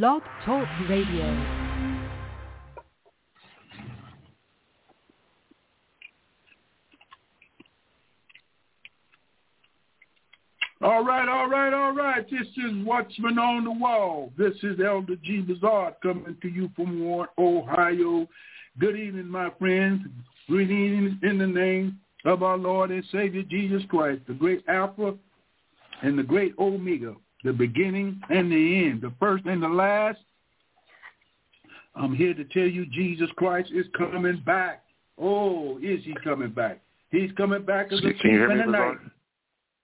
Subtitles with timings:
[0.00, 1.26] Blog Talk Radio.
[10.80, 12.24] All right, all right, all right.
[12.30, 14.32] This is Watchman on the Wall.
[14.38, 15.42] This is Elder G.
[15.42, 18.26] Bazard coming to you from Warren, Ohio.
[18.78, 20.00] Good evening, my friends.
[20.48, 25.14] Greetings in the name of our Lord and Savior Jesus Christ, the great Alpha
[26.00, 27.14] and the great Omega,
[27.44, 30.18] the beginning and the end, the first and the last.
[31.94, 34.84] I'm here to tell you Jesus Christ is coming back.
[35.18, 36.80] Oh, is he coming back?
[37.10, 38.96] He's coming back as a Can you hear thief in me, the night.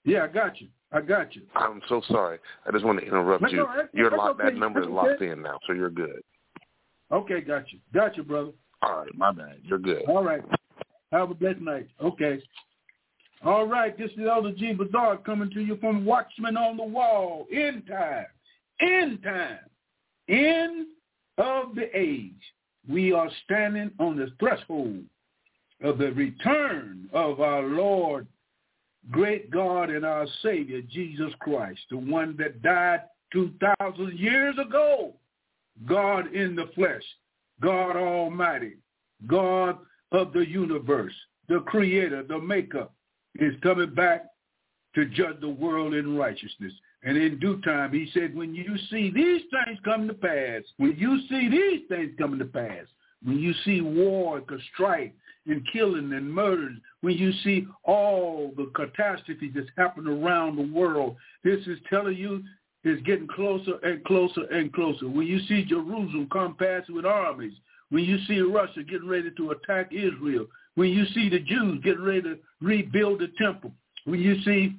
[0.04, 0.68] Yeah, I got you.
[0.90, 1.42] I got you.
[1.54, 2.38] I'm so sorry.
[2.66, 3.60] I just want to interrupt That's you.
[3.60, 3.88] all right.
[3.92, 4.40] You're That's locked.
[4.40, 4.50] okay.
[4.50, 5.30] That number is locked okay.
[5.30, 6.22] in now, so you're good.
[7.12, 7.78] Okay, got you.
[7.92, 8.52] Got you, brother.
[8.82, 9.56] All right, my bad.
[9.62, 10.04] You're good.
[10.08, 10.42] All right.
[11.12, 11.88] Have a blessed night.
[12.02, 12.40] Okay.
[13.44, 13.96] All right.
[13.96, 14.72] This is Elder G.
[14.72, 17.46] Bazard coming to you from Watchman on the Wall.
[17.52, 18.26] End time.
[18.80, 19.58] End time.
[20.28, 20.86] End
[21.38, 22.32] of the age.
[22.88, 25.04] We are standing on the threshold
[25.82, 28.26] of the return of our Lord,
[29.10, 35.12] great God and our Savior, Jesus Christ, the one that died 2,000 years ago.
[35.86, 37.02] God in the flesh,
[37.62, 38.78] God Almighty,
[39.28, 39.78] God
[40.10, 41.12] of the universe,
[41.48, 42.88] the creator, the maker,
[43.38, 44.26] is coming back
[44.94, 46.72] to judge the world in righteousness.
[47.04, 50.96] And in due time, he said, when you see these things come to pass, when
[50.96, 52.86] you see these things coming to pass,
[53.22, 55.10] when you see war and strife
[55.46, 61.16] and killing and murders, when you see all the catastrophes that's happening around the world,
[61.44, 62.42] this is telling you
[62.84, 65.08] it's getting closer and closer and closer.
[65.08, 67.54] When you see Jerusalem come past with armies,
[67.90, 70.46] when you see Russia getting ready to attack Israel,
[70.78, 73.72] when you see the Jews getting ready to rebuild the temple,
[74.04, 74.76] when you see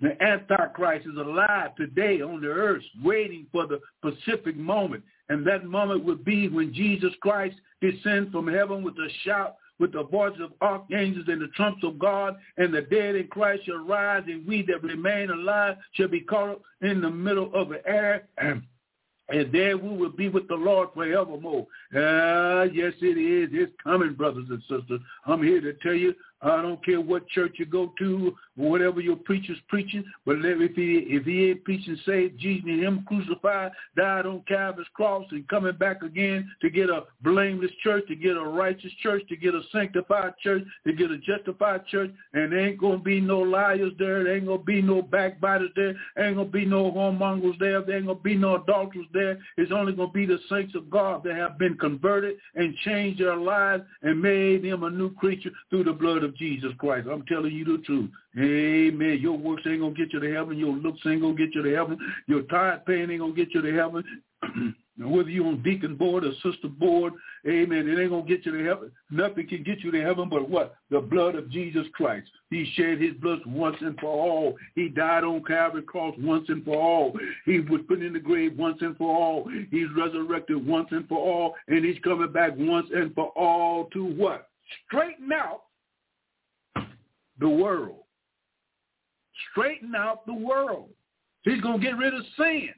[0.00, 5.02] the Antichrist is alive today on the earth waiting for the specific moment.
[5.28, 9.92] And that moment would be when Jesus Christ descends from heaven with a shout, with
[9.92, 13.84] the voice of archangels and the trumps of God, and the dead in Christ shall
[13.84, 17.84] rise, and we that remain alive shall be caught up in the middle of the
[17.88, 18.28] air.
[19.30, 21.66] And there we will be with the Lord forevermore.
[21.94, 23.50] Ah, yes, it is.
[23.52, 25.00] It's coming, brothers and sisters.
[25.26, 29.16] I'm here to tell you, I don't care what church you go to whatever your
[29.16, 34.26] preacher's preaching, but if he if he ain't preaching, say Jesus and him crucified, died
[34.26, 38.42] on Calvary's cross, and coming back again to get a blameless church, to get a
[38.42, 42.80] righteous church, to get a sanctified church, to get a justified church, and there ain't
[42.80, 46.64] gonna be no liars there, there ain't gonna be no backbiters there, ain't gonna be
[46.64, 49.38] no whoremongers there, there ain't gonna be no adulterers there.
[49.56, 53.36] It's only gonna be the saints of God that have been converted and changed their
[53.36, 57.08] lives and made them a new creature through the blood of Jesus Christ.
[57.10, 58.10] I'm telling you the truth.
[58.38, 59.18] Amen.
[59.20, 60.58] Your works ain't gonna get you to heaven.
[60.58, 61.98] Your looks ain't gonna get you to heaven.
[62.26, 64.04] Your tithe paying ain't gonna get you to heaven.
[64.98, 67.14] Whether you on deacon board or sister board,
[67.48, 68.92] amen, it ain't gonna get you to heaven.
[69.10, 70.74] Nothing can get you to heaven but what?
[70.90, 72.28] The blood of Jesus Christ.
[72.50, 74.56] He shed his blood once and for all.
[74.74, 77.18] He died on Calvary cross once and for all.
[77.46, 79.50] He was put in the grave once and for all.
[79.70, 81.54] He's resurrected once and for all.
[81.68, 84.48] And he's coming back once and for all to what?
[84.86, 85.62] Straighten out
[87.40, 88.04] the world.
[89.50, 90.90] Straighten out the world.
[91.42, 92.70] He's going to get rid of sin.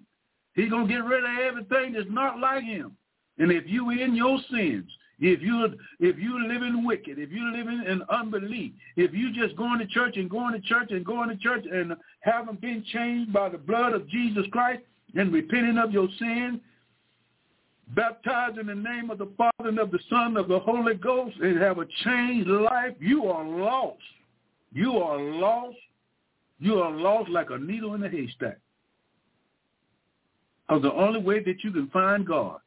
[0.54, 2.96] He's going to get rid of everything that's not like him.
[3.38, 5.68] And if you in your sins, if you
[6.00, 10.16] if you living wicked, if you living in unbelief, if you just going to church
[10.16, 13.94] and going to church and going to church and haven't been changed by the blood
[13.94, 14.82] of Jesus Christ
[15.14, 16.60] and repenting of your sin,
[17.94, 20.94] baptized in the name of the Father and of the Son and of the Holy
[20.94, 24.02] Ghost and have a changed life, you are lost.
[24.72, 25.76] You are lost.
[26.58, 28.58] You are lost like a needle in a haystack.
[30.68, 32.60] Because the only way that you can find God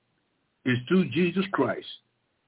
[0.65, 1.87] is through Jesus Christ.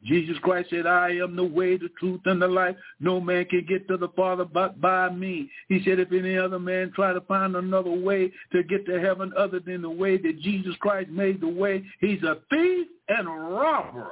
[0.04, 2.76] Jesus Christ said, I am the way, the truth, and the life.
[3.00, 5.50] No man can get to the Father but by me.
[5.70, 9.34] He said, if any other man try to find another way to get to heaven
[9.36, 13.32] other than the way that Jesus Christ made the way, he's a thief and a
[13.32, 14.12] robber.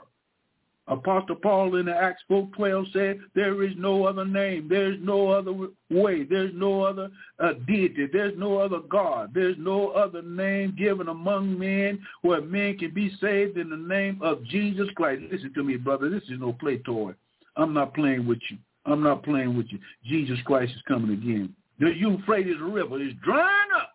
[0.87, 4.67] Apostle Paul in the Acts 4.12 said, there is no other name.
[4.69, 5.51] There's no other
[5.89, 6.23] way.
[6.23, 7.09] There's no other
[7.39, 8.07] uh, deity.
[8.11, 9.31] There's no other God.
[9.33, 14.19] There's no other name given among men where men can be saved in the name
[14.21, 15.23] of Jesus Christ.
[15.31, 16.07] Listen to me, brother.
[16.07, 17.13] This is no play toy.
[17.57, 18.57] I'm not playing with you.
[18.85, 19.79] I'm not playing with you.
[20.05, 21.55] Jesus Christ is coming again.
[21.79, 23.93] The Euphrates River is drying up.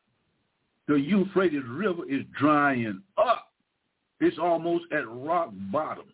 [0.89, 3.47] The Euphrates River is drying up.
[4.19, 6.07] It's almost at rock bottom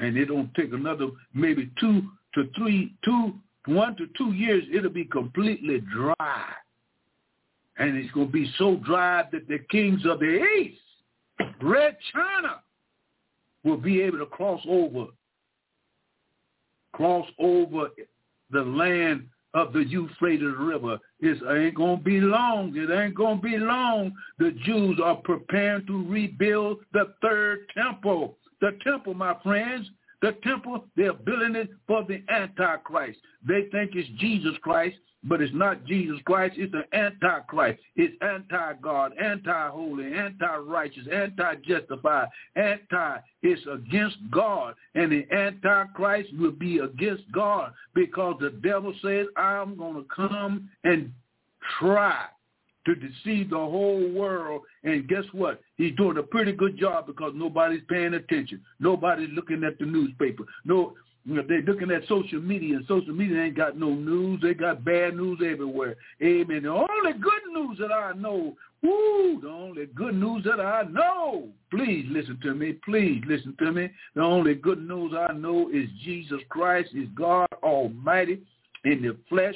[0.00, 2.02] and it don't take another maybe two
[2.34, 3.34] to three, two,
[3.66, 6.52] one to two years, it'll be completely dry.
[7.78, 10.80] And it's going to be so dry that the kings of the east
[11.62, 12.60] Red China
[13.64, 15.06] will be able to cross over,
[16.92, 17.88] cross over
[18.50, 20.98] the land of the Euphrates River.
[21.20, 22.74] It ain't going to be long.
[22.76, 24.12] It ain't going to be long.
[24.38, 28.36] The Jews are preparing to rebuild the third temple.
[28.60, 29.88] The temple, my friends,
[30.22, 33.18] the temple, they're building it for the Antichrist.
[33.46, 36.56] They think it's Jesus Christ, but it's not Jesus Christ.
[36.58, 37.80] It's the Antichrist.
[37.96, 43.16] It's anti-God, anti-holy, anti-righteous, anti-justified, anti.
[43.42, 44.74] It's against God.
[44.94, 50.68] And the Antichrist will be against God because the devil says, I'm going to come
[50.84, 51.12] and
[51.78, 52.26] try
[52.86, 54.62] to deceive the whole world.
[54.84, 55.60] And guess what?
[55.76, 58.62] He's doing a pretty good job because nobody's paying attention.
[58.78, 60.44] Nobody's looking at the newspaper.
[60.64, 60.94] No,
[61.26, 64.40] they're looking at social media, and social media ain't got no news.
[64.42, 65.96] They got bad news everywhere.
[66.22, 66.62] Amen.
[66.62, 71.48] The only good news that I know, woo, the only good news that I know,
[71.70, 72.72] please listen to me.
[72.84, 73.90] Please listen to me.
[74.14, 78.40] The only good news I know is Jesus Christ is God Almighty
[78.84, 79.54] in the flesh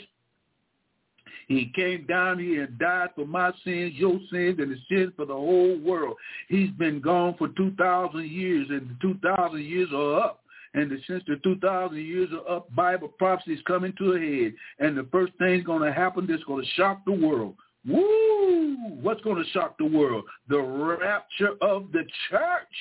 [1.49, 5.27] he came down here and died for my sins, your sins, and the sins for
[5.27, 6.17] the whole world.
[6.49, 10.41] He's been gone for 2,000 years, and the 2,000 years are up.
[10.75, 14.55] And since the 2,000 years are up, Bible prophecy is coming to a head.
[14.81, 17.55] And the first thing's going to happen that's going to shock the world.
[17.87, 18.77] Woo!
[19.01, 20.25] What's going to shock the world?
[20.49, 22.75] The rapture of the church.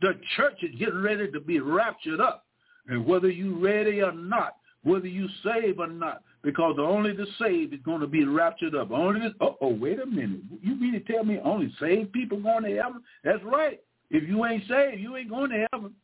[0.00, 2.46] The church is getting ready to be raptured up.
[2.86, 7.72] And whether you're ready or not, whether you save or not, because only the saved
[7.72, 8.90] is going to be raptured up.
[8.90, 10.40] Only this, oh, oh, wait a minute.
[10.60, 13.02] You mean to tell me only saved people going to heaven?
[13.24, 13.80] That's right.
[14.10, 15.94] If you ain't saved, you ain't going to heaven.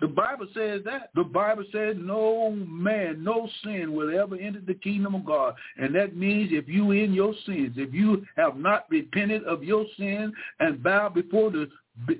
[0.00, 1.10] The Bible says that.
[1.14, 5.54] The Bible says no man, no sin will ever enter the kingdom of God.
[5.78, 9.86] And that means if you in your sins, if you have not repented of your
[9.96, 11.68] sin and bow before the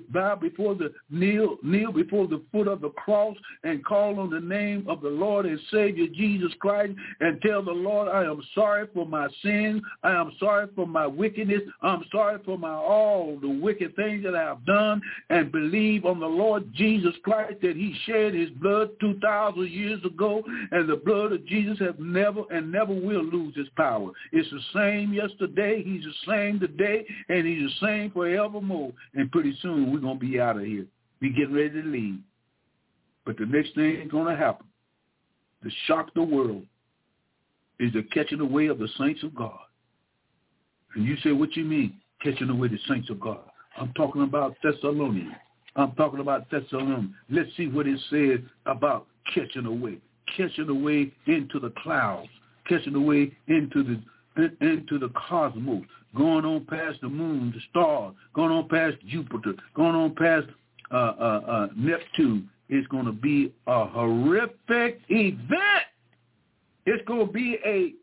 [0.09, 4.39] bow before the kneel kneel before the foot of the cross and call on the
[4.39, 8.87] name of the Lord and Savior Jesus Christ and tell the Lord I am sorry
[8.93, 9.81] for my sins.
[10.03, 11.61] I am sorry for my wickedness.
[11.81, 16.19] I'm sorry for my all the wicked things that I have done and believe on
[16.19, 21.33] the Lord Jesus Christ that he shed his blood 2000 years ago and the blood
[21.33, 24.11] of Jesus has never and never will lose its power.
[24.31, 25.83] It's the same yesterday.
[25.83, 28.91] He's the same today and he's the same forevermore.
[29.13, 30.85] And pretty soon soon we're going to be out of here.
[31.21, 32.19] We getting ready to leave.
[33.25, 34.65] But the next thing is going to happen
[35.63, 36.63] to shock the world
[37.79, 39.59] is the catching away of the saints of God.
[40.95, 43.41] And you say, what you mean, catching away the saints of God?
[43.79, 45.33] I'm talking about Thessalonians.
[45.75, 47.11] I'm talking about Thessalonians.
[47.29, 49.97] Let's see what it says about catching away.
[50.35, 52.29] Catching away into the clouds.
[52.67, 54.01] Catching away into the
[54.61, 55.83] into the cosmos
[56.15, 60.47] going on past the moon, the stars, going on past Jupiter, going on past
[60.91, 62.49] uh, uh, uh, Neptune.
[62.69, 65.85] It's going to be a horrific event.
[66.85, 67.93] It's going to be a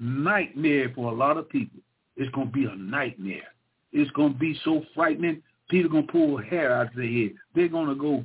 [0.00, 1.80] nightmare for a lot of people.
[2.16, 3.48] It's going to be a nightmare.
[3.92, 7.06] It's going to be so frightening, people are going to pull hair out of their
[7.06, 7.30] head.
[7.54, 8.24] They're going to go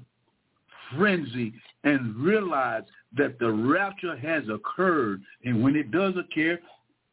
[0.95, 2.83] frenzy and realize
[3.17, 5.21] that the rapture has occurred.
[5.43, 6.59] And when it does occur,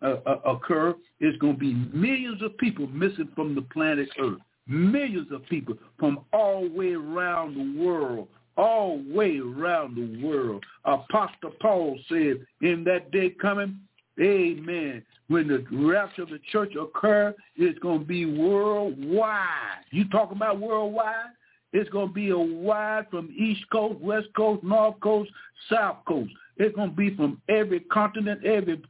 [0.02, 4.38] uh, uh, occur, it's going to be millions of people missing from the planet Earth.
[4.66, 10.64] Millions of people from all way around the world, all way around the world.
[10.84, 13.80] Apostle Paul said, in that day coming,
[14.20, 19.84] amen, when the rapture of the church occur, it's going to be worldwide.
[19.90, 21.32] You talking about worldwide?
[21.72, 25.30] It's going to be a wide from East Coast, West Coast, North Coast,
[25.70, 26.30] South Coast.
[26.56, 28.82] It's going to be from every continent, every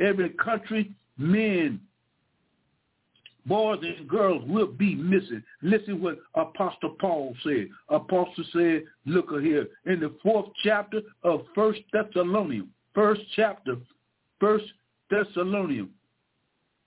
[0.00, 1.80] every country, men,
[3.46, 5.42] boys and girls will be missing.
[5.62, 7.68] Listen what Apostle Paul said.
[7.88, 13.76] Apostle said, look here, in the fourth chapter of First Thessalonians, first chapter,
[14.40, 14.66] First
[15.10, 15.90] Thessalonians.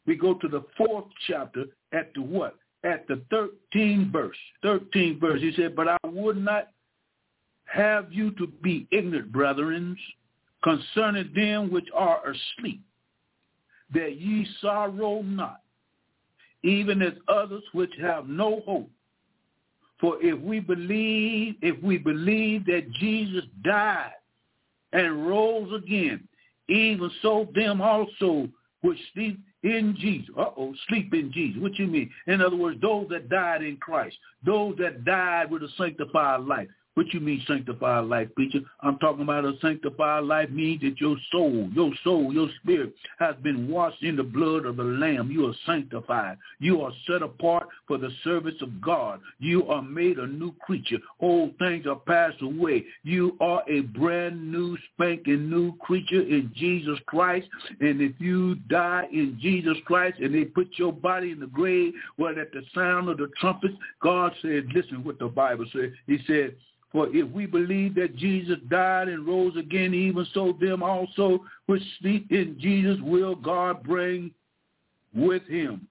[0.06, 2.56] We go to the fourth chapter at the what?
[2.84, 3.22] At the
[3.76, 4.38] 13th verse.
[4.64, 5.42] 13th verse.
[5.42, 6.70] He said, but I would not
[7.66, 9.98] have you to be ignorant, brethren,
[10.64, 12.82] concerning them which are asleep,
[13.94, 15.62] that ye sorrow not,
[16.64, 18.90] even as others which have no hope.
[20.00, 24.12] For if we believe, if we believe that Jesus died
[24.94, 26.28] and rose again,
[26.70, 28.48] even so them also
[28.82, 30.30] which sleep in Jesus.
[30.38, 31.62] Uh-oh, sleep in Jesus.
[31.62, 32.10] What you mean?
[32.28, 36.68] In other words, those that died in Christ, those that died with a sanctified life.
[36.98, 38.62] What you mean sanctified life, preacher?
[38.82, 43.36] I'm talking about a sanctified life means that your soul, your soul, your spirit has
[43.44, 45.30] been washed in the blood of the Lamb.
[45.30, 46.40] You are sanctified.
[46.58, 49.20] You are set apart for the service of God.
[49.38, 50.98] You are made a new creature.
[51.20, 52.84] Old things are passed away.
[53.04, 57.48] You are a brand new, spanking new creature in Jesus Christ.
[57.80, 61.94] And if you die in Jesus Christ and they put your body in the grave,
[62.18, 65.94] well, at the sound of the trumpets, God said, listen what the Bible said.
[66.08, 66.56] He said,
[66.98, 71.84] for if we believe that Jesus died and rose again, even so them also which
[72.02, 74.32] sleep in Jesus will God bring
[75.14, 75.88] with him.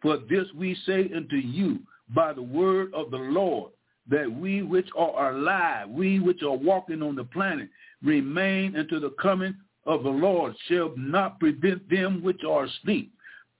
[0.00, 1.80] For this we say unto you
[2.14, 3.72] by the word of the Lord,
[4.08, 7.68] that we which are alive, we which are walking on the planet,
[8.04, 13.12] remain until the coming of the Lord shall not prevent them which are asleep.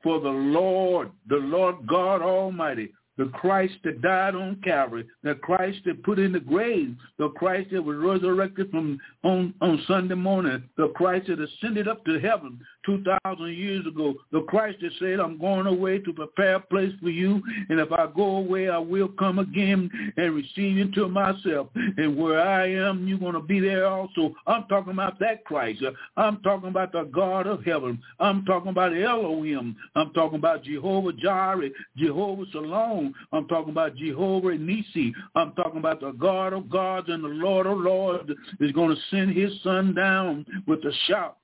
[0.05, 5.79] For the Lord, the Lord God Almighty, the Christ that died on Calvary, the Christ
[5.87, 10.63] that put in the grave, the Christ that was resurrected from on, on Sunday morning,
[10.77, 15.39] the Christ that ascended up to heaven 2,000 years ago, the Christ that said, I'm
[15.39, 19.09] going away to prepare a place for you, and if I go away, I will
[19.09, 21.69] come again and receive you to myself.
[21.75, 24.35] And where I am, you're going to be there also.
[24.47, 25.83] I'm talking about that Christ.
[26.17, 28.01] I'm talking about the God of heaven.
[28.21, 29.77] I'm talking about Elohim.
[29.95, 33.15] I'm talking about Jehovah Jireh, Jehovah Shalom.
[33.33, 35.13] I'm talking about Jehovah Nisi.
[35.35, 39.03] I'm talking about the God of gods and the Lord of lords is going to
[39.11, 41.39] send his son down with a shout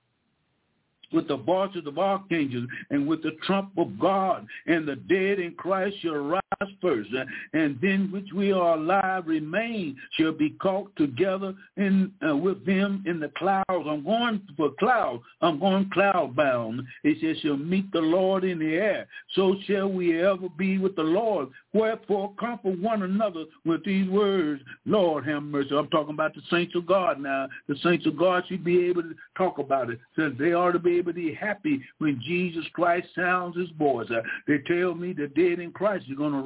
[1.12, 5.54] with the voices of archangels and with the trump of God, and the dead in
[5.54, 6.41] Christ shall rise
[6.80, 7.10] first,
[7.52, 13.02] and then which we are alive remain shall be caught together in uh, with them
[13.06, 13.64] in the clouds.
[13.70, 15.22] I'm going for clouds.
[15.40, 16.82] I'm going cloud bound.
[17.04, 19.06] It says shall meet the Lord in the air.
[19.34, 21.48] So shall we ever be with the Lord.
[21.72, 24.62] Wherefore comfort one another with these words.
[24.84, 25.70] Lord have mercy.
[25.76, 27.48] I'm talking about the saints of God now.
[27.68, 29.98] The saints of God should be able to talk about it.
[30.16, 34.08] Since they ought to be able to be happy when Jesus Christ sounds his voice.
[34.10, 36.40] Uh, they tell me the dead in Christ are going to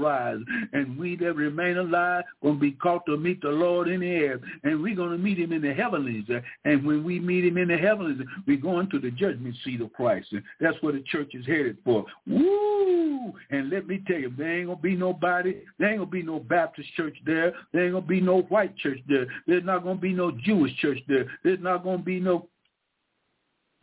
[0.72, 4.10] and we that remain alive going to be called to meet the Lord in the
[4.10, 6.24] air, and we're going to meet him in the heavenlies.
[6.64, 9.92] And when we meet him in the heavenlies, we're going to the judgment seat of
[9.92, 10.28] Christ.
[10.32, 12.04] And that's where the church is headed for.
[12.26, 13.32] Woo!
[13.50, 16.12] And let me tell you, there ain't going to be nobody, there ain't going to
[16.12, 17.52] be no Baptist church there.
[17.72, 19.26] There ain't going to be no white church there.
[19.46, 21.26] There's not going to be no Jewish church there.
[21.42, 22.48] There's not going to be no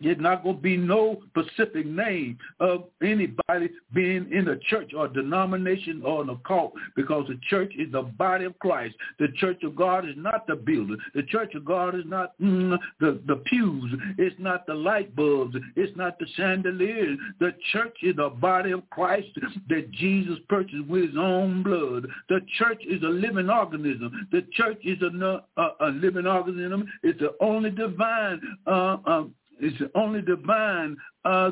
[0.05, 5.07] it's not going to be no specific name of anybody being in a church or
[5.07, 8.95] denomination or an occult because the church is the body of Christ.
[9.19, 10.98] The church of God is not the building.
[11.15, 13.93] The church of God is not mm, the, the pews.
[14.17, 15.55] It's not the light bulbs.
[15.75, 17.17] It's not the chandeliers.
[17.39, 19.27] The church is the body of Christ
[19.69, 22.07] that Jesus purchased with his own blood.
[22.29, 24.27] The church is a living organism.
[24.31, 26.86] The church is a, a, a living organism.
[27.03, 29.24] It's the only divine uh, uh,
[29.63, 31.51] it's only divine uh,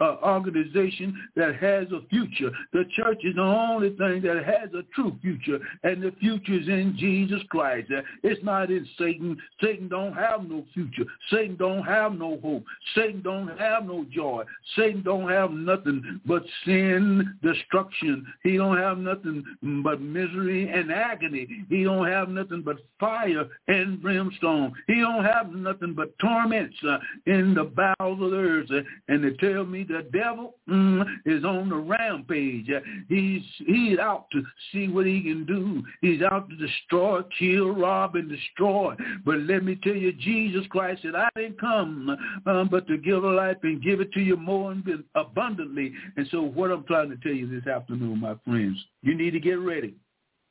[0.00, 2.50] uh, organization that has a future.
[2.72, 6.68] The church is the only thing that has a true future, and the future is
[6.68, 7.90] in Jesus Christ.
[8.22, 9.36] It's not in Satan.
[9.60, 11.04] Satan don't have no future.
[11.30, 12.64] Satan don't have no hope.
[12.94, 14.44] Satan don't have no joy.
[14.76, 18.26] Satan don't have nothing but sin, destruction.
[18.42, 19.44] He don't have nothing
[19.84, 21.46] but misery and agony.
[21.68, 24.72] He don't have nothing but fire and brimstone.
[24.86, 28.86] He don't have nothing but torments uh, in the bowels of the earth.
[29.08, 32.68] And they tell me the devil mm, is on the rampage.
[33.08, 35.82] He's he's out to see what he can do.
[36.00, 38.94] He's out to destroy, kill, rob, and destroy.
[39.24, 43.22] But let me tell you, Jesus Christ said, I didn't come um, but to give
[43.22, 44.74] a life and give it to you more
[45.14, 45.92] abundantly.
[46.16, 49.40] And so what I'm trying to tell you this afternoon, my friends, you need to
[49.40, 49.94] get ready.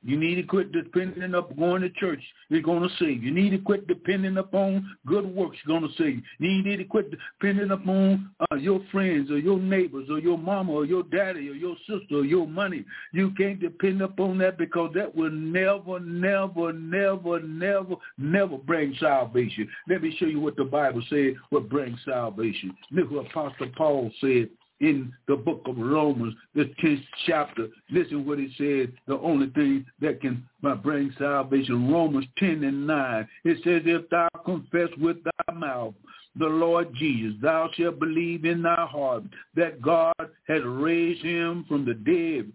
[0.06, 2.22] You need to quit depending up going to church.
[2.50, 3.24] You're going to save.
[3.24, 5.58] You need to quit depending upon good works.
[5.66, 6.22] You're going to save.
[6.38, 10.74] You need to quit depending upon uh, your friends or your neighbors or your mama
[10.74, 12.86] or your daddy or your sister or your money.
[13.14, 19.68] You can't depend upon that because that will never, never, never, never, never bring salvation.
[19.90, 22.78] Let me show you what the Bible said what brings salvation.
[22.92, 24.50] Look what Apostle Paul said
[24.82, 27.68] in the book of Romans, the 10th chapter.
[27.92, 31.92] Listen what it says, the only thing that can uh, bring salvation.
[31.92, 33.28] Romans 10 and 9.
[33.46, 35.94] It says, if thou confess with thy mouth
[36.38, 39.24] the Lord Jesus, thou shalt believe in thy heart
[39.56, 40.14] that God
[40.48, 42.52] has raised him from the dead,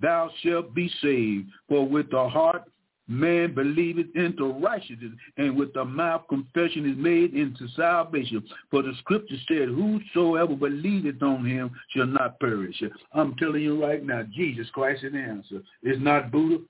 [0.00, 1.48] thou shalt be saved.
[1.68, 2.64] For with the heart
[3.10, 8.42] man believeth into righteousness, and with the mouth confession is made into salvation.
[8.70, 12.82] For the scripture said, whosoever believeth on him shall not perish.
[13.12, 15.62] I'm telling you right now, Jesus Christ is the answer.
[15.82, 16.64] It's not Buddha.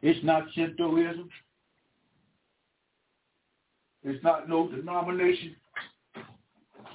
[0.00, 1.28] It's not Shintoism.
[4.04, 5.56] It's not no denomination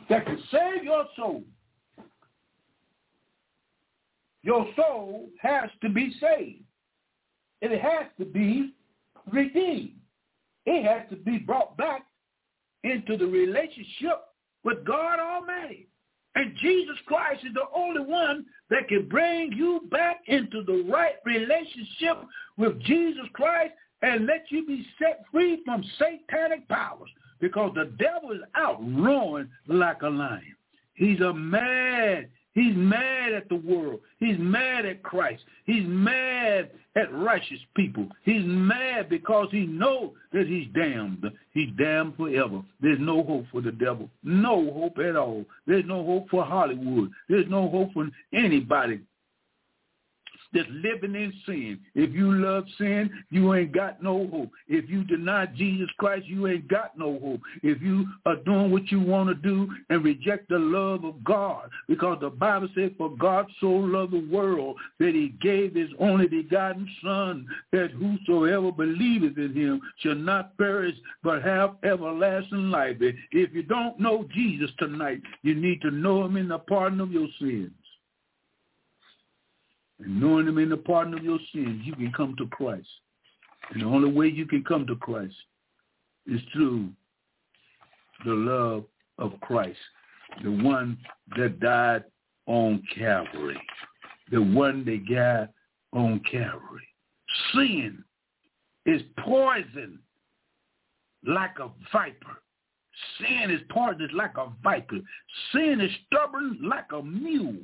[0.09, 1.43] that can save your soul.
[4.41, 6.62] Your soul has to be saved.
[7.63, 8.73] It has to be
[9.31, 9.93] redeemed.
[10.65, 12.01] It has to be brought back
[12.83, 14.19] into the relationship
[14.65, 15.87] with God Almighty.
[16.35, 21.15] And Jesus Christ is the only one that can bring you back into the right
[21.25, 22.27] relationship
[22.57, 28.31] with Jesus Christ and let you be set free from satanic powers because the devil
[28.31, 30.55] is out roaring like a lion.
[30.95, 33.99] He's a mad He's mad at the world.
[34.19, 35.43] He's mad at Christ.
[35.65, 38.07] He's mad at righteous people.
[38.23, 41.25] He's mad because he knows that he's damned.
[41.51, 42.61] He's damned forever.
[42.79, 44.09] There's no hope for the devil.
[44.23, 45.45] No hope at all.
[45.65, 47.09] There's no hope for Hollywood.
[47.27, 49.01] There's no hope for anybody
[50.53, 51.79] that's living in sin.
[51.95, 54.51] If you love sin, you ain't got no hope.
[54.67, 57.41] If you deny Jesus Christ, you ain't got no hope.
[57.61, 61.69] If you are doing what you want to do and reject the love of God,
[61.87, 66.27] because the Bible says, for God so loved the world that he gave his only
[66.27, 72.97] begotten Son, that whosoever believeth in him shall not perish but have everlasting life.
[72.99, 77.11] If you don't know Jesus tonight, you need to know him in the pardon of
[77.11, 77.71] your sins
[79.99, 82.87] and knowing him in the pardon of your sins, you can come to Christ.
[83.71, 85.35] And the only way you can come to Christ
[86.27, 86.89] is through
[88.25, 88.85] the love
[89.17, 89.79] of Christ,
[90.43, 90.97] the one
[91.37, 92.03] that died
[92.47, 93.61] on Calvary,
[94.31, 95.49] the one that died
[95.93, 96.87] on Calvary.
[97.53, 98.03] Sin
[98.85, 99.99] is poison
[101.25, 102.41] like a viper.
[103.19, 104.99] Sin is poisonous like a viper.
[105.51, 107.55] Sin is stubborn like a mule.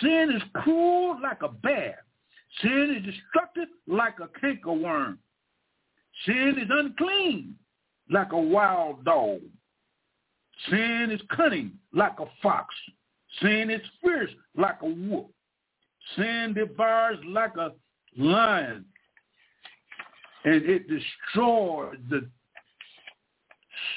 [0.00, 2.04] Sin is cruel like a bear.
[2.60, 5.18] Sin is destructive like a cankerworm.
[6.26, 7.56] Sin is unclean
[8.10, 9.40] like a wild dog.
[10.70, 12.74] Sin is cunning like a fox.
[13.40, 15.30] Sin is fierce like a wolf.
[16.16, 17.72] Sin devours like a
[18.16, 18.84] lion.
[20.44, 22.28] And it destroys the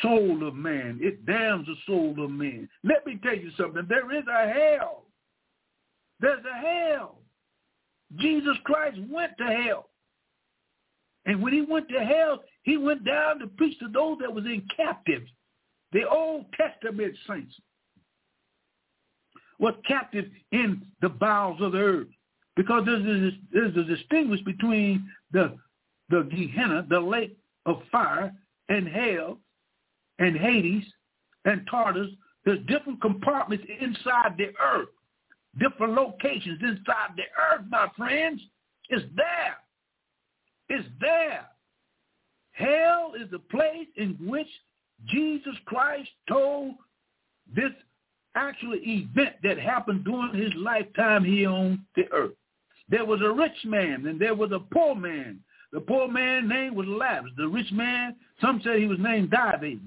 [0.02, 1.00] soul of man.
[1.02, 2.70] It damns the soul of man.
[2.84, 3.86] Let me tell you something.
[3.90, 5.05] There is a hell
[6.26, 7.20] there's a hell.
[8.18, 9.90] Jesus Christ went to hell.
[11.26, 14.46] And when he went to hell, he went down to preach to those that was
[14.46, 15.24] in captive.
[15.92, 17.54] The Old Testament saints
[19.60, 22.08] was captive in the bowels of the earth.
[22.56, 25.56] Because there's a, there's a distinguish between the,
[26.10, 28.34] the Gehenna, the lake of fire,
[28.70, 29.40] and hell,
[30.20, 30.86] and Hades,
[31.46, 32.12] and Tartarus.
[32.46, 34.90] There's different compartments inside the earth
[35.60, 38.42] different locations inside the earth, my friends.
[38.90, 39.58] It's there.
[40.70, 41.48] It's there.
[42.52, 44.48] Hell is the place in which
[45.08, 46.76] Jesus Christ told
[47.54, 47.72] this
[48.36, 52.34] actual event that happened during his lifetime here on the earth.
[52.90, 55.40] There was a rich man and there was a poor man.
[55.72, 57.34] The poor man's name was Lazarus.
[57.38, 59.80] The rich man, some said he was named Dives.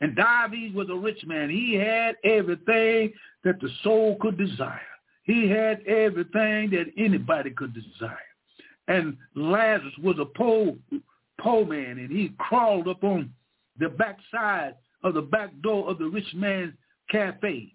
[0.00, 1.50] And Dives was a rich man.
[1.50, 3.12] He had everything
[3.44, 4.80] that the soul could desire.
[5.24, 8.16] He had everything that anybody could desire.
[8.88, 10.74] And Lazarus was a poor,
[11.40, 13.30] poor man, and he crawled up on
[13.78, 16.74] the backside of the back door of the rich man's
[17.10, 17.72] cafe.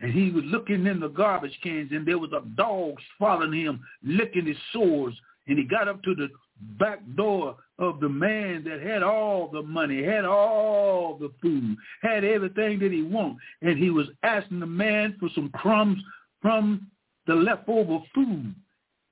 [0.00, 3.80] And he was looking in the garbage cans, and there was a dog following him,
[4.02, 5.14] licking his sores.
[5.46, 6.28] And he got up to the
[6.78, 12.24] back door of the man that had all the money, had all the food, had
[12.24, 13.38] everything that he wanted.
[13.62, 16.02] And he was asking the man for some crumbs
[16.40, 16.88] from
[17.26, 18.54] the leftover food.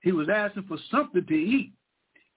[0.02, 1.72] He was asking for something to eat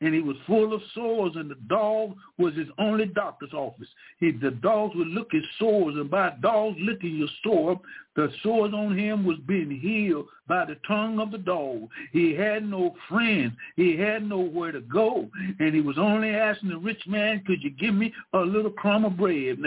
[0.03, 3.87] and he was full of sores, and the dog was his only doctor's office.
[4.19, 7.79] He, the dogs would look at sores, and by dogs licking your sore,
[8.15, 11.87] the sores on him was being healed by the tongue of the dog.
[12.11, 13.53] He had no friends.
[13.75, 17.71] He had nowhere to go, and he was only asking the rich man, could you
[17.71, 19.57] give me a little crumb of bread?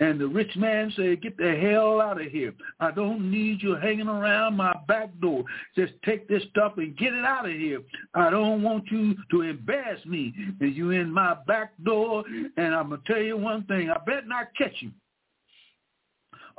[0.00, 2.54] And the rich man said, get the hell out of here.
[2.78, 5.44] I don't need you hanging around my back door.
[5.76, 7.80] Just take this stuff and get it out of here.
[8.14, 10.32] I don't want you to embarrass me.
[10.60, 12.24] And you in my back door,
[12.56, 13.90] and I'm gonna tell you one thing.
[13.90, 14.90] I bet not catch you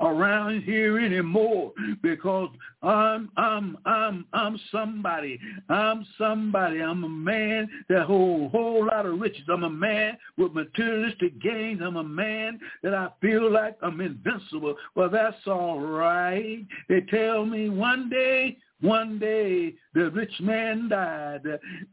[0.01, 2.49] around here anymore because
[2.81, 5.39] I'm I'm I'm I'm somebody.
[5.69, 6.81] I'm somebody.
[6.81, 9.43] I'm a man that hold a whole lot of riches.
[9.49, 11.81] I'm a man with materialistic gains.
[11.83, 14.75] I'm a man that I feel like I'm invincible.
[14.95, 16.65] Well, that's all right.
[16.89, 21.43] They tell me one day One day the rich man died.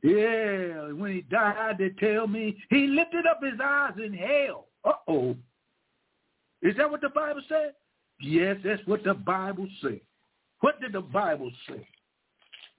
[0.03, 4.69] Yeah, when he died, they tell me he lifted up his eyes in hell.
[4.85, 5.37] Uh-oh.
[6.63, 7.75] Is that what the Bible said?
[8.21, 10.01] Yes, that's what the Bible said.
[10.61, 11.87] What did the Bible say?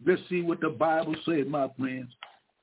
[0.06, 2.10] Let's see what the Bible said, my friends.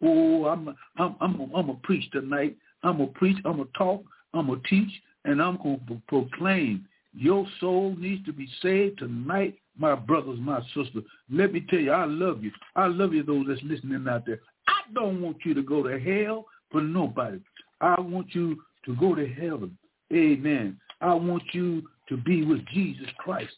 [0.03, 2.57] Oh, I'm I'm I'm I'm a preach tonight.
[2.83, 3.39] I'm a preach.
[3.45, 4.03] I'm a talk.
[4.35, 4.91] I'm a teach,
[5.25, 6.87] and I'm going to proclaim.
[7.15, 11.05] Your soul needs to be saved tonight, my brothers, my sisters.
[11.31, 12.51] Let me tell you, I love you.
[12.75, 14.41] I love you, those that's listening out there.
[14.69, 17.39] I don't want you to go to hell for nobody.
[17.81, 19.79] I want you to go to heaven.
[20.13, 20.79] Amen.
[21.01, 23.55] I want you to be with Jesus Christ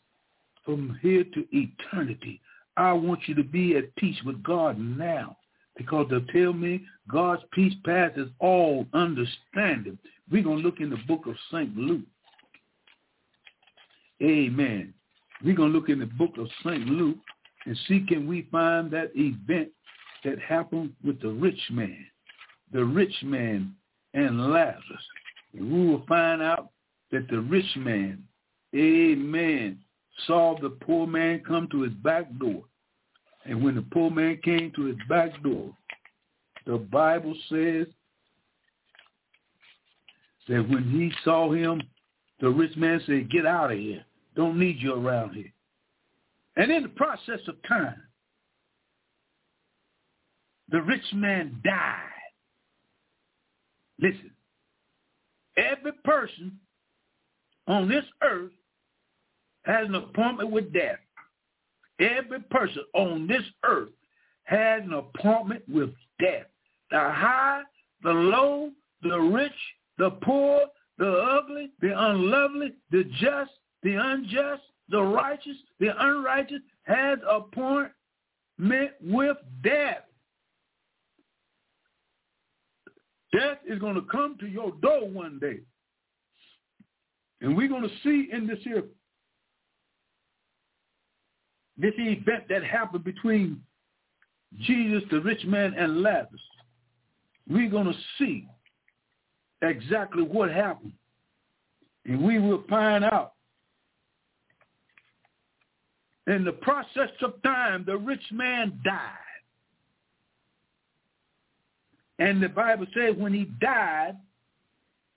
[0.64, 2.40] from here to eternity.
[2.76, 5.36] I want you to be at peace with God now
[5.76, 9.98] because they'll tell me God's peace passes all understanding.
[10.30, 11.74] We're going to look in the book of St.
[11.76, 12.04] Luke.
[14.22, 14.92] Amen.
[15.44, 16.86] We're going to look in the book of St.
[16.86, 17.18] Luke
[17.64, 19.68] and see can we find that event
[20.24, 22.04] that happened with the rich man,
[22.72, 23.74] the rich man
[24.14, 24.82] and Lazarus.
[25.54, 26.70] And we will find out
[27.12, 28.22] that the rich man,
[28.74, 29.78] amen,
[30.26, 32.64] saw the poor man come to his back door.
[33.44, 35.72] And when the poor man came to his back door,
[36.66, 37.86] the Bible says
[40.48, 41.80] that when he saw him,
[42.40, 44.04] the rich man said, get out of here.
[44.36, 45.52] Don't need you around here.
[46.56, 48.02] And in the process of time,
[50.70, 52.02] the rich man died.
[53.98, 54.30] Listen,
[55.56, 56.58] every person
[57.66, 58.52] on this earth
[59.68, 60.98] has an appointment with death.
[62.00, 63.90] Every person on this earth
[64.44, 66.46] has an appointment with death.
[66.90, 67.62] The high,
[68.02, 68.70] the low,
[69.02, 69.52] the rich,
[69.98, 70.62] the poor,
[70.96, 73.50] the ugly, the unlovely, the just,
[73.82, 77.92] the unjust, the righteous, the unrighteous has appointment
[79.02, 80.04] with death.
[83.32, 85.58] Death is going to come to your door one day.
[87.42, 88.84] And we're going to see in this here,
[91.78, 93.62] this event that happened between
[94.60, 96.40] Jesus, the rich man, and Lazarus.
[97.48, 98.46] We're going to see
[99.62, 100.92] exactly what happened.
[102.04, 103.34] And we will find out.
[106.26, 109.12] In the process of time, the rich man died.
[112.18, 114.16] And the Bible says when he died,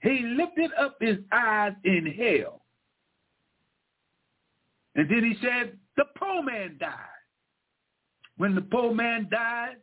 [0.01, 2.61] he lifted up his eyes in hell.
[4.95, 6.95] And then he said, the poor man died.
[8.37, 9.77] When the poor man died,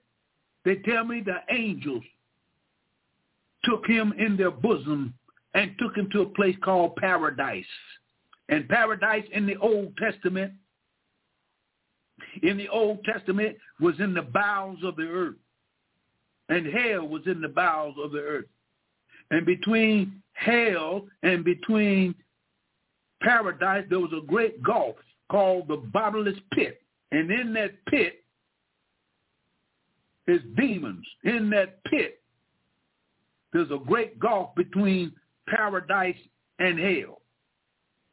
[0.65, 2.03] they tell me the angels
[3.65, 5.15] took him in their bosom
[5.55, 7.65] and took him to a place called paradise.
[8.49, 10.53] And paradise in the Old Testament,
[12.43, 15.37] in the Old Testament was in the bowels of the earth.
[16.49, 18.47] And hell was in the bowels of the earth.
[19.31, 22.15] And between hell and between
[23.21, 24.97] paradise, there was a great gulf
[25.31, 26.83] called the bottomless pit.
[27.13, 28.25] And in that pit
[30.27, 31.07] is demons.
[31.25, 32.21] In that pit,
[33.53, 35.13] there's a great gulf between
[35.49, 36.17] paradise
[36.59, 37.23] and hell.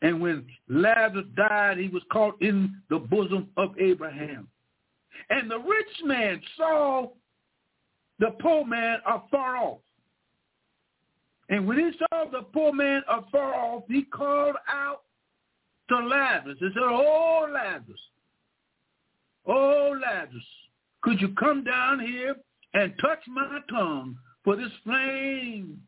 [0.01, 4.47] And when Lazarus died, he was caught in the bosom of Abraham.
[5.29, 7.09] And the rich man saw
[8.19, 9.79] the poor man afar off.
[11.49, 15.04] And when he saw the poor man afar off, he called out
[15.89, 16.57] to Lazarus.
[16.59, 17.99] He said, Oh, Lazarus,
[19.47, 20.45] oh, Lazarus,
[21.01, 22.35] could you come down here
[22.73, 24.17] and touch my tongue?
[24.43, 25.81] For this flame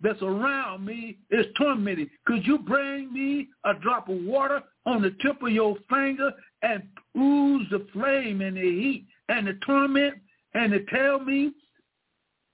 [0.00, 2.10] that's around me is tormenting.
[2.26, 6.82] Could you bring me a drop of water on the tip of your finger and
[7.16, 10.14] ooze the flame and the heat and the torment
[10.54, 11.52] and to tell me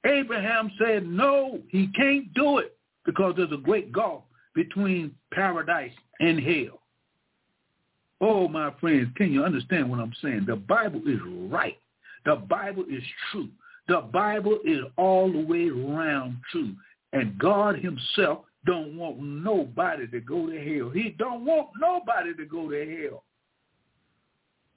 [0.04, 6.40] Abraham said, no, he can't do it because there's a great gulf between paradise and
[6.40, 6.80] hell.
[8.20, 10.44] Oh, my friends, can you understand what I'm saying?
[10.46, 11.78] The Bible is right.
[12.24, 13.48] The Bible is true.
[13.88, 16.74] The Bible is all the way around true.
[17.12, 20.90] And God himself don't want nobody to go to hell.
[20.90, 23.24] He don't want nobody to go to hell.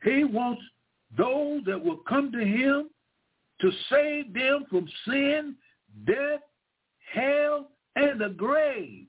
[0.03, 0.61] He wants
[1.17, 2.89] those that will come to him
[3.61, 5.55] to save them from sin,
[6.05, 6.41] death,
[7.13, 9.05] hell, and the grave.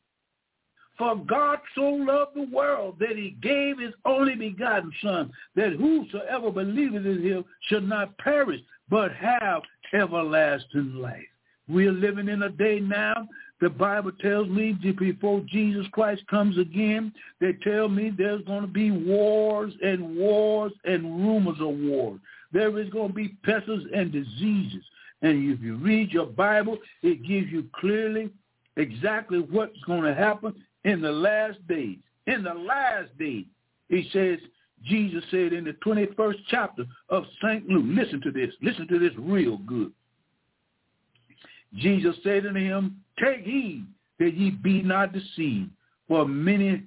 [0.99, 6.51] For God so loved the world that he gave his only begotten Son, that whosoever
[6.51, 9.63] believeth in him should not perish, but have
[9.95, 11.23] everlasting life.
[11.69, 13.29] We are living in a day now
[13.61, 18.69] The Bible tells me before Jesus Christ comes again, they tell me there's going to
[18.69, 22.21] be wars and wars and rumors of wars.
[22.53, 24.85] There is going to be pestilence and diseases.
[25.23, 28.31] And if you read your Bible, it gives you clearly
[28.77, 30.55] exactly what's going to happen
[30.89, 31.99] in the last days.
[32.27, 33.45] In the last days,
[33.89, 34.39] he says,
[34.85, 37.69] Jesus said in the 21st chapter of St.
[37.69, 39.93] Luke, listen to this, listen to this real good.
[41.75, 43.85] Jesus said unto him, Take heed
[44.19, 45.71] that ye be not deceived,
[46.07, 46.85] for many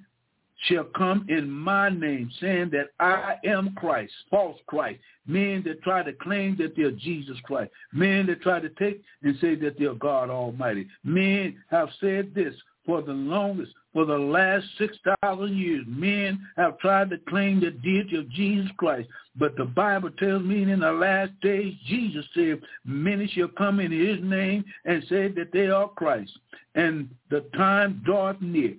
[0.66, 6.02] shall come in my name, saying that I am Christ, false Christ, men that try
[6.02, 9.94] to claim that they're Jesus Christ, men that try to take and say that they're
[9.94, 10.88] God Almighty.
[11.04, 15.84] Men have said this for the longest, for the last 6,000 years.
[15.86, 20.62] Men have tried to claim the deity of Jesus Christ, but the Bible tells me
[20.62, 25.52] in the last days, Jesus said, many shall come in his name and say that
[25.52, 26.32] they are Christ,
[26.74, 28.74] and the time draweth near.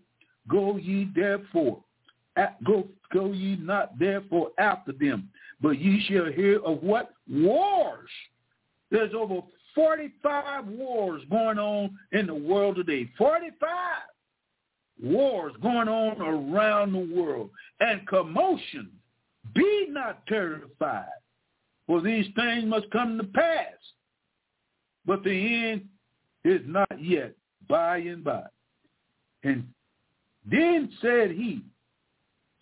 [0.47, 1.83] Go ye therefore,
[2.65, 5.29] go, go ye not therefore after them,
[5.61, 7.13] but ye shall hear of what?
[7.29, 8.09] Wars.
[8.91, 9.41] There's over
[9.73, 13.09] 45 wars going on in the world today.
[13.17, 13.71] 45
[15.03, 17.49] wars going on around the world.
[17.79, 18.89] And commotion.
[19.53, 21.05] Be not terrified,
[21.85, 23.73] for these things must come to pass.
[25.05, 25.85] But the end
[26.45, 27.35] is not yet,
[27.67, 28.45] by and by.
[29.43, 29.67] And
[30.49, 31.61] then said he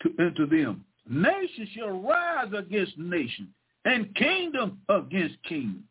[0.01, 3.54] to, unto them, Nation shall rise against nation,
[3.86, 5.84] and kingdom against kingdom.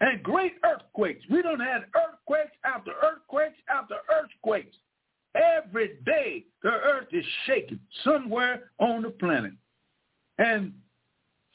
[0.00, 1.24] And great earthquakes.
[1.28, 4.76] We don't have earthquakes after earthquakes after earthquakes.
[5.38, 9.52] Every day the earth is shaking somewhere on the planet.
[10.38, 10.72] And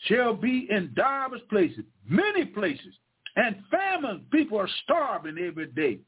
[0.08, 2.93] shall be in divers places, many places.
[3.36, 6.00] And famine, people are starving every day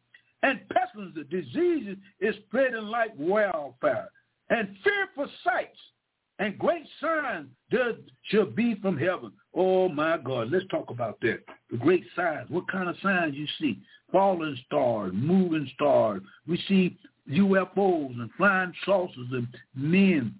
[0.45, 4.09] and pestilence, the diseases is spreading like wildfire,
[4.49, 5.79] and fearful sights
[6.37, 7.93] and great signs there
[8.25, 9.31] shall be from heaven.
[9.55, 11.39] Oh my God, let's talk about that.
[11.71, 12.49] The great signs.
[12.49, 13.79] What kind of signs you see?
[14.11, 16.21] Falling stars, moving stars.
[16.47, 16.97] We see
[17.31, 20.35] UFOs and flying saucers and men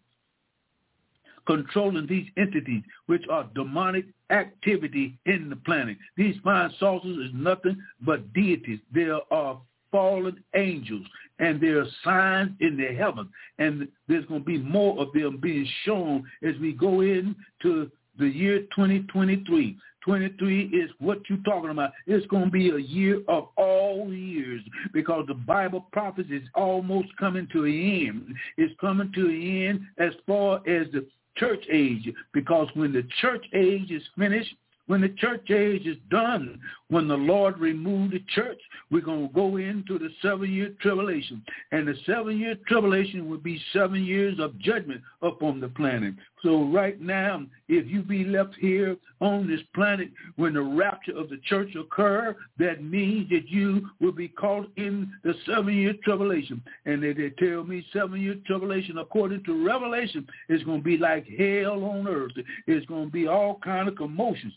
[1.45, 5.97] controlling these entities, which are demonic activity in the planet.
[6.17, 8.79] These flying saucers is nothing but deities.
[8.93, 11.05] There are fallen angels,
[11.39, 15.39] and there are signs in the heavens, and there's going to be more of them
[15.41, 19.77] being shown as we go into the year 2023.
[20.05, 21.91] 23 is what you're talking about.
[22.05, 24.61] It's going to be a year of all years
[24.93, 28.35] because the Bible prophecy is almost coming to an end.
[28.57, 31.05] It's coming to an end as far as the
[31.37, 34.53] church age because when the church age is finished,
[34.87, 38.59] when the church age is done, when the Lord removed the church,
[38.91, 41.43] we're going to go into the seven-year tribulation.
[41.71, 46.13] And the seven-year tribulation will be seven years of judgment upon the planet.
[46.45, 51.27] So right now, if you be left here on this planet when the rapture of
[51.27, 56.61] the church occur, that means that you will be caught in the seven-year tribulation.
[56.85, 61.25] And they, they tell me seven-year tribulation, according to Revelation, is going to be like
[61.35, 62.33] hell on earth.
[62.67, 64.53] It's going to be all kind of commotions.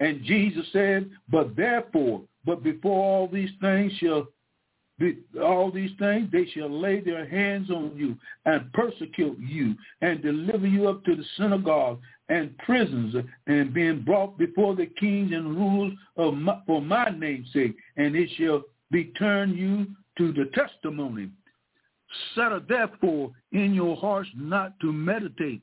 [0.00, 4.26] And Jesus said, but therefore, but before all these things shall
[5.42, 10.66] all these things, they shall lay their hands on you and persecute you and deliver
[10.66, 13.14] you up to the synagogue and prisons
[13.46, 17.76] and being brought before the kings and rulers of my, for my name's sake.
[17.96, 19.86] And it shall be turned you
[20.18, 21.30] to the testimony.
[22.34, 25.62] Settle therefore in your hearts not to meditate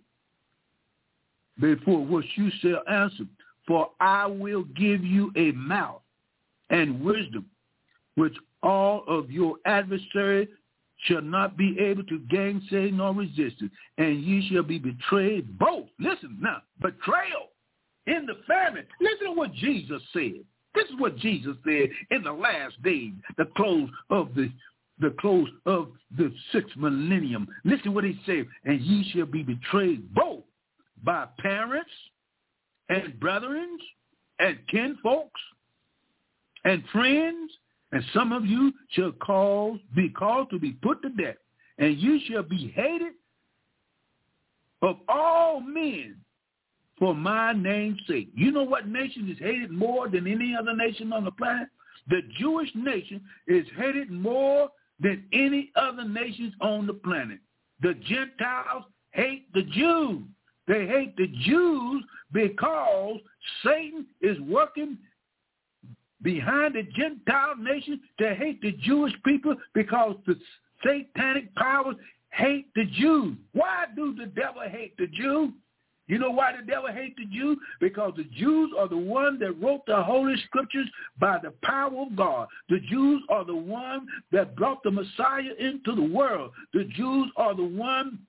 [1.60, 3.26] before what you shall answer
[3.67, 6.02] for I will give you a mouth
[6.69, 7.45] and wisdom,
[8.15, 10.49] which all of your adversaries
[11.06, 15.86] shall not be able to gainsay nor resist it, and ye shall be betrayed both.
[15.99, 17.49] Listen now, betrayal
[18.08, 18.86] in the famine.
[18.99, 20.43] Listen to what Jesus said.
[20.73, 24.51] This is what Jesus said in the last days, the close of the
[24.99, 27.47] the close of the sixth millennium.
[27.65, 30.43] Listen to what he said, and ye shall be betrayed both
[31.04, 31.91] by parents
[32.88, 33.78] and brethren
[34.39, 35.41] and kinfolks
[36.63, 37.51] and friends,
[37.91, 39.12] and some of you shall
[39.95, 41.36] be called to be put to death,
[41.78, 43.13] and you shall be hated
[44.82, 46.17] of all men
[46.98, 48.30] for my name's sake.
[48.36, 51.67] You know what nation is hated more than any other nation on the planet?
[52.08, 54.69] The Jewish nation is hated more
[55.00, 57.39] than any other nations on the planet.
[57.82, 60.24] The Gentiles hate the Jews.
[60.67, 63.17] They hate the Jews because
[63.63, 64.98] Satan is working
[66.21, 70.36] behind the Gentile nation to hate the Jewish people because the
[70.84, 71.95] satanic powers
[72.32, 73.38] hate the Jews.
[73.54, 75.51] Why do the devil hate the Jews?
[76.08, 77.58] You know why the devil hates the Jews?
[77.80, 80.88] Because the Jews are the one that wrote the Holy Scriptures
[81.19, 82.47] by the power of God.
[82.69, 86.51] The Jews are the one that brought the Messiah into the world.
[86.73, 88.19] The Jews are the one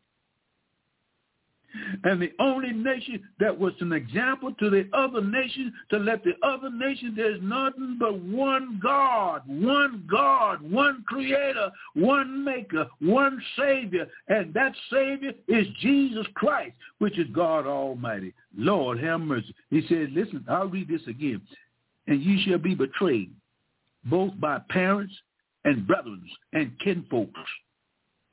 [2.05, 6.33] and the only nation that was an example to the other nations to let the
[6.47, 14.07] other nations there's nothing but one God, one God, one creator, one maker, one savior,
[14.29, 18.35] and that savior is Jesus Christ, which is God Almighty.
[18.57, 19.55] Lord have mercy.
[19.71, 21.41] He said, listen, I'll read this again.
[22.07, 23.33] And ye shall be betrayed,
[24.05, 25.15] both by parents
[25.65, 27.33] and brethren and kinfolks.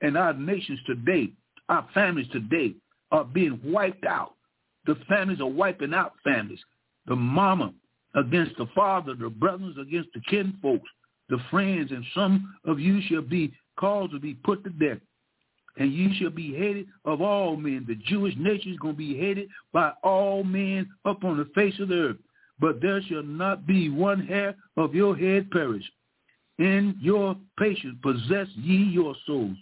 [0.01, 1.31] And our nations today,
[1.69, 2.75] our families today,
[3.13, 4.33] are being wiped out.
[4.85, 6.59] The families are wiping out families.
[7.07, 7.73] The mama
[8.15, 10.89] against the father, the brothers against the kinfolks,
[11.29, 14.99] the friends, and some of you shall be caused to be put to death.
[15.77, 17.85] And you shall be hated of all men.
[17.87, 21.79] The Jewish nation is going to be hated by all men up on the face
[21.79, 22.17] of the earth.
[22.59, 25.83] But there shall not be one hair of your head perish.
[26.59, 29.57] In your patience possess ye your souls.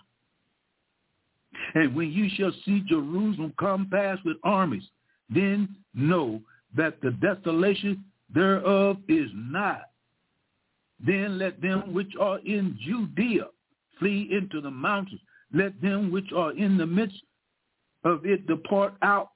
[1.74, 4.84] And when you shall see Jerusalem compassed with armies,
[5.30, 6.41] then know
[6.76, 9.84] that the desolation thereof is not.
[11.06, 13.47] Then let them which are in Judea
[14.00, 15.21] flee into the mountains.
[15.54, 17.21] Let them which are in the midst
[18.04, 19.32] of it depart out,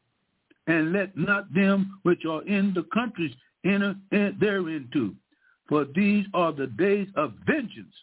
[0.68, 3.34] and let not them which are in the countries
[3.64, 5.14] enter thereinto.
[5.68, 7.94] For these are the days of vengeance,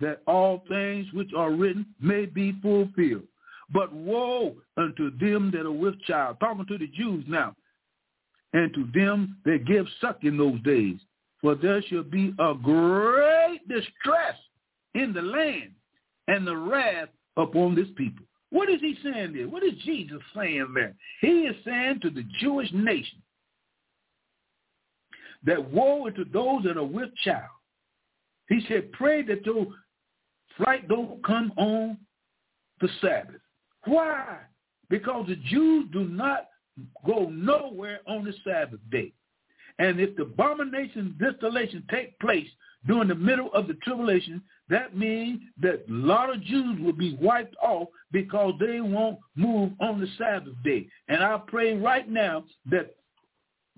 [0.00, 3.26] that all things which are written may be fulfilled.
[3.72, 7.54] But woe unto them that are with child, talking to the Jews now,
[8.52, 10.98] and to them that give suck in those days.
[11.40, 14.36] For there shall be a great distress
[14.94, 15.72] in the land
[16.28, 18.24] and the wrath upon this people.
[18.50, 19.48] What is he saying there?
[19.48, 20.94] What is Jesus saying there?
[21.20, 23.20] He is saying to the Jewish nation
[25.44, 27.50] that woe unto those that are with child.
[28.48, 29.66] He said, pray that those
[30.56, 31.98] flight don't come on
[32.80, 33.40] the Sabbath.
[33.84, 34.38] Why?
[34.88, 36.48] Because the Jews do not
[37.06, 39.12] go nowhere on the Sabbath day.
[39.78, 42.48] And if the abomination desolation take place
[42.86, 47.16] during the middle of the tribulation, that means that a lot of Jews will be
[47.20, 50.88] wiped off because they won't move on the Sabbath day.
[51.08, 52.96] And I pray right now that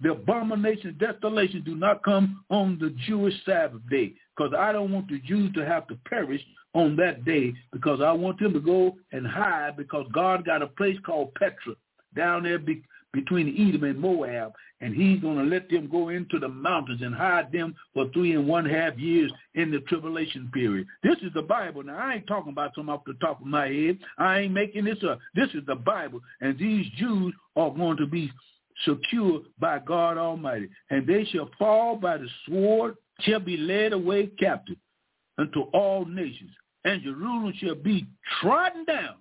[0.00, 5.08] the abomination desolation do not come on the Jewish Sabbath day because I don't want
[5.08, 6.42] the Jews to have to perish
[6.74, 10.66] on that day because I want them to go and hide because God got a
[10.66, 11.74] place called Petra
[12.14, 16.38] down there be, between Edom and Moab, and he's going to let them go into
[16.38, 20.86] the mountains and hide them for three and one half years in the tribulation period.
[21.02, 21.82] This is the Bible.
[21.82, 23.98] Now, I ain't talking about some off the top of my head.
[24.18, 25.18] I ain't making this up.
[25.34, 28.30] This is the Bible, and these Jews are going to be
[28.84, 34.26] secure by God Almighty, and they shall fall by the sword, shall be led away
[34.38, 34.76] captive
[35.38, 36.50] unto all nations,
[36.84, 38.06] and Jerusalem shall be
[38.40, 39.16] trodden down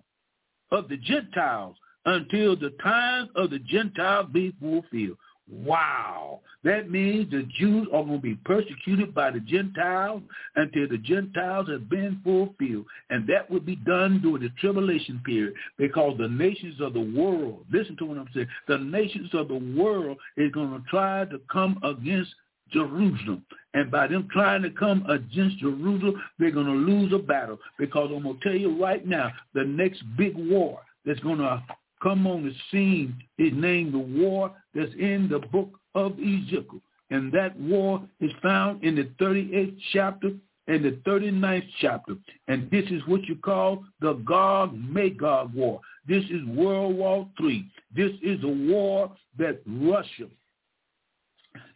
[0.71, 1.75] of the Gentiles
[2.05, 5.17] until the times of the Gentiles be fulfilled.
[5.49, 6.41] Wow.
[6.63, 10.21] That means the Jews are going to be persecuted by the Gentiles
[10.55, 12.85] until the Gentiles have been fulfilled.
[13.09, 17.65] And that will be done during the tribulation period because the nations of the world,
[17.71, 21.39] listen to what I'm saying, the nations of the world is going to try to
[21.49, 22.33] come against
[22.71, 23.45] Jerusalem.
[23.73, 27.59] And by them trying to come against Jerusalem, they're going to lose a battle.
[27.77, 31.63] Because I'm going to tell you right now, the next big war that's going to
[32.01, 36.81] come on the scene is named the war that's in the book of Ezekiel.
[37.09, 40.31] And that war is found in the 38th chapter
[40.67, 42.15] and the 39th chapter.
[42.47, 45.79] And this is what you call the Gog-Magog war.
[46.07, 47.65] This is World War III.
[47.95, 50.27] This is a war that Russia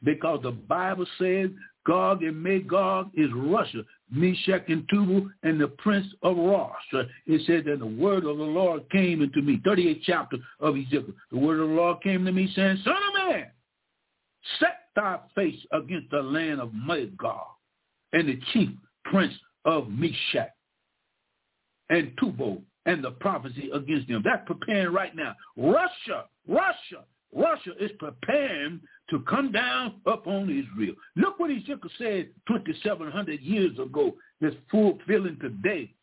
[0.04, 1.50] because the Bible says
[1.86, 6.76] Gog and Magog is Russia, Meshach and Tubal, and the prince of Rosh.
[7.26, 11.06] It says that the word of the Lord came into me, 38th chapter of Ezekiel.
[11.32, 13.48] The word of the Lord came to me saying, Son of man,
[14.60, 17.48] set thy face against the land of Magog
[18.14, 18.70] and the chief
[19.06, 19.34] prince
[19.66, 20.52] of Meshach
[21.90, 24.22] and Tubal and the prophecy against them.
[24.24, 25.36] That's preparing right now.
[25.58, 30.96] Russia, Russia, Russia is preparing to come down upon Israel.
[31.16, 35.94] Look what Ezekiel said 2,700 years ago that's fulfilling today.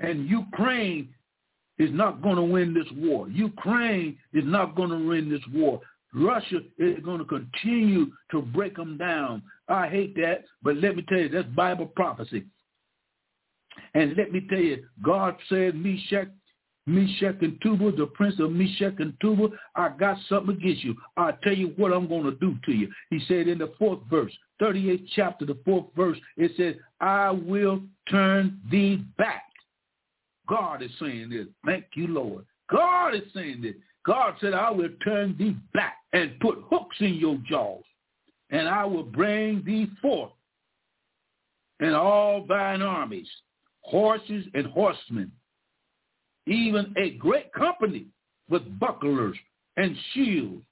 [0.00, 1.08] And Ukraine
[1.78, 3.28] is not going to win this war.
[3.28, 5.80] Ukraine is not going to win this war.
[6.14, 9.42] Russia is going to continue to break them down.
[9.68, 12.46] I hate that, but let me tell you, that's Bible prophecy.
[13.94, 16.28] And let me tell you, God said, Meshach,
[16.88, 20.96] Meshach and Tubal, the prince of Meshach and Tubal, I got something against you.
[21.16, 22.88] i tell you what I'm going to do to you.
[23.10, 27.82] He said in the fourth verse, 38th chapter, the fourth verse, it says, I will
[28.10, 29.44] turn thee back.
[30.48, 31.46] God is saying this.
[31.66, 32.46] Thank you, Lord.
[32.70, 33.74] God is saying this.
[34.06, 37.84] God said, I will turn thee back and put hooks in your jaws,
[38.50, 40.32] and I will bring thee forth
[41.80, 43.28] and all thine armies,
[43.80, 45.30] horses and horsemen,
[46.48, 48.06] even a great company
[48.48, 49.36] with bucklers
[49.76, 50.62] and shields,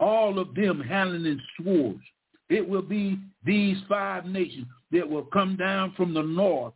[0.00, 2.00] all of them handling swords.
[2.48, 6.74] It will be these five nations that will come down from the north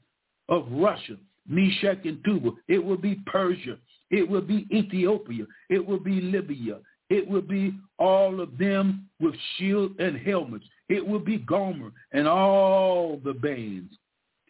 [0.49, 1.17] of Russia,
[1.49, 2.57] Meshach and Tubal.
[2.69, 3.79] It will be Persia.
[4.11, 5.47] It will be Ethiopia.
[5.69, 6.79] It will be Libya.
[7.09, 10.65] It will be all of them with shield and helmets.
[10.89, 13.93] It will be Gomer and all the bands.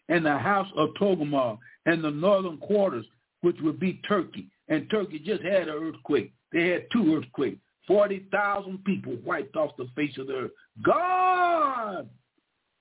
[0.09, 3.05] And the house of Togarmah and the northern quarters,
[3.41, 4.47] which would be Turkey.
[4.67, 6.33] And Turkey just had an earthquake.
[6.51, 7.57] They had two earthquakes.
[7.87, 10.51] 40,000 people wiped off the face of the earth.
[10.83, 12.07] God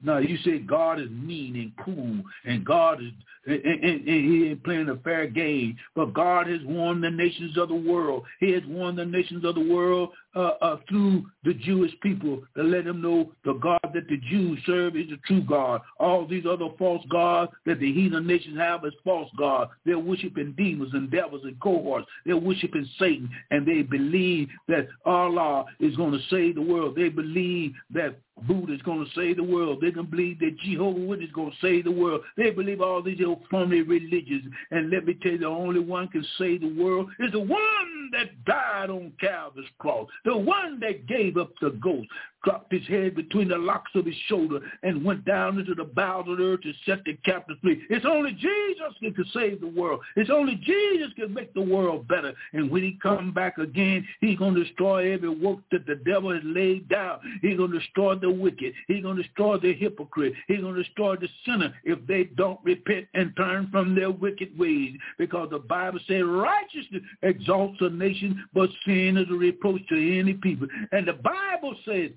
[0.02, 3.12] now you say God is mean and cruel, and God is
[3.46, 5.76] and, and, and, He ain't playing a fair game.
[5.94, 8.24] But God has won the nations of the world.
[8.38, 12.62] He has won the nations of the world uh, uh, through the Jewish people to
[12.62, 15.80] let them know the God that the Jews serve is the true God.
[15.98, 19.70] All these other false gods that the heathen nations have is false gods.
[19.84, 22.06] They're worshiping demons and devils and cohorts.
[22.24, 26.96] They're worshiping Satan, and they believe that Allah is going to save the world.
[26.96, 29.80] They believe that Buddha is going to save the world.
[29.80, 32.22] They can believe that Jehovah Witness is going to save the world.
[32.36, 34.44] They believe all these old phony religions.
[34.70, 38.10] And let me tell you, the only one can save the world is the one
[38.12, 42.08] that died on Calvary's cross, the one that gave up the ghost,
[42.44, 46.26] dropped his head between the locks of his shoulder and went down into the bowels
[46.28, 47.82] of the earth to set the captives free.
[47.90, 50.00] It's only Jesus that can save the world.
[50.16, 52.32] It's only Jesus can make the world better.
[52.52, 56.32] And when he come back again, he's going to destroy every work that the devil
[56.32, 57.20] has laid down.
[57.42, 58.72] He's going to destroy the wicked.
[58.88, 60.34] He's going to destroy the hypocrite.
[60.48, 64.58] He's going to destroy the sinner if they don't repent and turn from their wicked
[64.58, 64.96] ways.
[65.18, 70.34] Because the Bible says righteousness exalts a nation, but sin is a reproach to any
[70.34, 70.68] people.
[70.92, 72.10] And the Bible says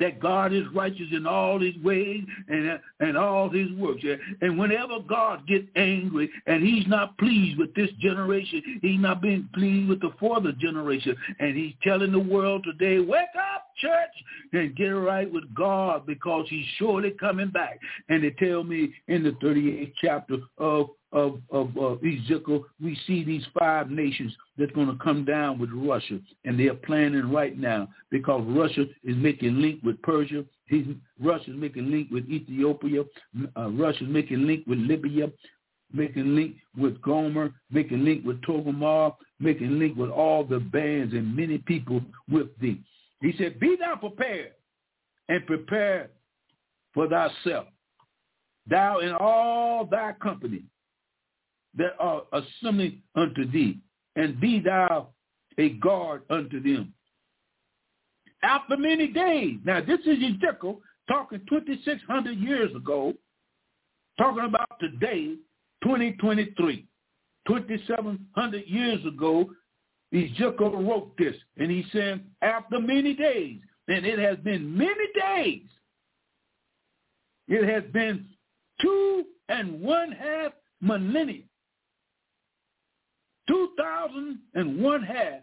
[0.00, 4.02] that God is righteous in all his ways and, and all his works.
[4.40, 9.48] And whenever God gets angry and he's not pleased with this generation, he's not being
[9.54, 11.16] pleased with the fourth generation.
[11.38, 14.10] And he's telling the world today, wake up, church,
[14.52, 17.78] and get right with God because he's surely coming back.
[18.08, 23.22] And they tell me in the 38th chapter of of, of uh, Ezekiel, we see
[23.22, 27.88] these five nations that's going to come down with Russia, and they're planning right now
[28.10, 30.44] because Russia is making link with Persia.
[30.66, 30.86] He's,
[31.20, 33.02] Russia's making link with Ethiopia.
[33.56, 35.30] Uh, Russia's making link with Libya,
[35.92, 41.36] making link with Gomer, making link with Togarmah, making link with all the bands and
[41.36, 42.00] many people
[42.30, 42.80] with thee.
[43.22, 44.52] He said, be thou prepared
[45.28, 46.10] and prepare
[46.92, 47.68] for thyself,
[48.68, 50.64] thou and all thy company
[51.76, 53.78] that are assembling unto thee,
[54.16, 55.08] and be thou
[55.56, 56.92] a guard unto them.
[58.42, 63.14] After many days, now this is Ezekiel talking 2,600 years ago,
[64.18, 65.36] talking about today,
[65.84, 66.86] 2023.
[67.46, 69.50] 2,700 years ago,
[70.12, 75.62] Ezekiel wrote this, and he said, after many days, and it has been many days,
[77.48, 78.26] it has been
[78.80, 81.42] two and one half millennia
[83.48, 85.40] 2,001 half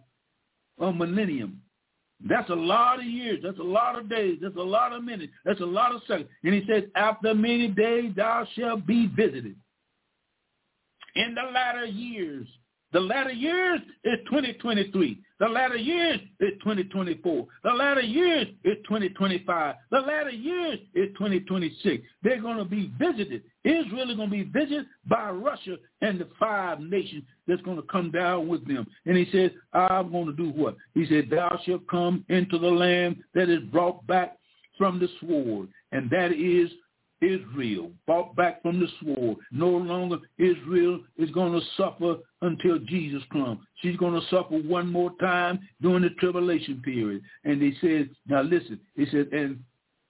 [0.80, 1.60] a millennium.
[2.28, 3.40] That's a lot of years.
[3.42, 4.38] That's a lot of days.
[4.42, 5.32] That's a lot of minutes.
[5.44, 6.28] That's a lot of seconds.
[6.42, 9.56] And he says, after many days thou shalt be visited.
[11.16, 12.46] In the latter years
[12.92, 15.20] the latter years is 2023.
[15.38, 17.46] The latter years is 2024.
[17.62, 19.74] The latter years is 2025.
[19.90, 22.04] The latter years is 2026.
[22.22, 23.42] They're going to be visited.
[23.64, 27.84] Israel is going to be visited by Russia and the five nations that's going to
[27.84, 28.86] come down with them.
[29.06, 30.76] And he says, I'm going to do what?
[30.94, 34.36] He said, thou shalt come into the land that is brought back
[34.76, 35.68] from the sword.
[35.92, 36.70] And that is
[37.20, 39.38] Israel, brought back from the sword.
[39.52, 43.60] No longer Israel is going to suffer until Jesus comes.
[43.82, 47.22] She's going to suffer one more time during the tribulation period.
[47.44, 49.60] And he says, now listen, he said, and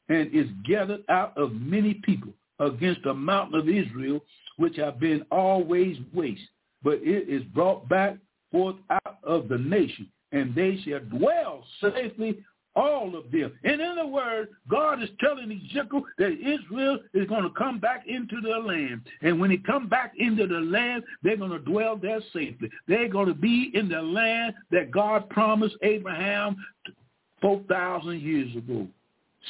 [0.09, 4.21] and is gathered out of many people against the mountain of Israel,
[4.57, 6.43] which have been always waste.
[6.83, 8.17] But it is brought back
[8.51, 12.39] forth out of the nation and they shall dwell safely
[12.77, 13.53] all of them.
[13.65, 18.05] And in other words, God is telling Ezekiel that Israel is going to come back
[18.07, 19.03] into the land.
[19.23, 22.71] And when they come back into the land, they're going to dwell there safely.
[22.87, 26.57] They're going to be in the land that God promised Abraham
[27.41, 28.87] 4,000 years ago,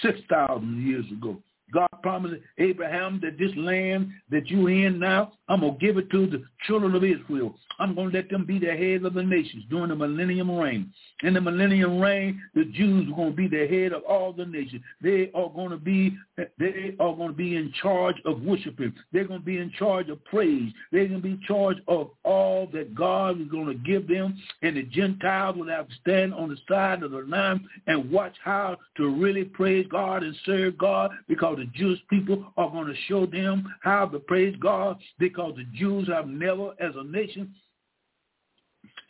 [0.03, 1.39] 6,000 years ago.
[1.73, 6.11] God promised Abraham that this land that you in now, I'm going to give it
[6.11, 7.55] to the children of Israel.
[7.79, 10.93] I'm going to let them be the heads of the nations during the millennium reign.
[11.23, 14.45] In the millennium reign, the Jews are going to be the head of all the
[14.45, 14.83] nations.
[15.03, 16.17] They are going to be
[16.59, 18.95] they are going to be in charge of worshiping.
[19.13, 20.73] They're going to be in charge of praise.
[20.93, 24.39] They're going to be in charge of all that God is going to give them.
[24.63, 28.35] And the Gentiles will have to stand on the side of the line and watch
[28.43, 32.95] how to really praise God and serve God because the Jewish people are going to
[33.07, 37.55] show them how to praise God because the Jews have never as a nation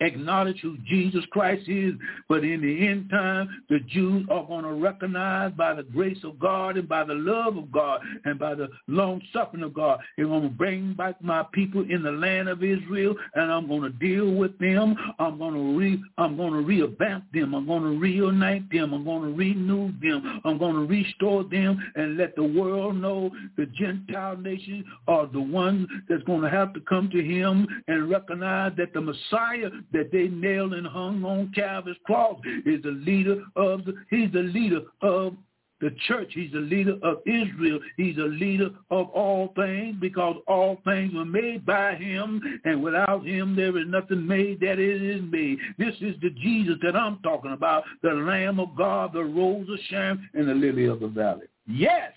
[0.00, 1.94] acknowledge who Jesus Christ is.
[2.28, 6.38] But in the end time, the Jews are going to recognize by the grace of
[6.38, 10.00] God and by the love of God and by the long suffering of God.
[10.16, 13.82] They're going to bring back my people in the land of Israel, and I'm going
[13.82, 14.96] to deal with them.
[15.18, 17.54] I'm going to re I'm going to revamp them.
[17.54, 18.92] I'm going to reunite them.
[18.92, 20.40] I'm going to renew them.
[20.44, 25.40] I'm going to restore them and let the world know the Gentile nations are the
[25.40, 30.10] ones that's going to have to come to him and recognize that the Messiah that
[30.12, 34.80] they nailed and hung on Calvary's cross is the leader of the, he's the leader
[35.02, 35.34] of
[35.80, 36.30] the church.
[36.34, 37.80] He's the leader of Israel.
[37.96, 43.26] He's the leader of all things because all things were made by him, and without
[43.26, 45.58] him there is nothing made that it is made.
[45.78, 49.78] This is the Jesus that I'm talking about, the Lamb of God, the Rose of
[49.88, 51.46] Sharon, and the Lily of the Valley.
[51.66, 52.12] Yes,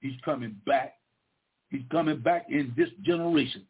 [0.00, 0.94] he's coming back.
[1.68, 3.64] He's coming back in this generation.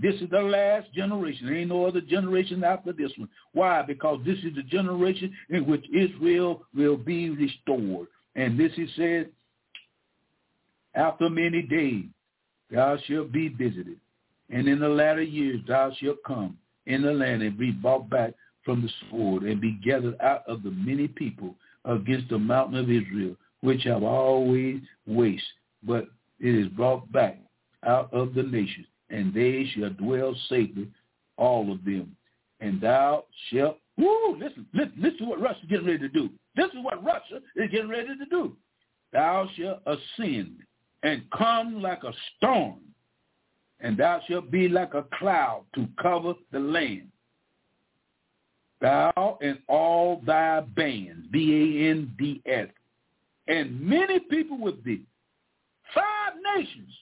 [0.00, 1.46] This is the last generation.
[1.46, 3.28] There ain't no other generation after this one.
[3.52, 3.82] Why?
[3.82, 8.08] Because this is the generation in which Israel will be restored.
[8.36, 9.30] And this is said,
[10.94, 12.04] after many days
[12.70, 13.98] thou shalt be visited,
[14.50, 18.34] and in the latter years thou shalt come in the land and be brought back
[18.64, 22.90] from the sword and be gathered out of the many people against the mountain of
[22.90, 25.44] Israel, which have always waste,
[25.82, 26.06] but
[26.40, 27.38] it is brought back
[27.84, 30.88] out of the nations and they shall dwell safely,
[31.36, 32.14] all of them.
[32.60, 36.30] And thou shalt, woo, listen, listen, listen to what Russia is getting ready to do.
[36.56, 38.56] This is what Russia is getting ready to do.
[39.12, 40.56] Thou shalt ascend
[41.02, 42.80] and come like a storm,
[43.80, 47.08] and thou shalt be like a cloud to cover the land.
[48.80, 52.68] Thou and all thy bands, B-A-N-D-S,
[53.48, 55.02] and many people with thee,
[55.94, 56.92] five nations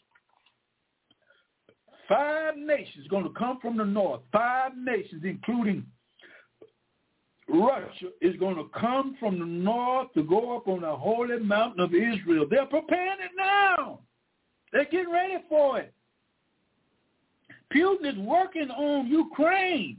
[2.08, 4.20] Five nations going to come from the north.
[4.32, 5.84] Five nations, including
[7.48, 11.80] Russia, is going to come from the north to go up on the holy mountain
[11.80, 12.46] of Israel.
[12.48, 14.00] They're preparing it now.
[14.72, 15.92] They're getting ready for it.
[17.74, 19.98] Putin is working on Ukraine.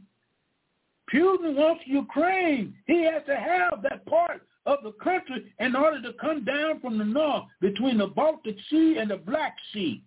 [1.14, 2.74] Putin wants Ukraine.
[2.86, 6.97] He has to have that part of the country in order to come down from
[6.97, 10.03] the north between the Baltic Sea and the Black Sea.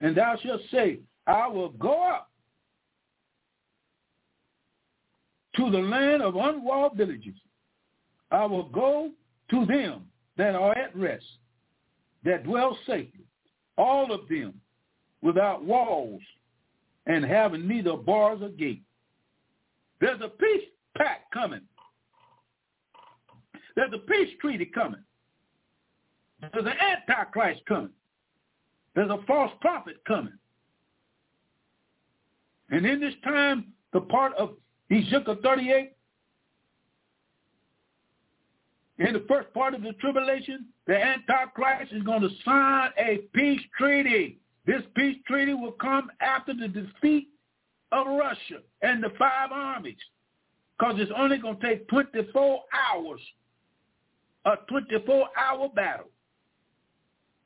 [0.00, 2.30] And thou shalt say, I will go up
[5.56, 7.34] to the land of unwalled villages.
[8.30, 9.10] I will go
[9.50, 11.24] to them that are at rest,
[12.24, 13.26] that dwell safely,
[13.76, 14.54] all of them
[15.22, 16.22] without walls
[17.06, 18.82] and having neither bars or gate.
[20.00, 20.64] There's a peace
[20.96, 21.62] pact coming.
[23.76, 25.02] There's a peace treaty coming.
[26.40, 27.90] There's an antichrist coming.
[28.94, 30.32] There's a false prophet coming.
[32.70, 34.50] And in this time, the part of
[34.90, 35.92] Ezekiel 38,
[38.98, 43.60] in the first part of the tribulation, the Antichrist is going to sign a peace
[43.78, 44.38] treaty.
[44.66, 47.28] This peace treaty will come after the defeat
[47.92, 49.96] of Russia and the five armies
[50.78, 52.62] because it's only going to take 24
[52.92, 53.20] hours,
[54.44, 56.06] a 24-hour battle.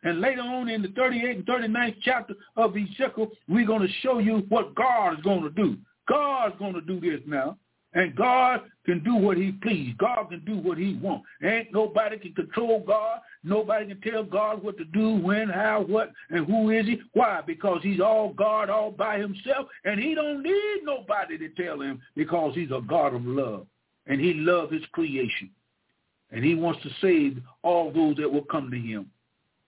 [0.05, 4.19] And later on in the 38th and 39th chapter of Ezekiel, we're going to show
[4.19, 5.79] you what God is going to do.
[6.07, 7.57] God's going to do this now.
[7.95, 9.95] And God can do what he please.
[9.99, 11.27] God can do what he wants.
[11.43, 13.21] Ain't nobody can control God.
[13.45, 17.01] Nobody can tell God what to do, when, how, what, and who is he.
[17.13, 17.41] Why?
[17.47, 19.69] Because he's all God all by himself.
[19.85, 23.67] And he don't need nobody to tell him because he's a God of love.
[24.07, 25.51] And he loves his creation.
[26.33, 29.09] And he wants to save all those that will come to him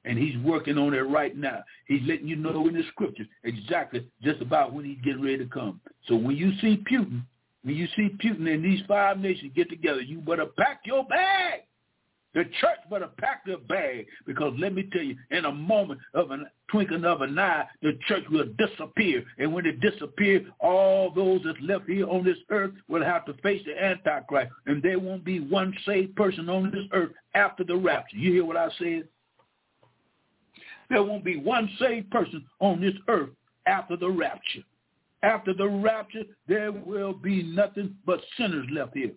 [0.06, 1.62] and he's working on it right now.
[1.86, 5.46] He's letting you know in the scriptures exactly just about when he's getting ready to
[5.46, 5.80] come.
[6.08, 7.22] So when you see Putin,
[7.64, 11.62] when you see Putin and these five nations get together, you better pack your bag.
[12.34, 16.30] The church better pack their bag because let me tell you, in a moment of
[16.30, 16.38] a
[16.70, 19.24] twinkling of an eye, the church will disappear.
[19.38, 23.32] And when it disappears, all those that's left here on this earth will have to
[23.42, 24.52] face the Antichrist.
[24.66, 28.18] And there won't be one saved person on this earth after the rapture.
[28.18, 29.08] You hear what I said?
[30.88, 33.30] There won't be one saved person on this earth
[33.66, 34.62] after the rapture.
[35.22, 39.12] After the rapture, there will be nothing but sinners left here.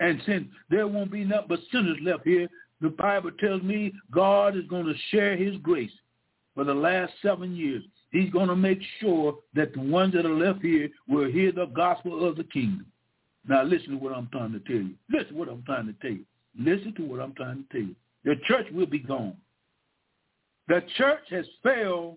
[0.00, 2.48] And since there won't be nothing but sinners left here,
[2.80, 5.90] the Bible tells me God is going to share his grace
[6.54, 7.82] for the last seven years.
[8.10, 11.66] He's going to make sure that the ones that are left here will hear the
[11.66, 12.86] gospel of the kingdom.
[13.46, 14.94] Now listen to what I'm trying to tell you.
[15.10, 16.24] Listen to what I'm trying to tell you.
[16.58, 17.94] Listen to what I'm trying to tell you.
[18.24, 19.36] The church will be gone.
[20.68, 22.16] The church has failed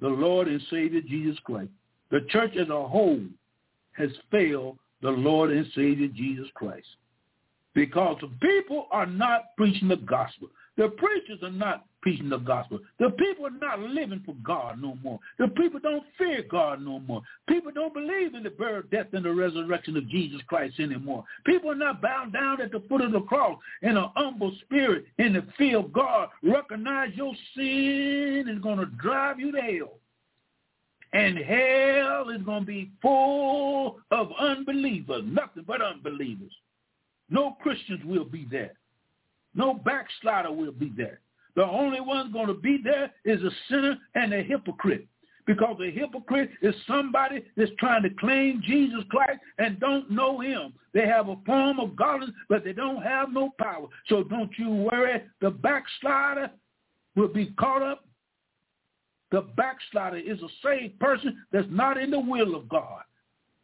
[0.00, 1.70] the Lord and Savior Jesus Christ.
[2.10, 3.22] The church as a whole
[3.92, 6.86] has failed the Lord and Savior Jesus Christ.
[7.74, 10.48] Because the people are not preaching the gospel.
[10.76, 12.80] The preachers are not preaching the gospel.
[12.98, 15.18] The people are not living for God no more.
[15.38, 17.22] The people don't fear God no more.
[17.48, 21.24] People don't believe in the birth, death, and the resurrection of Jesus Christ anymore.
[21.46, 25.06] People are not bowed down at the foot of the cross in an humble spirit
[25.18, 26.28] in the fear of God.
[26.42, 29.98] Recognize your sin is going to drive you to hell.
[31.14, 36.52] And hell is going to be full of unbelievers, nothing but unbelievers.
[37.30, 38.74] No Christians will be there.
[39.54, 41.20] No backslider will be there.
[41.56, 45.06] The only one going to be there is a sinner and a hypocrite.
[45.46, 50.72] Because a hypocrite is somebody that's trying to claim Jesus Christ and don't know him.
[50.94, 53.86] They have a form of godliness, but they don't have no power.
[54.08, 55.22] So don't you worry.
[55.42, 56.50] The backslider
[57.14, 58.04] will be caught up
[59.34, 63.02] the backslider is a saved person that's not in the will of God.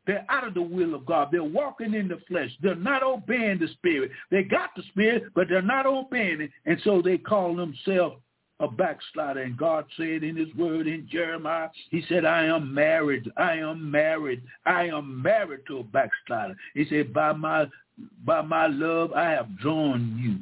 [0.07, 1.29] They're out of the will of God.
[1.31, 2.51] They're walking in the flesh.
[2.63, 4.11] They're not obeying the spirit.
[4.31, 6.51] They got the spirit, but they're not obeying it.
[6.67, 8.17] And so they call themselves
[8.61, 9.43] a backslider.
[9.43, 13.31] And God said in his word in Jeremiah, he said, I am married.
[13.37, 14.43] I am married.
[14.67, 16.57] I am married to a backslider.
[16.75, 17.67] He said, by my,
[18.25, 20.39] by my love, I have drawn you.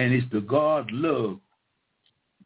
[0.00, 1.38] And it's the God love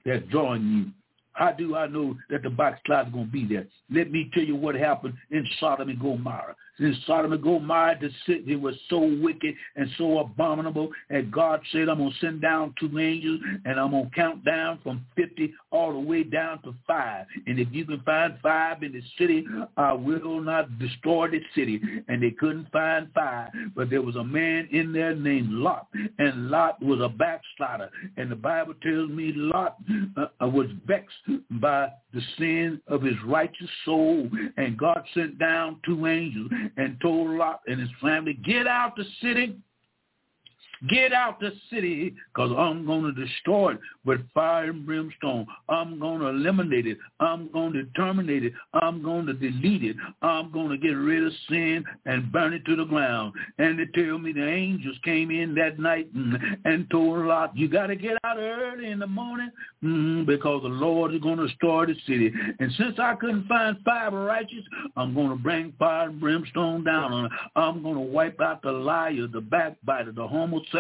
[0.04, 1.01] that's drawn you.
[1.34, 3.66] How do I know that the backslider is going to be there?
[3.90, 6.56] Let me tell you what happened in Sodom and Gomorrah.
[6.82, 11.88] In Sodom and Gomorrah, the city was so wicked and so abominable, and God said,
[11.88, 15.54] I'm going to send down two angels, and I'm going to count down from 50
[15.70, 17.26] all the way down to five.
[17.46, 21.80] And if you can find five in the city, I will not destroy the city.
[22.08, 25.86] And they couldn't find five, but there was a man in there named Lot,
[26.18, 27.90] and Lot was a backslider.
[28.16, 29.76] And the Bible tells me Lot
[30.16, 31.14] uh, was vexed
[31.60, 37.30] by the sin of his righteous soul, and God sent down two angels and told
[37.30, 39.56] Lot and his family, get out the city
[40.88, 45.46] Get out the city because I'm going to destroy it with fire and brimstone.
[45.68, 46.98] I'm going to eliminate it.
[47.20, 48.52] I'm going to terminate it.
[48.74, 49.96] I'm going to delete it.
[50.22, 53.32] I'm going to get rid of sin and burn it to the ground.
[53.58, 56.08] And they tell me the angels came in that night
[56.64, 59.50] and, told Lot, you got to get out early in the morning
[59.84, 62.32] mm, because the Lord is going to destroy the city.
[62.58, 64.64] And since I couldn't find five righteous,
[64.96, 67.32] I'm going to bring fire and brimstone down on it.
[67.54, 70.71] I'm going to wipe out the liar, the backbiter, the homosexual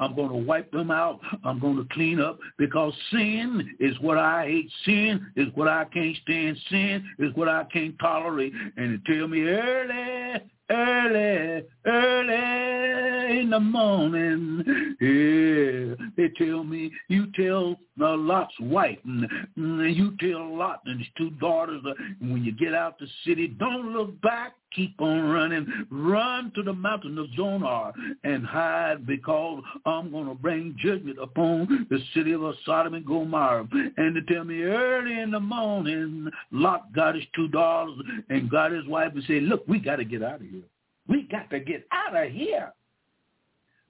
[0.00, 1.20] I'm going to wipe them out.
[1.44, 4.70] I'm going to clean up because sin is what I hate.
[4.84, 6.56] Sin is what I can't stand.
[6.70, 8.52] Sin is what I can't tolerate.
[8.76, 10.40] And they tell me early,
[10.70, 14.64] early, early in the morning.
[15.00, 20.98] Yeah, they tell me, you tell uh, Lot's wife, and, and you tell Lot and
[20.98, 25.30] his two daughters, uh, when you get out the city, don't look back keep on
[25.30, 25.66] running.
[25.90, 27.92] Run to the mountain of Zoar
[28.24, 33.68] and hide because I'm going to bring judgment upon the city of Sodom and Gomorrah.
[33.96, 37.96] And to tell me early in the morning, Lot got his two daughters
[38.28, 40.62] and got his wife and said, look, we got to get out of here.
[41.08, 42.72] We got to get out of here.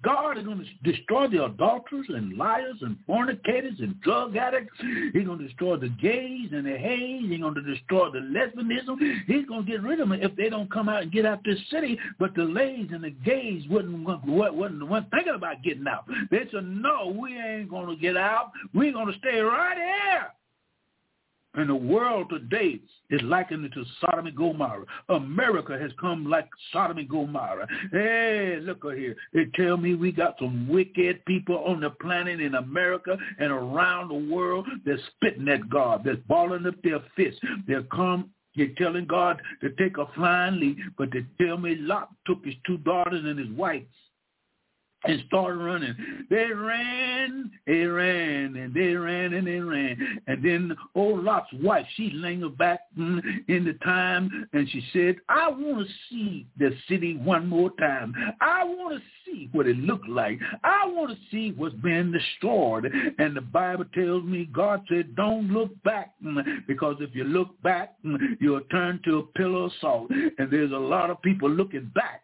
[0.05, 4.77] God is going to destroy the adulterers and liars and fornicators and drug addicts.
[5.13, 7.23] He's going to destroy the gays and the hays.
[7.29, 9.25] He's going to destroy the lesbianism.
[9.27, 11.41] He's going to get rid of them if they don't come out and get out
[11.45, 11.99] this city.
[12.19, 16.07] But the lays and the gays wasn't, wasn't, wasn't thinking about getting out.
[16.31, 18.53] They said, no, we ain't going to get out.
[18.75, 20.27] We're going to stay right here.
[21.55, 22.81] And the world today
[23.11, 24.85] is likened to Sodom and Gomorrah.
[25.09, 27.67] America has come like Sodom and Gomorrah.
[27.93, 29.15] Hey, look here.
[29.33, 34.09] They tell me we got some wicked people on the planet in America and around
[34.09, 37.41] the world that's spitting at God, that's balling up their fists.
[37.69, 42.09] They'll come You're telling God to take a flying leap, but they tell me Lot
[42.27, 43.83] took his two daughters and his wife
[45.07, 45.95] and started running.
[46.31, 50.21] They ran, they ran, and they ran, and they ran.
[50.27, 55.49] And then old Lot's wife, she lingered back in the time, and she said, I
[55.49, 58.15] want to see the city one more time.
[58.41, 60.39] I want to see what it looked like.
[60.63, 62.91] I want to see what's been destroyed.
[63.19, 66.15] And the Bible tells me God said, don't look back,
[66.67, 67.97] because if you look back,
[68.41, 70.11] you'll turn to a pillar of salt.
[70.11, 72.23] And there's a lot of people looking back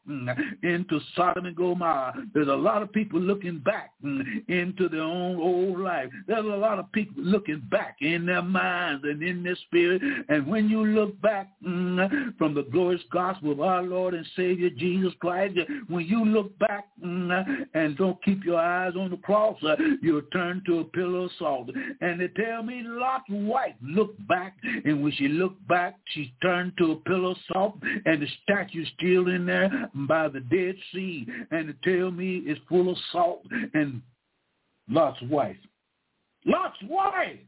[0.62, 2.14] into Sodom and Gomorrah.
[2.32, 3.90] There's a lot lot of people looking back
[4.48, 6.08] into their own old life.
[6.28, 10.00] There's a lot of people looking back in their minds and in their spirit.
[10.28, 14.70] And when you look back mm, from the glorious gospel of our Lord and Savior
[14.70, 15.58] Jesus Christ,
[15.88, 19.58] when you look back mm, and don't keep your eyes on the cross,
[20.00, 21.70] you'll turn to a pillar of salt.
[22.00, 26.72] And they tell me Lot's wife looked back, and when she looked back, she turned
[26.78, 31.26] to a pillar of salt, and the statue's still in there by the Dead Sea.
[31.50, 33.42] And they tell me it's full of salt
[33.74, 34.02] and
[34.88, 35.56] Lot's wife.
[36.44, 37.38] Lot's wife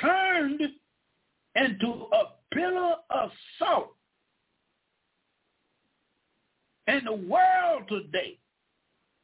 [0.00, 0.60] turned
[1.56, 3.94] into a pillar of salt.
[6.86, 8.38] And the world today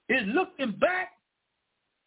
[0.08, 1.12] is looking back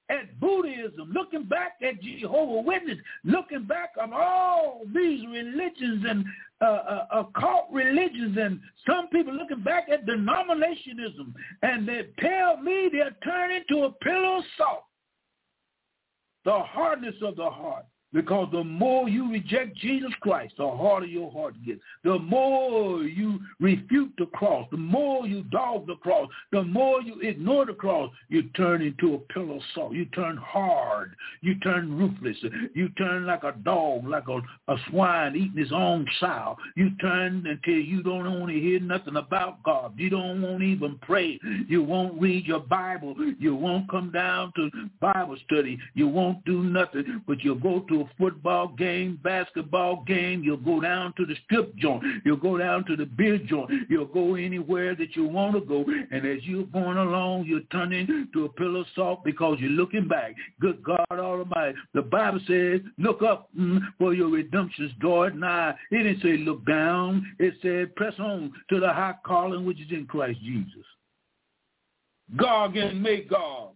[0.09, 6.25] at Buddhism, looking back at Jehovah Witness, looking back on all these religions and
[6.61, 12.89] uh, uh, occult religions, and some people looking back at denominationism, and they tell me
[12.91, 14.83] they're turning to a pillar of salt.
[16.45, 21.31] The hardness of the heart, because the more you reject Jesus Christ, the harder your
[21.31, 21.79] heart gets.
[22.03, 27.19] The more you refute the cross, the more you dog the cross, the more you
[27.21, 29.93] ignore the cross, you turn into a pillar of salt.
[29.93, 31.15] You turn hard.
[31.41, 32.37] You turn ruthless.
[32.73, 34.41] You turn like a dog, like a,
[34.71, 36.57] a swine eating his own sow.
[36.75, 39.93] You turn until you don't want to hear nothing about God.
[39.97, 41.39] You don't want to even pray.
[41.67, 43.15] You won't read your Bible.
[43.37, 45.77] You won't come down to Bible study.
[45.93, 50.43] You won't do nothing, but you'll go to a football game, basketball game.
[50.43, 52.03] You'll go down to the strip joint.
[52.25, 53.69] You'll go down to the beer joint.
[53.89, 55.85] You'll go anywhere that you want to go.
[56.11, 60.07] And as you're going along, you're turning to a pillar of salt because you're looking
[60.07, 60.35] back.
[60.59, 61.77] Good God Almighty.
[61.93, 65.75] The Bible says, look up mm, for your redemption's draweth nigh.
[65.91, 67.25] It didn't say look down.
[67.39, 70.85] It said press on to the high calling which is in Christ Jesus.
[72.35, 73.71] Gog and Magog,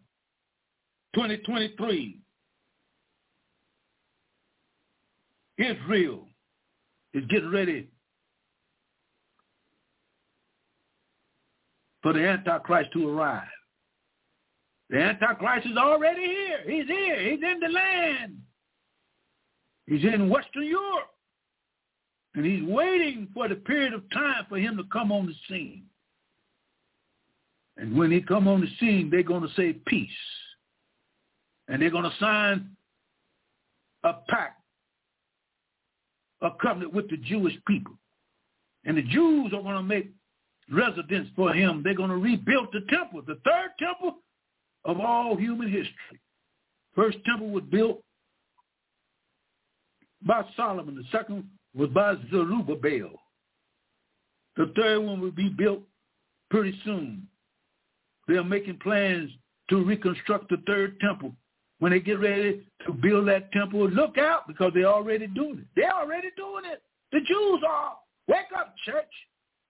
[1.15, 2.19] 2023.
[5.57, 6.27] Israel
[7.13, 7.87] is getting ready
[12.01, 13.47] for the Antichrist to arrive.
[14.89, 16.59] The Antichrist is already here.
[16.65, 17.19] He's here.
[17.19, 18.37] He's in the land.
[19.87, 21.09] He's in Western Europe.
[22.35, 25.83] And he's waiting for the period of time for him to come on the scene.
[27.77, 30.09] And when he come on the scene, they're going to say peace.
[31.67, 32.71] And they're going to sign
[34.03, 34.62] a pact
[36.43, 37.93] a covenant with the Jewish people.
[38.85, 40.11] And the Jews are going to make
[40.69, 41.81] residence for him.
[41.83, 44.17] They're going to rebuild the temple, the third temple
[44.85, 46.19] of all human history.
[46.95, 48.01] First temple was built
[50.21, 50.95] by Solomon.
[50.95, 53.11] The second was by Zerubbabel.
[54.57, 55.81] The third one will be built
[56.51, 57.27] pretty soon.
[58.27, 59.31] They're making plans
[59.69, 61.33] to reconstruct the third temple
[61.83, 65.65] when they get ready to build that temple, look out because they're already doing it.
[65.75, 66.81] They're already doing it.
[67.11, 67.97] The Jews are.
[68.29, 69.11] Wake up, church.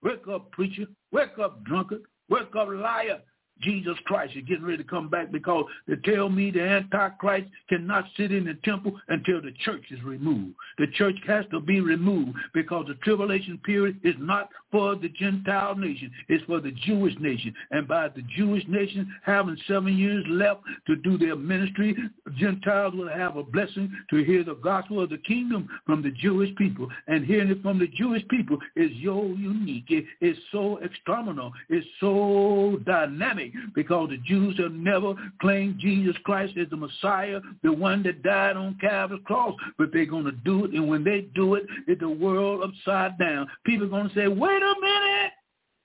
[0.04, 0.86] Wake up, preacher.
[1.12, 2.04] Wake up, drunkard.
[2.30, 3.20] Wake up, liar.
[3.62, 8.06] Jesus Christ is getting ready to come back because they tell me the Antichrist cannot
[8.18, 10.56] sit in the temple until the church is removed.
[10.78, 15.76] The church has to be removed because the tribulation period is not for the Gentile
[15.76, 16.12] nation.
[16.30, 17.54] It's for the Jewish nation.
[17.72, 21.96] And by the Jewish nation having seven years left to do their ministry,
[22.38, 26.54] Gentiles will have a blessing to hear the gospel of the kingdom from the Jewish
[26.56, 26.88] people.
[27.08, 29.86] And hearing it from the Jewish people is so unique.
[29.90, 31.52] It is so extraordinary.
[31.70, 33.43] It's so dynamic
[33.76, 38.56] because the Jews have never claimed Jesus Christ as the Messiah, the one that died
[38.56, 39.56] on Calvary's cross.
[39.78, 43.18] But they're going to do it, and when they do it, it's the world upside
[43.18, 43.48] down.
[43.66, 45.32] People are going to say, wait a minute,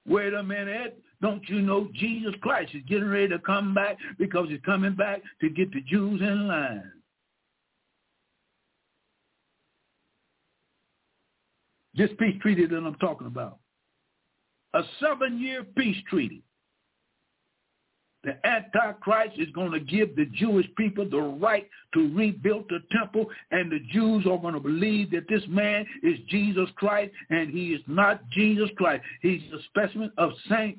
[0.06, 1.00] wait a minute.
[1.20, 5.20] Don't you know Jesus Christ is getting ready to come back because he's coming back
[5.40, 6.92] to get the Jews in line.
[11.96, 13.58] This peace treaty that I'm talking about.
[14.74, 16.44] A seven-year peace treaty
[18.28, 23.30] The Antichrist is going to give the Jewish people the right to rebuild the temple,
[23.52, 27.68] and the Jews are going to believe that this man is Jesus Christ, and he
[27.68, 29.02] is not Jesus Christ.
[29.22, 30.76] He's a specimen of Saint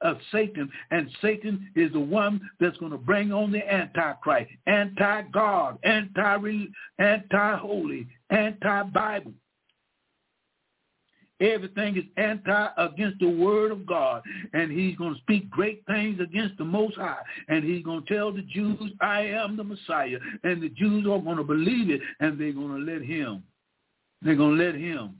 [0.00, 5.78] of Satan, and Satan is the one that's going to bring on the Antichrist, anti-God,
[5.84, 6.66] anti
[6.98, 9.32] anti-holy, anti-Bible.
[11.40, 14.22] Everything is anti against the word of God.
[14.52, 17.22] And he's going to speak great things against the Most High.
[17.48, 20.18] And he's going to tell the Jews, I am the Messiah.
[20.42, 22.00] And the Jews are going to believe it.
[22.20, 23.42] And they're going to let him,
[24.22, 25.16] they're going to let him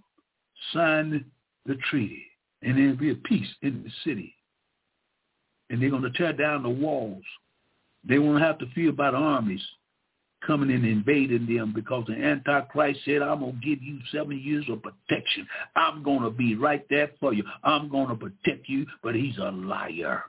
[0.73, 1.25] sign
[1.67, 2.25] the treaty.
[2.63, 4.35] And there'll be a peace in the city
[5.71, 7.23] and they're going to tear down the walls.
[8.09, 9.65] They won't have to fear about armies
[10.47, 14.65] coming and invading them because the Antichrist said, I'm going to give you seven years
[14.69, 15.47] of protection.
[15.77, 17.45] I'm going to be right there for you.
[17.65, 20.25] I'm going to protect you, but he's a liar.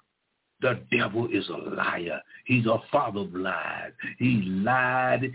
[0.61, 2.21] The devil is a liar.
[2.45, 3.91] He's a father of lies.
[4.17, 5.31] He lied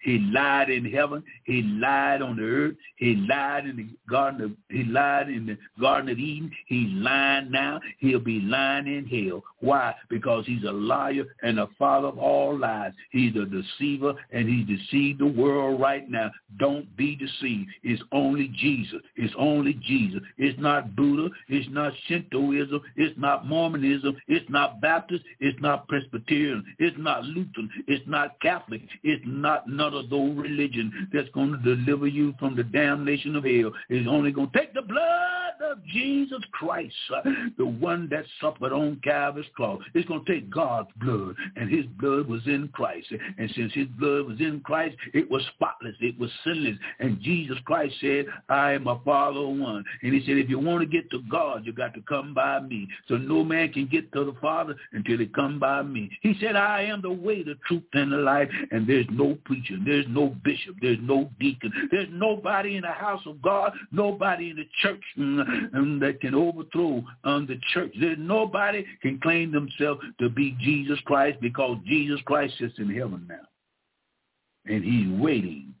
[0.00, 1.22] he lied in heaven.
[1.44, 2.76] He lied on the earth.
[2.96, 6.50] He lied in the garden of he lied in the Garden of Eden.
[6.66, 7.80] He's lying now.
[7.98, 9.42] He'll be lying in hell.
[9.60, 9.94] Why?
[10.08, 12.92] Because he's a liar and a father of all lies.
[13.10, 16.30] He's a deceiver and he deceived the world right now.
[16.58, 17.70] Don't be deceived.
[17.82, 19.00] It's only Jesus.
[19.16, 20.20] It's only Jesus.
[20.36, 21.28] It's not Buddha.
[21.48, 22.80] It's not Shintoism.
[22.96, 24.16] It's not Mormonism.
[24.28, 25.24] It's not Baptist.
[25.40, 26.64] It's not Presbyterian.
[26.78, 27.70] It's not Lutheran.
[27.86, 28.82] It's not Catholic.
[29.02, 33.44] It's not none of those religion that's going to deliver you from the damnation of
[33.44, 33.72] hell.
[33.88, 36.94] It's only going to take the blood of Jesus Christ,
[37.56, 39.80] the one that suffered on Calvary's cross.
[39.94, 43.08] It's going to take God's blood, and his blood was in Christ.
[43.38, 45.94] And since his blood was in Christ, it was spotless.
[46.00, 46.76] It was sinless.
[47.00, 49.84] And Jesus Christ said, I am a Father one.
[50.02, 52.60] And he said, if you want to get to God, you got to come by
[52.60, 52.88] me.
[53.08, 56.10] So no man can get to the Father until he come by me.
[56.22, 59.77] He said, I am the way, the truth, and the life, and there's no preacher,
[59.84, 60.76] there's no bishop.
[60.80, 61.72] There's no deacon.
[61.90, 67.02] There's nobody in the house of God, nobody in the church mm, that can overthrow
[67.24, 67.92] um, the church.
[68.00, 73.26] There's nobody can claim themselves to be Jesus Christ because Jesus Christ is in heaven
[73.28, 73.36] now.
[74.66, 75.74] And he's waiting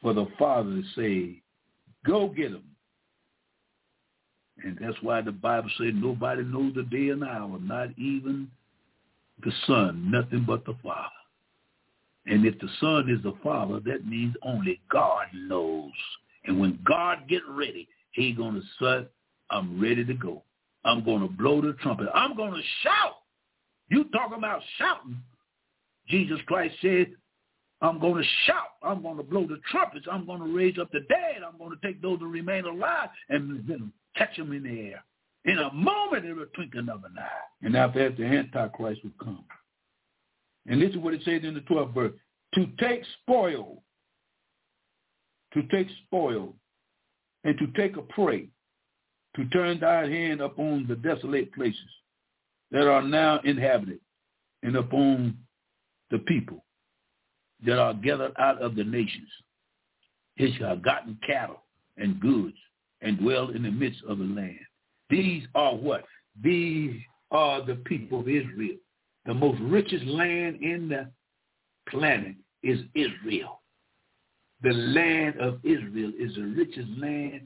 [0.00, 1.42] for the Father to say,
[2.06, 2.64] go get him.
[4.64, 8.50] And that's why the Bible says nobody knows the day and hour, not even
[9.44, 11.10] the Son, nothing but the Father.
[12.28, 15.92] And if the Son is the Father, that means only God knows.
[16.44, 19.08] And when God get ready, he going to say,
[19.50, 20.42] I'm ready to go.
[20.84, 22.08] I'm going to blow the trumpet.
[22.14, 23.16] I'm going to shout.
[23.90, 25.16] You talking about shouting.
[26.08, 27.08] Jesus Christ said,
[27.80, 28.72] I'm going to shout.
[28.82, 30.06] I'm going to blow the trumpets.
[30.10, 31.42] I'm going to raise up the dead.
[31.46, 35.04] I'm going to take those that remain alive and catch them in the air.
[35.44, 37.66] In a moment, in a twinkling of an eye.
[37.66, 39.44] And after that, the Antichrist will come.
[40.68, 42.12] And this is what it says in the 12th verse.
[42.54, 43.82] To take spoil,
[45.54, 46.54] to take spoil,
[47.44, 48.48] and to take a prey,
[49.36, 51.80] to turn thy hand upon the desolate places
[52.70, 54.00] that are now inhabited,
[54.62, 55.36] and upon
[56.10, 56.64] the people
[57.64, 59.28] that are gathered out of the nations.
[60.38, 61.64] Shall have gotten cattle
[61.96, 62.56] and goods
[63.00, 64.60] and dwell in the midst of the land.
[65.10, 66.04] These are what?
[66.40, 67.00] These
[67.32, 68.76] are the people of Israel
[69.28, 71.06] the most richest land in the
[71.90, 73.60] planet is Israel.
[74.62, 77.42] The land of Israel is the richest land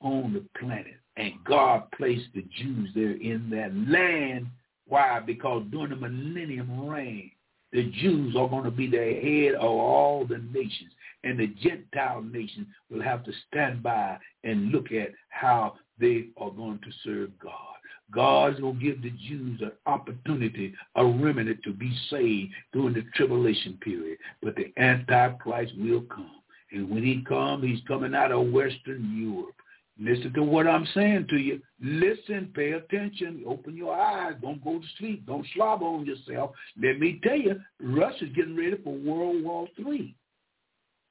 [0.00, 0.96] on the planet.
[1.16, 4.48] And God placed the Jews there in that land.
[4.88, 5.20] Why?
[5.20, 7.30] Because during the millennium reign,
[7.72, 10.90] the Jews are going to be the head of all the nations.
[11.22, 16.50] And the Gentile nations will have to stand by and look at how they are
[16.50, 17.76] going to serve God.
[18.12, 23.04] God's going to give the Jews an opportunity, a remnant to be saved during the
[23.14, 24.18] tribulation period.
[24.42, 26.30] But the Antichrist will come.
[26.72, 29.54] And when he comes, he's coming out of Western Europe.
[29.98, 31.60] Listen to what I'm saying to you.
[31.82, 34.34] Listen, pay attention, open your eyes.
[34.40, 35.26] Don't go to sleep.
[35.26, 36.52] Don't slob on yourself.
[36.80, 40.14] Let me tell you, Russia's getting ready for World War III.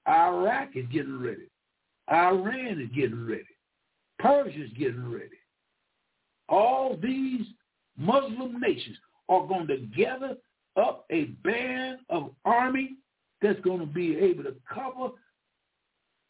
[0.07, 1.49] Iraq is getting ready.
[2.11, 3.43] Iran is getting ready.
[4.17, 5.38] Persia's getting ready
[6.49, 7.45] all these
[7.97, 8.97] Muslim nations
[9.27, 10.35] are going to gather
[10.77, 12.95] up a band of army
[13.41, 15.13] that's going to be able to cover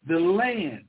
[0.08, 0.86] the land.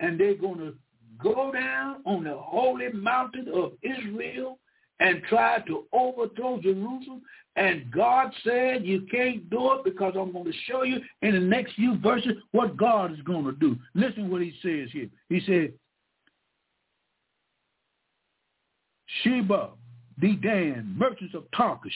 [0.00, 0.74] And they're going to
[1.22, 4.58] go down on the holy mountain of Israel
[5.00, 7.22] and try to overthrow Jerusalem.
[7.56, 11.40] And God said, you can't do it because I'm going to show you in the
[11.40, 13.76] next few verses what God is going to do.
[13.94, 15.08] Listen what he says here.
[15.28, 15.72] He said,
[19.20, 19.70] Sheba,
[20.20, 21.92] Dedan, merchants of Tarshish,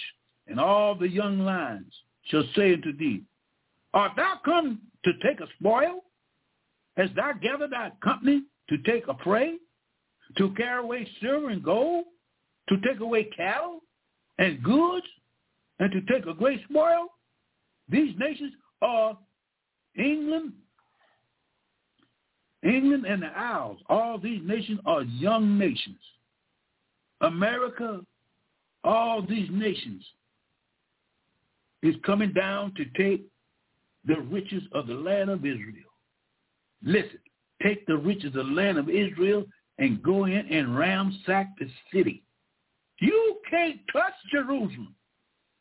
[0.46, 1.92] and all the young lions
[2.24, 3.22] shall say unto thee,
[3.94, 6.04] Art thou come to take a spoil?
[6.96, 9.56] Hast thou gathered thy company to take a prey?
[10.38, 12.04] To carry away silver and gold?
[12.68, 13.80] To take away cattle
[14.38, 15.06] and goods?
[15.78, 17.08] And to take a great spoil?
[17.88, 18.52] These nations
[18.82, 19.16] are
[19.96, 20.52] England,
[22.62, 23.78] England and the Isles.
[23.88, 26.00] All these nations are young nations.
[27.20, 28.00] America,
[28.84, 30.04] all these nations
[31.82, 33.26] is coming down to take
[34.06, 35.90] the riches of the land of Israel.
[36.82, 37.18] Listen,
[37.62, 39.44] take the riches of the land of Israel
[39.78, 42.22] and go in and ransack the city.
[43.00, 44.94] You can't touch Jerusalem.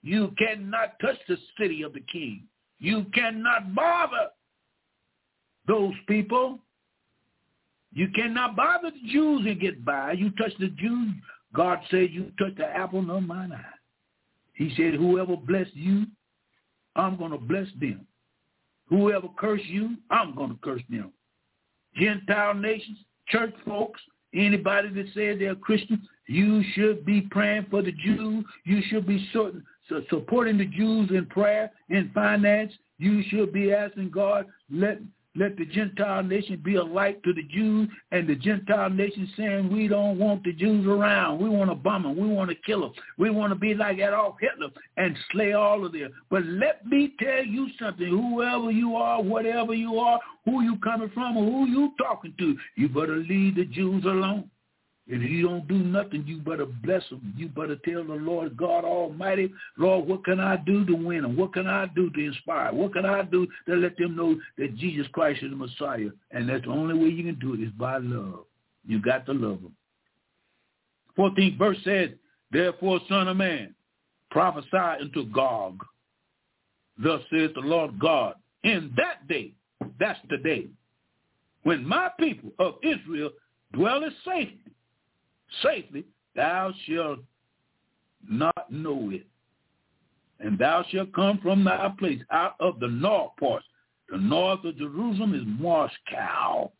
[0.03, 2.43] You cannot touch the city of the king.
[2.79, 4.29] You cannot bother
[5.67, 6.59] those people.
[7.93, 10.13] You cannot bother the Jews and get by.
[10.13, 11.13] You touch the Jews,
[11.55, 13.63] God said you touch the apple of mine eye.
[14.53, 16.05] He said, whoever bless you,
[16.95, 18.05] I'm going to bless them.
[18.89, 21.11] Whoever curse you, I'm going to curse them.
[21.95, 22.97] Gentile nations,
[23.29, 24.01] church folks,
[24.33, 28.45] anybody that says they're Christian, you should be praying for the Jews.
[28.63, 29.29] You should be
[30.09, 32.73] supporting the Jews in prayer, and finance.
[32.97, 34.99] You should be asking God, let
[35.35, 39.71] let the Gentile nation be a light to the Jews and the Gentile nation saying
[39.71, 41.39] we don't want the Jews around.
[41.39, 42.17] We want to bomb them.
[42.17, 42.93] We want to kill them.
[43.17, 46.11] We want to be like Adolf Hitler and slay all of them.
[46.29, 48.07] But let me tell you something.
[48.07, 52.57] Whoever you are, whatever you are, who you coming from or who you talking to,
[52.75, 54.49] you better leave the Jews alone.
[55.07, 57.33] If you don't do nothing, you better bless them.
[57.37, 61.37] You better tell the Lord God Almighty, Lord, what can I do to win them?
[61.37, 62.73] What can I do to inspire?
[62.73, 66.09] What can I do to let them know that Jesus Christ is the Messiah?
[66.31, 68.45] And that's the only way you can do it is by love.
[68.87, 69.75] You got to love them.
[71.17, 72.09] 14th verse says,
[72.51, 73.75] Therefore, son of man,
[74.31, 75.85] prophesy unto Gog.
[76.97, 79.53] Thus says the Lord God, in that day,
[79.99, 80.67] that's the day,
[81.63, 83.29] when my people of Israel
[83.73, 84.71] dwell in safety,
[85.61, 87.19] safely, thou shalt
[88.27, 89.25] not know it.
[90.39, 93.63] And thou shalt come from thy place out of the north part.
[94.09, 96.71] The north of Jerusalem is Moscow.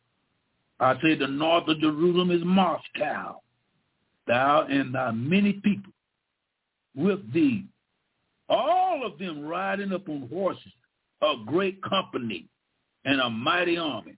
[0.80, 3.42] I say the north of Jerusalem is Moscow.
[4.28, 5.94] Thou and thy many people
[6.96, 7.66] with thee,
[8.50, 10.72] all of them riding upon horses,
[11.22, 12.48] a great company
[13.06, 14.18] and a mighty army.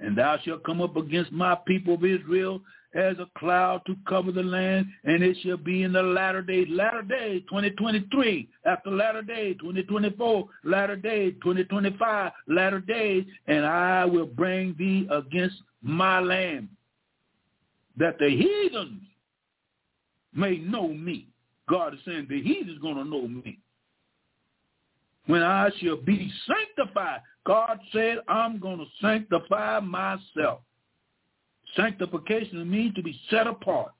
[0.00, 2.60] And thou shalt come up against my people of Israel
[2.94, 6.66] as a cloud to cover the land, and it shall be in the latter days,
[6.70, 14.26] latter days 2023, after latter days 2024, latter days 2025, latter days, and I will
[14.26, 16.68] bring thee against my land,
[17.96, 19.02] that the heathens
[20.34, 21.28] may know me.
[21.68, 23.58] God is saying the heathens going to know me.
[25.26, 30.60] When I shall be sanctified, God said, I'm going to sanctify myself.
[31.76, 33.92] Sanctification means to be set apart.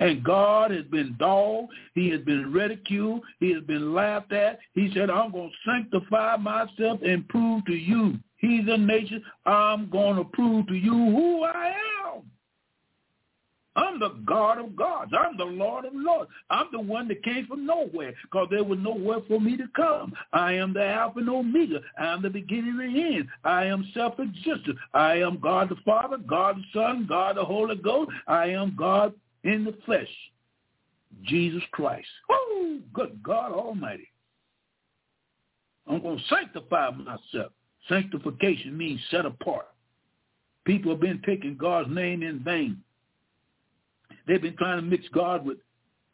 [0.00, 1.72] And God has been dogged.
[1.94, 3.22] He has been ridiculed.
[3.40, 4.58] He has been laughed at.
[4.74, 10.16] He said, I'm going to sanctify myself and prove to you, heathen nation, I'm going
[10.16, 11.74] to prove to you who I
[12.06, 12.22] am.
[13.78, 15.12] I'm the God of gods.
[15.16, 16.30] I'm the Lord of lords.
[16.50, 20.12] I'm the one that came from nowhere because there was nowhere for me to come.
[20.32, 21.80] I am the Alpha and Omega.
[21.96, 23.28] I am the beginning and the end.
[23.44, 24.76] I am self-existent.
[24.94, 28.10] I am God the Father, God the Son, God the Holy Ghost.
[28.26, 29.14] I am God
[29.44, 30.08] in the flesh,
[31.22, 32.08] Jesus Christ.
[32.28, 34.08] Oh, good God Almighty.
[35.86, 37.52] I'm going to sanctify myself.
[37.88, 39.68] Sanctification means set apart.
[40.64, 42.82] People have been taking God's name in vain.
[44.28, 45.56] They've been trying to mix God with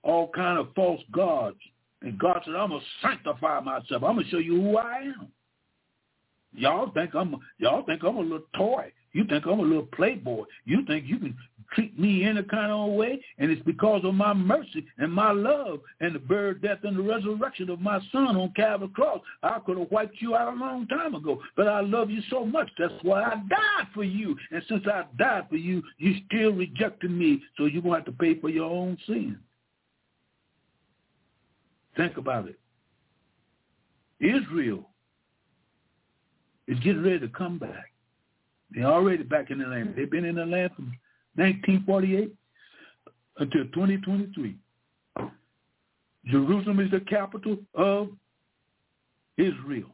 [0.02, 1.58] all kind of false gods.
[2.00, 4.04] And God said, I'm going to sanctify myself.
[4.04, 5.28] I'm going to show you who I am.
[6.56, 8.92] Y'all think I'm y'all think I'm a little toy.
[9.12, 10.44] You think I'm a little playboy.
[10.64, 11.36] You think you can
[11.72, 15.80] treat me any kind of way, and it's because of my mercy and my love
[16.00, 19.20] and the birth, death, and the resurrection of my son on Calvary cross.
[19.42, 22.44] I could have wiped you out a long time ago, but I love you so
[22.44, 22.70] much.
[22.78, 24.36] That's why I died for you.
[24.50, 28.06] And since I died for you, you still rejected me, so you're going to have
[28.06, 29.38] to pay for your own sin.
[31.96, 32.58] Think about it.
[34.20, 34.88] Israel
[36.66, 37.92] is getting ready to come back.
[38.70, 39.94] They're already back in the land.
[39.96, 40.92] They've been in the land from
[41.36, 42.34] 1948
[43.38, 44.56] until 2023.
[46.26, 48.08] Jerusalem is the capital of
[49.36, 49.90] Israel.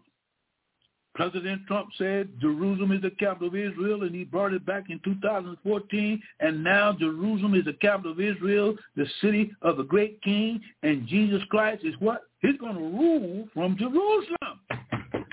[1.14, 5.01] President Trump said Jerusalem is the capital of Israel, and he brought it back in
[5.05, 6.22] 2014.
[6.38, 10.61] And now Jerusalem is the capital of Israel, the city of the great king.
[10.82, 12.22] And Jesus Christ is what?
[12.41, 14.61] He's going to rule from Jerusalem.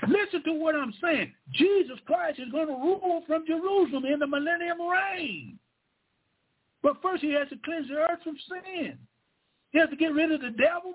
[0.08, 1.32] Listen to what I'm saying.
[1.52, 5.58] Jesus Christ is going to rule from Jerusalem in the millennium reign.
[6.88, 8.96] But first he has to cleanse the earth from sin.
[9.72, 10.94] He has to get rid of the devil.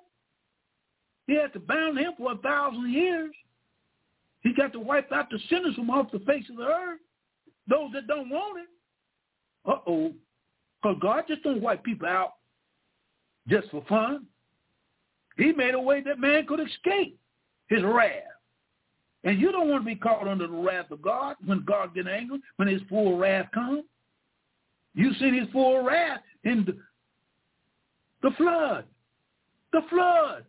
[1.28, 3.32] He has to bound him for a thousand years.
[4.42, 7.00] He got to wipe out the sinners from off the face of the earth.
[7.68, 9.70] Those that don't want it.
[9.70, 10.14] Uh-oh.
[10.82, 12.34] Because God just don't wipe people out
[13.48, 14.26] just for fun.
[15.38, 17.20] He made a way that man could escape
[17.68, 18.24] his wrath.
[19.24, 22.10] And you don't want to be caught under the wrath of God when God gets
[22.12, 23.84] angry, when his full wrath comes.
[24.96, 26.78] You see his full wrath in the,
[28.22, 28.86] the flood.
[29.72, 30.46] The flood.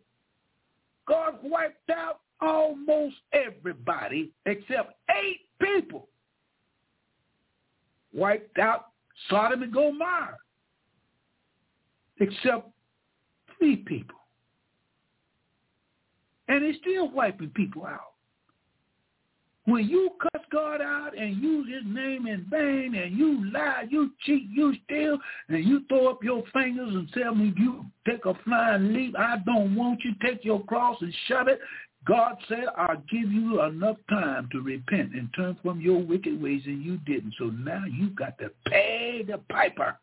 [1.07, 6.07] God wiped out almost everybody except eight people.
[8.13, 8.87] Wiped out
[9.29, 10.37] Sodom and Gomorrah
[12.19, 12.69] except
[13.57, 14.17] three people.
[16.47, 18.14] And he's still wiping people out.
[19.65, 24.11] When you cuss God out and use his name in vain and you lie, you
[24.23, 25.17] cheat, you steal,
[25.49, 29.37] and you throw up your fingers and tell me you take a flying leap, I
[29.43, 31.59] don't want you, take your cross and shove it.
[32.05, 36.61] God said, I'll give you enough time to repent and turn from your wicked ways,
[36.65, 37.33] and you didn't.
[37.39, 39.97] So now you've got to pay the piper.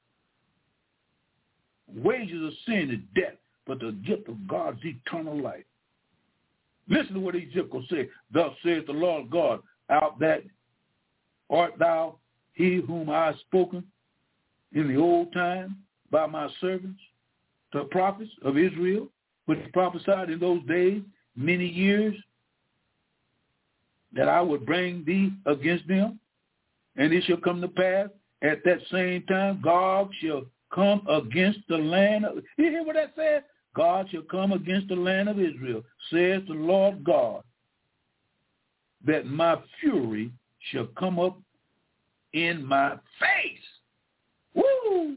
[1.95, 3.37] Wages of sin is death,
[3.69, 5.63] but the gift of God's eternal life.
[6.93, 8.09] Listen to what Ezekiel said.
[8.33, 10.43] Thus saith the Lord God, out that
[11.49, 12.19] art thou
[12.53, 13.83] he whom I have spoken
[14.75, 15.79] in the old time
[16.11, 17.01] by my servants,
[17.73, 19.09] the prophets of Israel,
[19.47, 21.03] which prophesied in those days
[21.35, 22.15] many years
[24.13, 26.21] that I would bring thee against them.
[26.97, 28.09] And it shall come to pass
[28.43, 30.43] at that same time, God shall
[30.75, 32.27] come against the land.
[32.27, 33.43] Of, you hear what that says?
[33.75, 37.43] God shall come against the land of Israel, says the Lord God,
[39.07, 40.31] that my fury
[40.71, 41.39] shall come up
[42.33, 43.59] in my face.
[44.55, 45.17] Woo!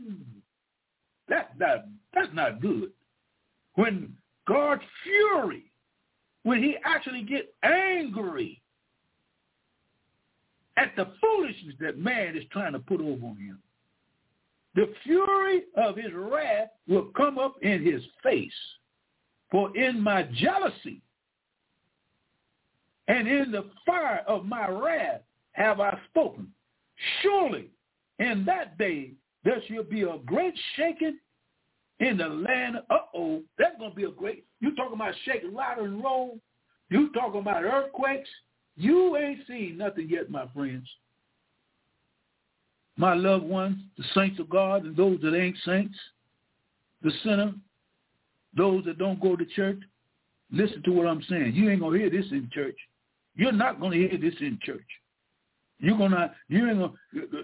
[1.28, 2.92] That's not, that's not good.
[3.76, 4.16] When
[4.48, 5.72] God's fury,
[6.44, 8.62] when he actually gets angry
[10.78, 13.60] at the foolishness that man is trying to put over him
[14.76, 18.52] the fury of his wrath will come up in his face.
[19.50, 21.02] For in my jealousy
[23.08, 25.22] and in the fire of my wrath
[25.54, 26.52] have I spoken.
[27.22, 27.70] Surely
[28.20, 29.12] in that day
[29.44, 31.20] there shall be a great shaking
[32.00, 32.78] in the land.
[32.90, 36.40] Uh-oh, that's going to be a great, you talking about shaking, louder and roll.
[36.90, 38.30] You talking about earthquakes.
[38.76, 40.88] You ain't seen nothing yet, my friends
[42.98, 45.98] my loved ones, the saints of God and those that ain't saints,
[47.02, 47.54] the sinner,
[48.56, 49.80] those that don't go to church,
[50.52, 51.54] listen to what I'm saying.
[51.54, 52.78] You ain't gonna hear this in church.
[53.36, 54.86] You're not gonna hear this in church.
[55.80, 56.94] You're gonna you ain't gonna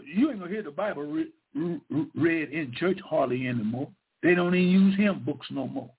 [0.05, 1.81] you ain't gonna hear the Bible read,
[2.15, 3.89] read in church hardly anymore.
[4.23, 5.89] They don't even use hymn books no more,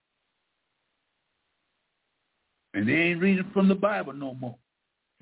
[2.73, 4.57] and they ain't reading from the Bible no more.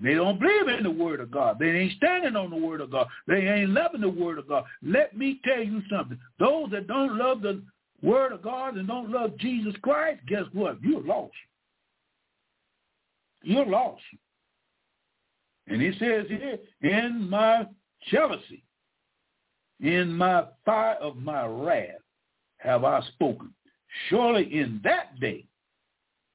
[0.02, 1.58] They don't believe in the word of God.
[1.58, 3.06] They ain't standing on the word of God.
[3.26, 4.64] They ain't loving the word of God.
[4.82, 6.18] Let me tell you something.
[6.38, 7.62] Those that don't love the
[8.02, 10.82] word of God and don't love Jesus Christ, guess what?
[10.82, 11.34] You're lost.
[13.42, 14.02] You're lost.
[15.66, 17.66] And he says here, in my
[18.10, 18.64] jealousy,
[19.80, 22.00] in my fire of my wrath
[22.58, 23.52] have I spoken.
[24.08, 25.46] Surely in that day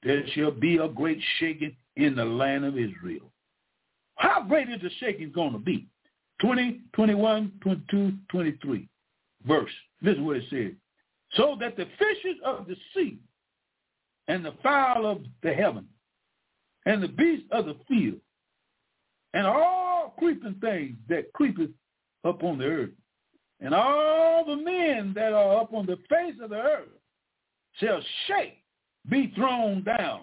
[0.04, 3.32] there shall be a great shaking in the land of Israel.
[4.16, 5.88] How great is the shaking going to be?
[6.42, 8.90] 20, 21, 22, 23
[9.48, 9.72] verse.
[10.02, 10.74] This is what it says.
[11.34, 13.18] So that the fishes of the sea
[14.28, 15.88] and the fowl of the heaven
[16.86, 18.20] and the beasts of the field
[19.34, 21.72] and all creeping things that creepeth
[22.24, 22.90] upon the earth
[23.60, 26.90] and all the men that are upon the face of the earth
[27.80, 28.64] shall shake,
[29.10, 30.22] be thrown down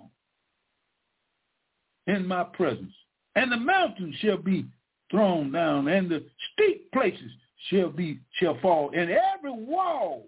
[2.07, 2.93] in my presence
[3.35, 4.67] and the mountains shall be
[5.11, 7.31] thrown down, and the steep places
[7.69, 10.27] shall be shall fall, and every wall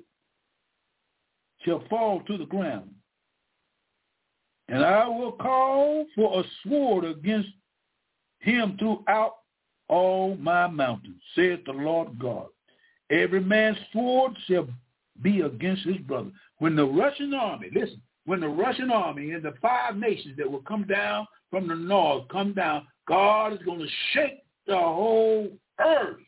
[1.64, 2.90] shall fall to the ground.
[4.68, 7.50] And I will call for a sword against
[8.38, 9.36] him throughout
[9.88, 12.46] all my mountains, saith the Lord God.
[13.10, 14.68] Every man's sword shall
[15.22, 16.30] be against his brother.
[16.58, 20.62] When the Russian army, listen, when the Russian army and the five nations that will
[20.62, 25.48] come down from the north come down God is going to shake the whole
[25.80, 26.20] earth.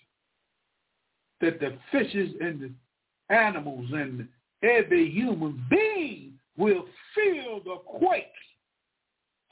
[1.40, 4.27] That the fishes and the animals and
[4.62, 8.24] every human being will feel the quake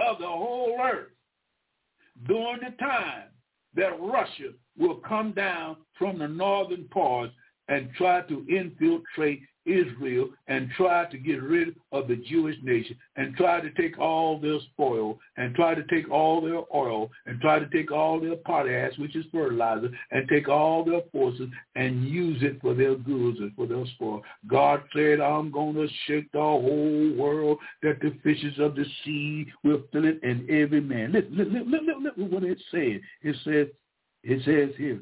[0.01, 1.11] of the whole earth
[2.27, 3.25] during the time
[3.75, 7.33] that Russia will come down from the northern parts
[7.69, 13.35] and try to infiltrate Israel and try to get rid of the Jewish nation and
[13.37, 17.59] try to take all their spoil and try to take all their oil and try
[17.59, 22.43] to take all their potash, which is fertilizer, and take all their forces and use
[22.43, 24.23] it for their goods and for their spoil.
[24.47, 29.47] God said, I'm going to shake the whole world that the fishes of the sea
[29.63, 31.13] will fill it and every man.
[31.13, 33.01] Listen, listen, listen, listen what it said.
[33.23, 33.69] It says,
[34.23, 35.01] it says here,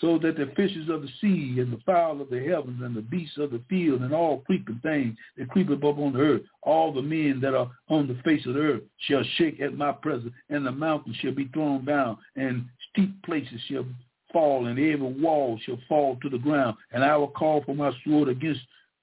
[0.00, 3.02] so that the fishes of the sea and the fowl of the heavens and the
[3.02, 6.92] beasts of the field and all creeping things that creep up on the earth, all
[6.92, 10.32] the men that are on the face of the earth shall shake at my presence,
[10.50, 13.86] and the mountains shall be thrown down, and steep places shall
[14.32, 17.92] fall, and every wall shall fall to the ground, and I will call for my
[18.04, 18.60] sword against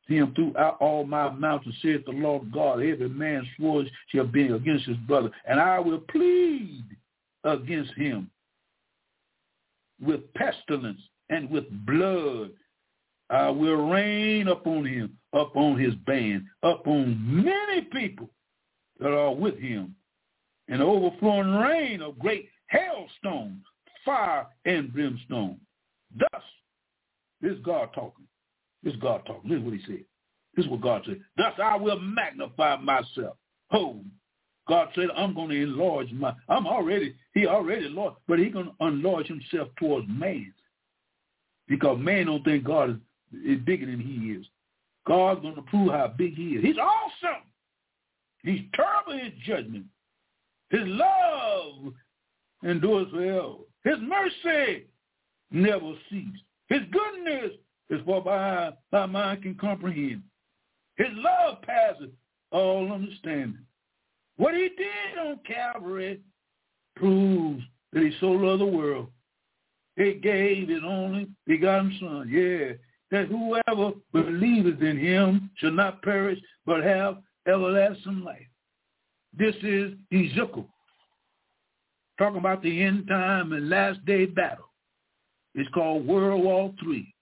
[0.07, 2.81] him throughout all my mountains, saith the Lord God.
[2.81, 6.83] Every man's sword shall be against his brother, and I will plead
[7.45, 8.29] against him
[10.01, 12.51] with pestilence and with blood.
[13.29, 18.29] I will rain upon him, upon his band, upon many people
[18.99, 19.95] that are with him,
[20.67, 23.63] an overflowing rain of great hailstones,
[24.03, 25.59] fire and brimstone.
[26.17, 26.43] Thus,
[27.41, 28.27] this God talking.
[28.83, 29.49] This God talking.
[29.49, 30.05] This is what he said.
[30.55, 31.21] This is what God said.
[31.37, 33.37] Thus I will magnify myself.
[33.71, 34.03] Oh,
[34.71, 38.67] God said, I'm going to enlarge my, I'm already, he already Lord, but he going
[38.67, 40.53] to enlarge himself towards man.
[41.67, 44.45] Because man don't think God is, is bigger than he is.
[45.05, 46.63] God's going to prove how big he is.
[46.63, 47.43] He's awesome.
[48.43, 49.87] He's terrible in judgment.
[50.69, 51.93] His love
[52.63, 53.55] endures forever.
[53.83, 54.85] His mercy
[55.51, 56.39] never ceases.
[56.69, 57.57] His goodness
[57.89, 60.23] is what my, my mind can comprehend.
[60.95, 62.09] His love passes
[62.51, 63.65] all understanding.
[64.41, 66.19] What he did on Calvary
[66.95, 67.61] proves
[67.93, 69.09] that he so loved the world.
[69.97, 72.27] He gave his only begotten son.
[72.27, 72.73] Yeah,
[73.11, 78.47] that whoever believeth in him shall not perish, but have everlasting life.
[79.37, 80.67] This is Ezekiel.
[82.17, 84.71] Talking about the end time and last day battle.
[85.53, 87.13] It's called World War III.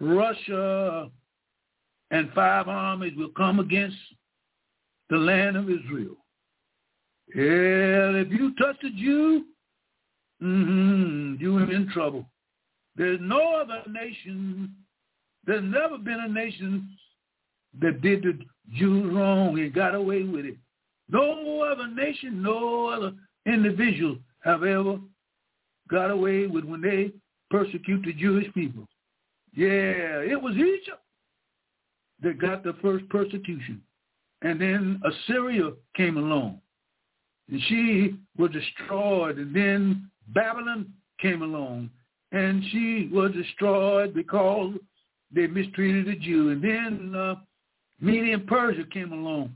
[0.00, 1.10] Russia
[2.12, 3.98] and five armies will come against
[5.10, 6.16] the land of Israel.
[7.34, 9.44] Yeah, if you touch a Jew,
[10.42, 12.26] mm-hmm, you're in trouble.
[12.96, 14.74] There's no other nation,
[15.44, 16.88] there's never been a nation
[17.80, 18.38] that did the
[18.74, 20.56] Jews wrong and got away with it.
[21.08, 23.12] No other nation, no other
[23.44, 24.98] individual have ever
[25.90, 27.12] got away with when they
[27.50, 28.86] persecute the Jewish people.
[29.54, 31.02] Yeah, it was Egypt
[32.22, 33.82] that got the first persecution.
[34.42, 36.60] And then Assyria came along.
[37.50, 39.38] And she was destroyed.
[39.38, 41.90] And then Babylon came along.
[42.32, 44.74] And she was destroyed because
[45.32, 46.50] they mistreated the Jew.
[46.50, 47.36] And then uh,
[48.00, 49.54] Media and Persia came along.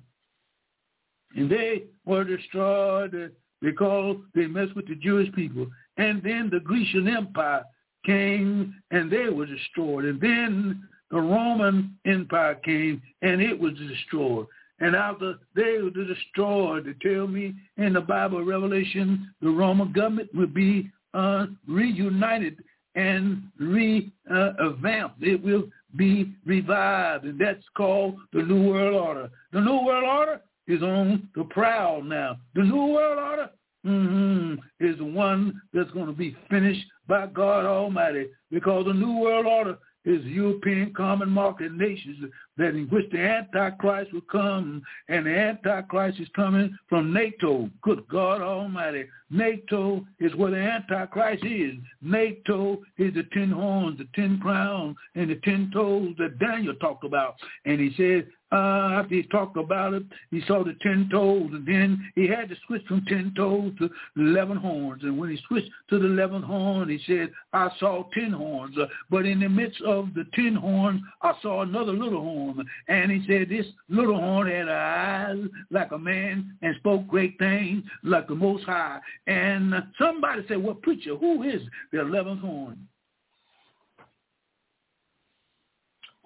[1.37, 5.67] And they were destroyed because they messed with the Jewish people.
[5.97, 7.65] And then the Grecian Empire
[8.05, 10.07] came and they were destroyed.
[10.07, 14.47] And then the Roman Empire came and it was destroyed.
[14.81, 20.35] And after they were destroyed, they tell me in the Bible Revelation, the Roman government
[20.35, 22.63] will be uh, reunited
[22.95, 25.23] and revamped.
[25.23, 25.65] it will
[25.97, 29.31] be revived, and that's called the New World Order.
[29.53, 32.37] The New World Order is on the prowl now.
[32.55, 33.51] The New World Order
[33.87, 34.55] mm-hmm,
[34.85, 39.47] is the one that's going to be finished by God Almighty because the New World
[39.47, 42.17] Order is European common market nations
[42.57, 47.69] that in which the Antichrist will come, and the Antichrist is coming from NATO.
[47.83, 49.05] Good God Almighty.
[49.31, 51.75] NATO is where the Antichrist is.
[52.03, 57.05] NATO is the ten horns, the ten crowns, and the ten toes that Daniel talked
[57.05, 57.37] about.
[57.65, 61.67] And he said, uh, after he talked about it, he saw the ten toes, and
[61.67, 65.03] then he had to switch from ten toes to eleven horns.
[65.03, 68.77] And when he switched to the eleventh horn, he said, I saw ten horns.
[68.77, 72.65] Uh, but in the midst of the ten horns, I saw another little horn.
[72.89, 75.39] And he said, this little horn had eyes
[75.71, 78.99] like a man and spoke great things like the Most High.
[79.27, 81.63] And somebody said, well, preacher, who is
[81.93, 82.89] the eleventh horn?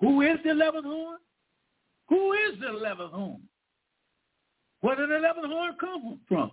[0.00, 1.18] Who is the eleventh horn?
[2.08, 3.42] Who is the eleventh horn?
[4.80, 6.50] Where did the eleventh horn come from?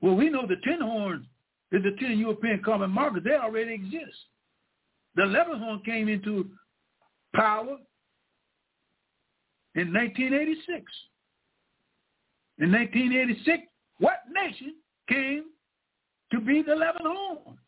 [0.00, 1.24] Well, we know the 10 horns
[1.70, 3.24] is the ten European common markets.
[3.24, 4.16] They already exist.
[5.14, 6.50] The eleven horn came into
[7.34, 7.76] power
[9.74, 10.82] in 1986.
[12.58, 13.62] In 1986,
[13.98, 14.74] what nation
[15.08, 15.44] came
[16.32, 17.58] to be the 11th horn?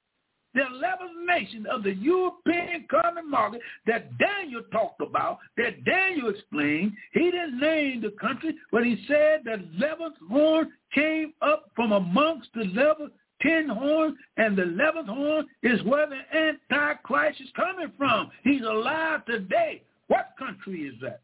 [0.54, 6.92] The 11th nation of the European common market that Daniel talked about, that Daniel explained.
[7.12, 12.50] He didn't name the country, but he said the 11th horn came up from amongst
[12.54, 13.10] the 11
[13.42, 18.30] ten horns, and the eleventh horn is where the Antichrist is coming from.
[18.42, 19.82] He's alive today.
[20.08, 21.20] What country is that?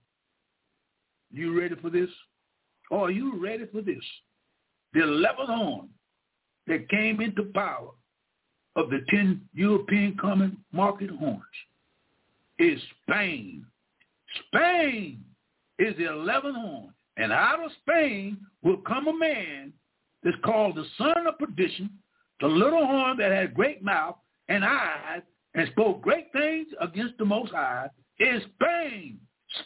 [1.33, 2.11] You ready for this?
[2.91, 4.03] Or are you ready for this?
[4.93, 5.89] The eleventh horn
[6.67, 7.91] that came into power
[8.77, 11.43] of the ten European common market horns
[12.59, 13.65] is Spain.
[14.47, 15.25] Spain
[15.79, 16.93] is the eleventh horn.
[17.17, 19.73] And out of Spain will come a man
[20.23, 21.91] that's called the son of perdition,
[22.41, 24.17] the little horn that had great mouth
[24.49, 25.23] and eyes
[25.55, 27.89] and spoke great things against the Most High,
[28.19, 29.19] is Spain.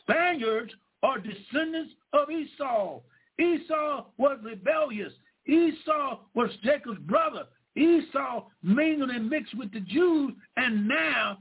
[0.02, 0.72] Spaniards
[1.02, 3.00] are descendants of Esau.
[3.38, 5.12] Esau was rebellious.
[5.46, 7.44] Esau was Jacob's brother.
[7.76, 11.38] Esau mingled and mixed with the Jews, and now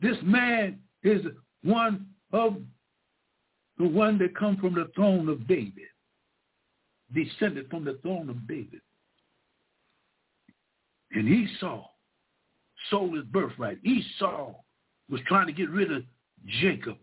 [0.00, 1.22] this man is
[1.62, 2.56] one of
[3.78, 5.88] the one that come from the throne of David,
[7.14, 8.80] descended from the throne of David.
[11.12, 11.86] And Esau
[12.90, 13.78] sold his birthright.
[13.84, 14.54] Esau
[15.10, 16.02] was trying to get rid of
[16.60, 16.98] Jacob.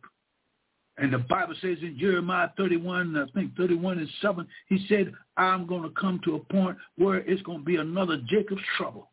[0.97, 5.65] And the Bible says in Jeremiah 31, I think 31 and 7, he said, I'm
[5.65, 9.09] going to come to a point where it's going to be another Jacob's trouble.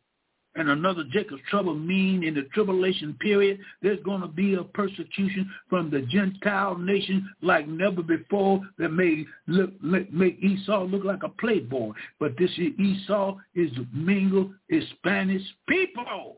[0.55, 5.49] And another Jacob's trouble mean in the tribulation period, there's going to be a persecution
[5.69, 11.29] from the Gentile nation like never before that may look, make Esau look like a
[11.29, 11.93] playboy.
[12.19, 16.37] But this Esau is mingled, is Spanish people.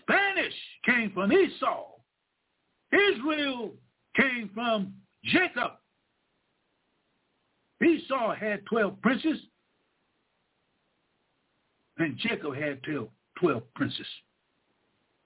[0.00, 0.54] Spanish
[0.86, 1.88] came from Esau.
[2.92, 3.72] Israel
[4.16, 4.94] came from
[5.24, 5.72] Jacob.
[7.82, 9.38] Esau had 12 princes,
[11.98, 13.08] and Jacob had 12,
[13.40, 14.06] 12 princes.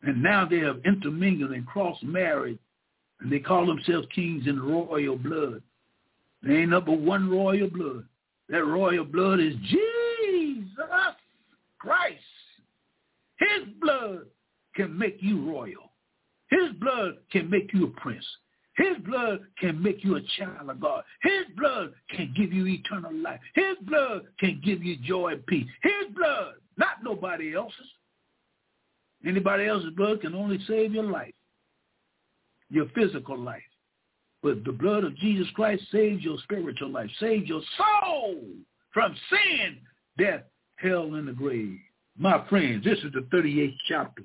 [0.03, 2.59] And now they have intermingled and cross-married,
[3.21, 5.63] and they call themselves kings in royal blood.
[6.43, 8.05] They ain't up but one royal blood.
[8.49, 10.79] That royal blood is Jesus
[11.79, 12.21] Christ.
[13.39, 14.27] His blood
[14.75, 15.93] can make you royal.
[16.51, 18.25] His blood can make you a prince.
[18.77, 21.03] His blood can make you a child of God.
[21.23, 23.41] His blood can give you eternal life.
[23.55, 25.67] His blood can give you joy and peace.
[25.83, 27.81] His blood, not nobody else's.
[29.27, 31.35] Anybody else's blood can only save your life,
[32.71, 33.63] your physical life.
[34.43, 38.43] But the blood of Jesus Christ saves your spiritual life, saves your soul
[38.93, 39.79] from sin,
[40.19, 40.43] death,
[40.77, 41.79] hell, and the grave.
[42.19, 44.23] My friends, this is the 38th chapter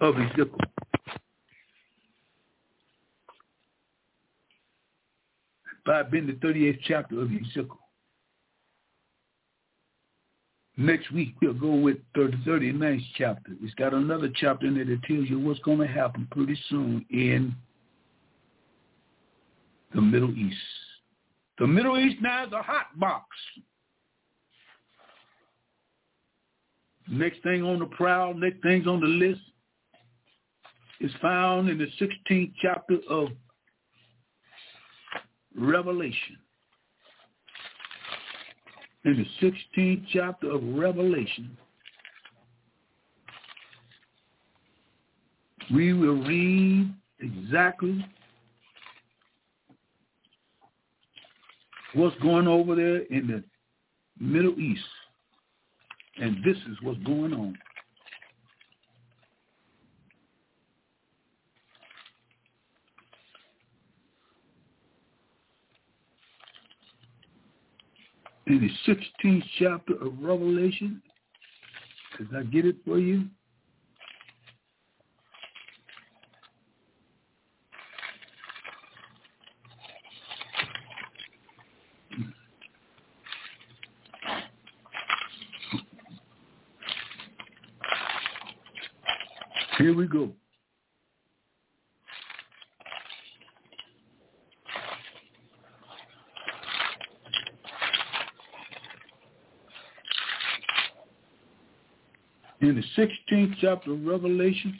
[0.00, 0.46] of Ezekiel.
[5.86, 7.78] I've been the 38th chapter of Ezekiel.
[10.76, 13.52] Next week we'll go with the 39th chapter.
[13.60, 17.04] It's got another chapter in there that tells you what's going to happen pretty soon
[17.10, 17.54] in
[19.94, 20.56] the Middle East.
[21.58, 23.26] The Middle East now is a hot box.
[27.10, 29.40] Next thing on the prowl, next thing's on the list
[31.00, 33.28] is found in the 16th chapter of
[35.56, 36.36] Revelation.
[39.04, 41.56] In the 16th chapter of Revelation,
[45.72, 48.04] we will read exactly
[51.94, 53.44] what's going over there in the
[54.18, 54.84] Middle East.
[56.20, 57.56] And this is what's going on.
[68.50, 71.00] In the 16th chapter of Revelation.
[72.18, 73.26] Did I get it for you?
[102.96, 104.78] 16th chapter of Revelation.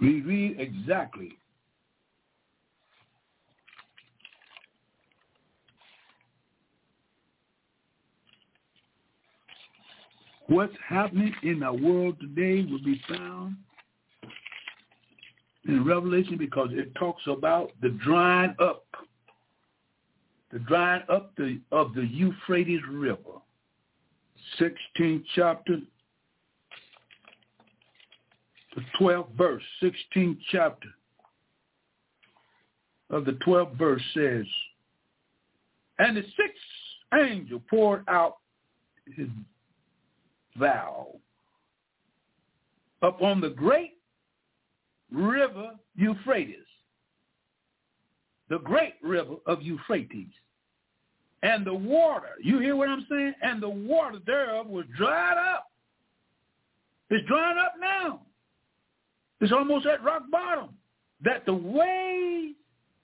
[0.00, 1.38] We read exactly
[10.48, 13.56] what's happening in our world today will be found
[15.66, 18.84] in Revelation because it talks about the drying up,
[20.52, 23.18] the drying up the, of the Euphrates River.
[24.60, 25.78] 16th chapter,
[28.76, 30.88] the 12th verse, 16th chapter
[33.10, 34.46] of the 12th verse says,
[35.98, 38.36] And the sixth angel poured out
[39.16, 39.28] his
[40.58, 41.08] vow
[43.02, 43.94] upon the great
[45.10, 46.66] river Euphrates,
[48.48, 50.28] the great river of Euphrates.
[51.42, 53.34] And the water, you hear what I'm saying?
[53.42, 55.70] And the water thereof was dried up.
[57.10, 58.22] It's dried up now.
[59.40, 60.70] It's almost at rock bottom.
[61.22, 62.54] That the ways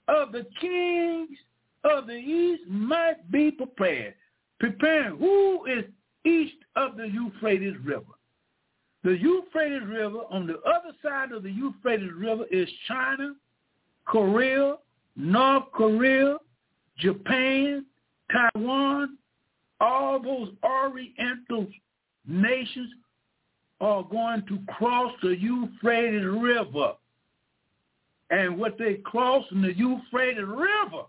[0.07, 1.37] of the kings
[1.83, 4.15] of the east might be prepared.
[4.59, 5.85] Preparing who is
[6.25, 8.05] east of the Euphrates River.
[9.03, 13.35] The Euphrates River, on the other side of the Euphrates River is China,
[14.05, 14.75] Korea,
[15.15, 16.37] North Korea,
[16.97, 17.85] Japan,
[18.31, 19.17] Taiwan,
[19.81, 21.67] all those Oriental
[22.25, 22.89] nations
[23.81, 26.93] are going to cross the Euphrates River.
[28.29, 31.03] And what they cross in the Euphrates River,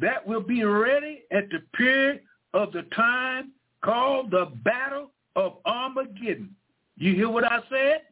[0.00, 2.22] that will be ready at the period
[2.54, 3.50] of the time
[3.84, 6.54] called the Battle of Armageddon.
[6.96, 8.02] You hear what I said?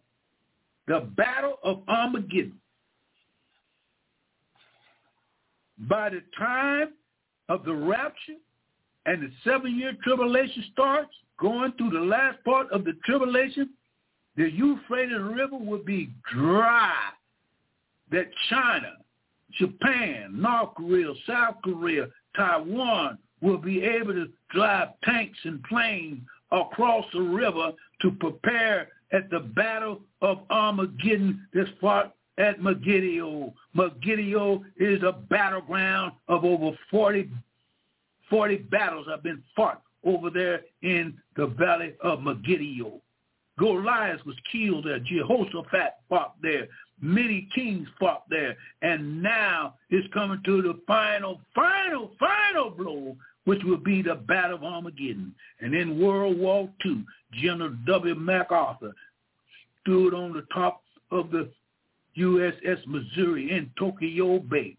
[0.89, 2.59] The Battle of Armageddon.
[5.89, 6.91] By the time
[7.49, 8.35] of the rapture
[9.07, 13.71] and the seven-year tribulation starts, going through the last part of the tribulation,
[14.37, 16.93] the Euphrates River will be dry.
[18.11, 18.93] That China,
[19.53, 26.21] Japan, North Korea, South Korea, Taiwan will be able to drive tanks and planes
[26.51, 33.53] across the river to prepare at the battle of Armageddon that's fought at Megiddo.
[33.75, 37.29] Megiddo is a battleground of over 40,
[38.31, 43.01] 40 battles have been fought over there in the valley of Megiddo.
[43.59, 44.99] Goliath was killed there.
[44.99, 46.69] Jehoshaphat fought there.
[47.01, 48.57] Many kings fought there.
[48.81, 54.57] And now it's coming to the final, final, final blow which will be the Battle
[54.57, 55.35] of Armageddon.
[55.61, 58.15] And in World War II, General W.
[58.15, 58.93] MacArthur
[59.81, 61.51] stood on the top of the
[62.19, 64.77] USS Missouri in Tokyo Bay.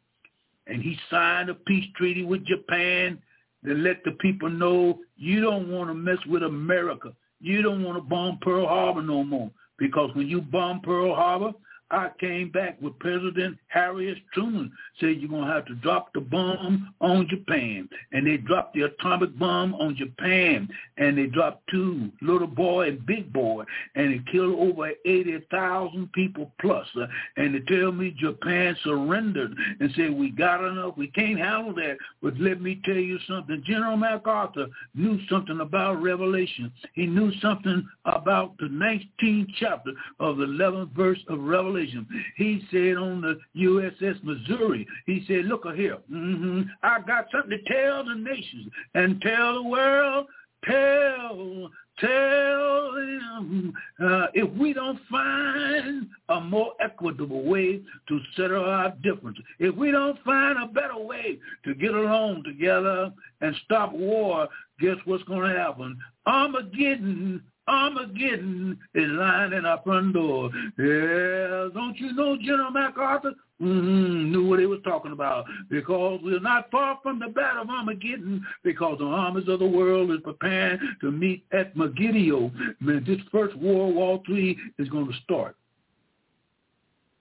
[0.68, 3.22] And he signed a peace treaty with Japan
[3.66, 7.14] to let the people know you don't want to mess with America.
[7.42, 9.52] You don't want to bomb Pearl Harbor no more.
[9.78, 11.52] Because when you bomb Pearl Harbor,
[11.94, 14.18] I came back with President Harry S.
[14.34, 17.88] Truman, said you're going to have to drop the bomb on Japan.
[18.12, 20.68] And they dropped the atomic bomb on Japan.
[20.98, 23.66] And they dropped two, little boy and big boy.
[23.94, 26.88] And it killed over 80,000 people plus.
[27.00, 27.06] Uh,
[27.38, 30.98] and they tell me Japan surrendered and said, we got enough.
[30.98, 31.98] We can't handle that.
[32.24, 33.62] But let me tell you something.
[33.68, 34.66] General MacArthur
[34.96, 36.72] knew something about Revelation.
[36.94, 42.08] He knew something about the 19th chapter of the 11th verse of Revelation television.
[42.38, 47.74] He said on the USS Missouri, he said, look here, mm-hmm, I got something to
[47.74, 50.28] tell the nations and tell the world,
[50.66, 51.70] tell
[52.00, 53.72] tell them
[54.04, 59.92] uh, if we don't find a more equitable way to settle our differences, if we
[59.92, 63.12] don't find a better way to get along together
[63.42, 64.48] and stop war,
[64.80, 65.96] guess what's going to happen?
[66.26, 70.50] Armageddon Armageddon is lying in our front door.
[70.78, 76.42] Yeah, don't you know General MacArthur mm-hmm, knew what he was talking about because we're
[76.42, 80.80] not far from the battle of Armageddon because the armies of the world is preparing
[81.00, 82.52] to meet at Megiddo.
[82.82, 85.56] Man, this first World War III is going to start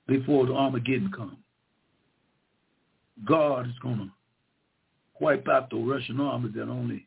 [0.08, 1.36] before the Armageddon comes.
[3.24, 4.10] God is going to
[5.20, 7.06] wipe out the Russian army that only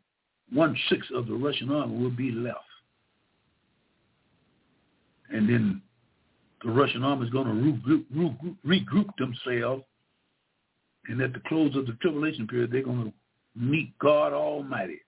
[0.54, 2.60] one-sixth of the Russian army will be left
[5.36, 5.82] and then
[6.64, 9.84] the Russian army is going to regroup, regroup, themselves,
[11.10, 13.14] and at the close of the tribulation period, they're going to
[13.60, 15.02] meet God Almighty,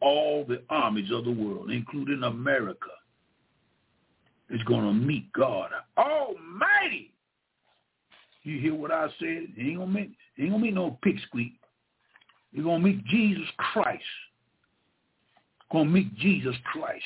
[0.00, 2.90] all the armies of the world, including America,
[4.50, 7.12] is going to meet God Almighty.
[8.42, 9.46] You hear what I said?
[9.56, 11.54] He ain't gonna meet, ain't gonna no pig squeak.
[12.52, 14.04] You're gonna meet Jesus Christ.
[15.72, 17.02] Gonna meet Jesus Christ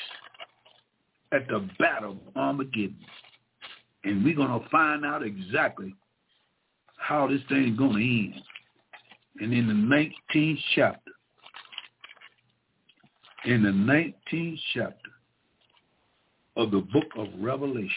[1.31, 2.97] at the battle of Armageddon.
[4.03, 5.95] And we're going to find out exactly
[6.97, 8.43] how this thing is going to end.
[9.39, 9.73] And in the
[10.35, 11.11] 19th chapter,
[13.45, 15.09] in the 19th chapter
[16.57, 17.89] of the book of Revelation,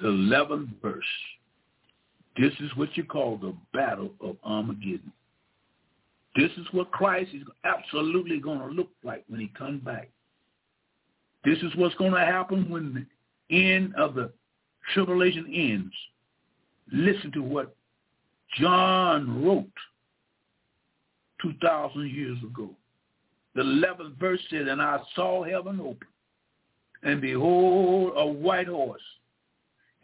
[0.00, 1.04] the 11th verse,
[2.38, 5.12] this is what you call the battle of Armageddon.
[6.34, 10.08] This is what Christ is absolutely going to look like when he comes back.
[11.44, 13.06] This is what's going to happen when
[13.48, 14.30] the end of the
[14.94, 15.94] tribulation ends.
[16.92, 17.74] Listen to what
[18.58, 19.66] John wrote
[21.42, 22.70] 2,000 years ago.
[23.54, 26.08] The 11th verse says, And I saw heaven open,
[27.02, 29.02] and behold, a white horse.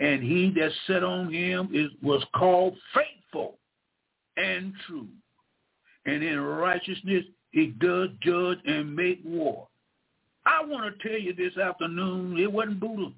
[0.00, 3.58] And he that sat on him is, was called faithful
[4.36, 5.08] and true.
[6.06, 9.66] And in righteousness he does judge and make war.
[10.48, 13.12] I want to tell you this afternoon, it wasn't Buddha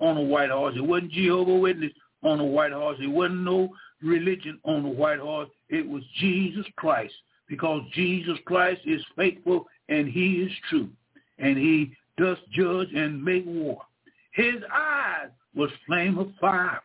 [0.00, 0.74] on a white horse.
[0.76, 1.92] It wasn't Jehovah Witness
[2.24, 2.98] on a white horse.
[3.00, 3.70] It wasn't no
[4.02, 5.48] religion on a white horse.
[5.68, 7.14] It was Jesus Christ
[7.48, 10.88] because Jesus Christ is faithful and he is true.
[11.38, 13.80] And he does judge and make war.
[14.32, 16.82] His eyes was flame of fire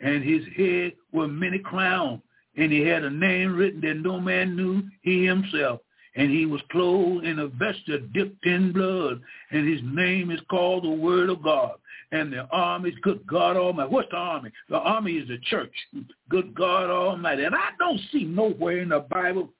[0.00, 2.20] and his head were many crowns
[2.56, 5.80] and he had a name written that no man knew he himself
[6.16, 9.20] and he was clothed in a vesture dipped in blood,
[9.50, 11.74] and his name is called the Word of God.
[12.12, 13.90] And the army is good God Almighty.
[13.90, 14.50] What's the army?
[14.68, 15.72] The army is the church.
[16.28, 17.42] Good God Almighty.
[17.42, 19.50] And I don't see nowhere in the Bible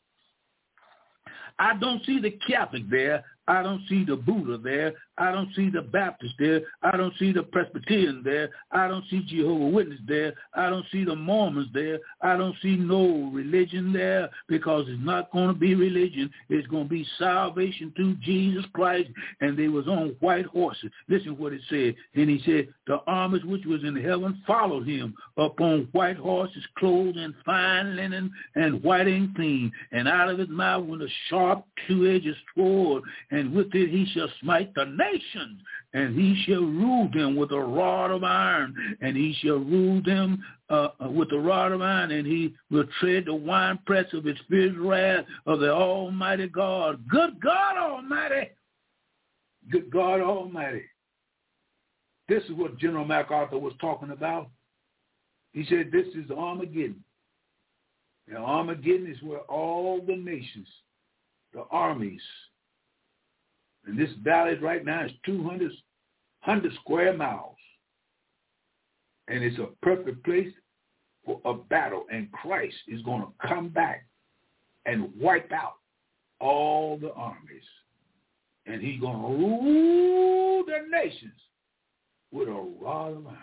[1.59, 3.25] I don't see the Catholic there.
[3.47, 4.95] I don't see the Buddha there.
[5.17, 6.63] I don't see the Baptist there.
[6.83, 8.51] I don't see the Presbyterian there.
[8.73, 10.35] I don't see Jehovah Witness there.
[10.55, 11.99] I don't see the Mormons there.
[12.21, 16.31] I don't see no religion there because it's not going to be religion.
[16.49, 19.11] It's going to be salvation through Jesus Christ.
[19.41, 20.91] And they was on white horses.
[21.09, 21.95] Listen what it said.
[22.15, 27.19] And he said, the armies which was in heaven followed him upon white horses, clothed
[27.19, 29.71] in fine linen and white and clean.
[29.93, 33.03] And out of his mouth went a sharp two-edged sword
[33.35, 35.61] and with it he shall smite the nations,
[35.93, 40.41] and he shall rule them with a rod of iron, and he shall rule them
[40.71, 44.39] uh, uh, with a rod of iron, and he will tread the winepress of his
[44.49, 47.03] fierce wrath of the Almighty God.
[47.09, 48.51] Good God Almighty!
[49.69, 50.85] Good God Almighty!
[52.29, 54.49] This is what General MacArthur was talking about.
[55.53, 57.03] He said this is Armageddon.
[58.29, 60.69] And Armageddon is where all the nations,
[61.53, 62.23] the armies,
[63.87, 65.73] and this valley right now is 200
[66.45, 67.57] 100 square miles.
[69.29, 70.53] And it's a perfect place
[71.25, 72.05] for a battle.
[72.13, 74.07] And Christ is going to come back
[74.85, 75.77] and wipe out
[76.41, 77.63] all the armies.
[78.67, 81.33] And he's going to rule the nations
[82.31, 83.39] with a rod of iron.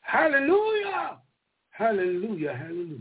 [0.00, 1.18] Hallelujah!
[1.70, 2.98] Hallelujah, hallelujah.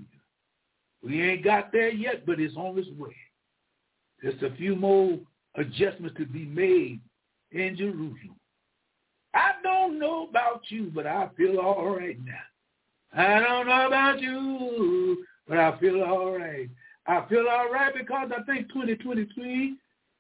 [1.03, 3.15] We ain't got there yet, but it's on its way.
[4.23, 5.19] Just a few more
[5.55, 6.99] adjustments to be made
[7.51, 8.35] in Jerusalem.
[9.34, 12.34] I don't know about you, but I feel all right now.
[13.15, 16.69] I don't know about you, but I feel all right.
[17.05, 19.75] I feel all right because I think 2023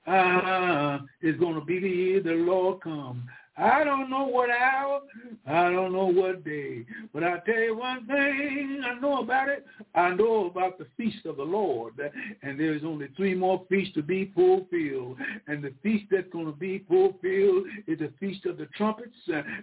[0.05, 3.23] uh, is going to be the year the Lord comes.
[3.55, 5.01] I don't know what hour,
[5.45, 9.65] I don't know what day, but I tell you one thing I know about it.
[9.93, 11.93] I know about the feast of the Lord,
[12.41, 15.17] and there's only three more feasts to be fulfilled.
[15.47, 19.15] And the feast that's going to be fulfilled is the feast of the trumpets,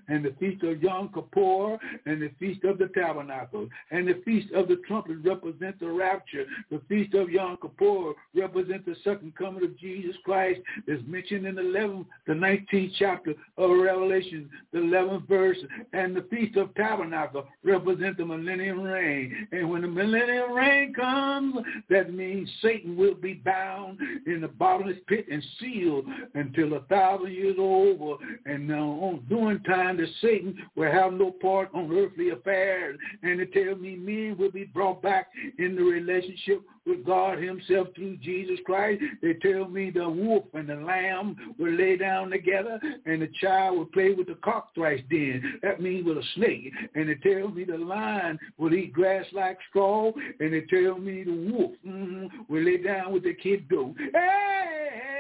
[0.09, 1.77] and the feast of Yom Kippur,
[2.07, 3.69] and the feast of the tabernacle.
[3.91, 6.45] And the feast of the trumpets represents the rapture.
[6.71, 11.57] The feast of Yom Kippur represents the second coming of Jesus Christ, that's mentioned in
[11.57, 15.59] the 11th, the 19th chapter of Revelation, the 11th verse,
[15.93, 19.49] and the Feast of Tabernacle represent the millennium reign.
[19.53, 21.55] And when the millennium reign comes,
[21.89, 26.05] that means Satan will be bound in the bottomless pit and sealed
[26.35, 28.17] until a thousand years over.
[28.47, 32.99] And now on during time, the Satan will have no part on earthly affairs.
[33.23, 35.29] And it tells me men will be brought back
[35.59, 39.03] in the relationship with God himself through Jesus Christ.
[39.23, 43.79] They tell me the wolf and the lamb will lay down together and the child
[43.79, 45.61] will play with the cockatrice den.
[45.63, 46.73] That means with a snake.
[46.95, 50.13] And they tell me the lion will eat grass like straw.
[50.41, 53.95] And they tell me the wolf mm, will lay down with the kid goat.
[54.13, 55.20] Hey,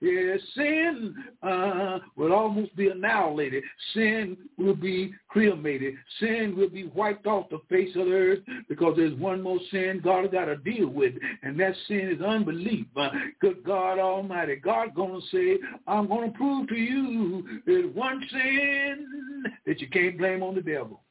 [0.00, 3.62] Yeah, sin uh, will almost be annihilated.
[3.94, 5.94] Sin will be cremated.
[6.20, 8.38] Sin will be wiped off the face of the earth
[8.68, 12.22] because there's one more sin God has got to deal with, and that sin is
[12.22, 12.86] unbelief.
[12.96, 17.94] Uh, good God Almighty, God going to say, I'm going to prove to you there's
[17.94, 21.02] one sin that you can't blame on the devil.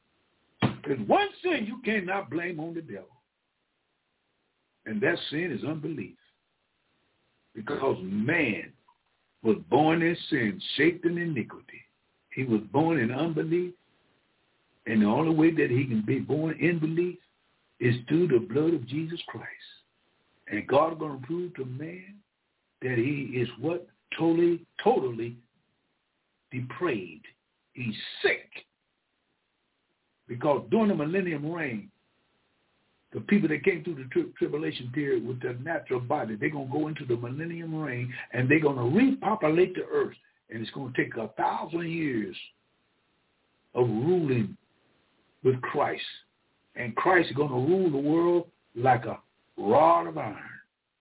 [0.86, 3.18] There's one sin you cannot blame on the devil.
[4.86, 6.16] And that sin is unbelief.
[7.54, 8.72] Because man
[9.42, 11.82] was born in sin, shaped in iniquity.
[12.34, 13.72] He was born in unbelief.
[14.86, 17.18] And the only way that he can be born in belief
[17.80, 19.46] is through the blood of Jesus Christ.
[20.50, 22.14] And God is going to prove to man
[22.82, 23.86] that he is what?
[24.16, 25.36] Totally, totally
[26.50, 27.26] depraved.
[27.74, 28.48] He's sick.
[30.26, 31.90] Because during the millennium reign,
[33.12, 36.66] the people that came through the tri- tribulation period with their natural body, they're going
[36.66, 40.16] to go into the millennium reign and they're going to repopulate the earth.
[40.50, 42.36] And it's going to take a thousand years
[43.74, 44.56] of ruling
[45.44, 46.02] with Christ.
[46.76, 49.18] And Christ is going to rule the world like a
[49.56, 50.36] rod of iron.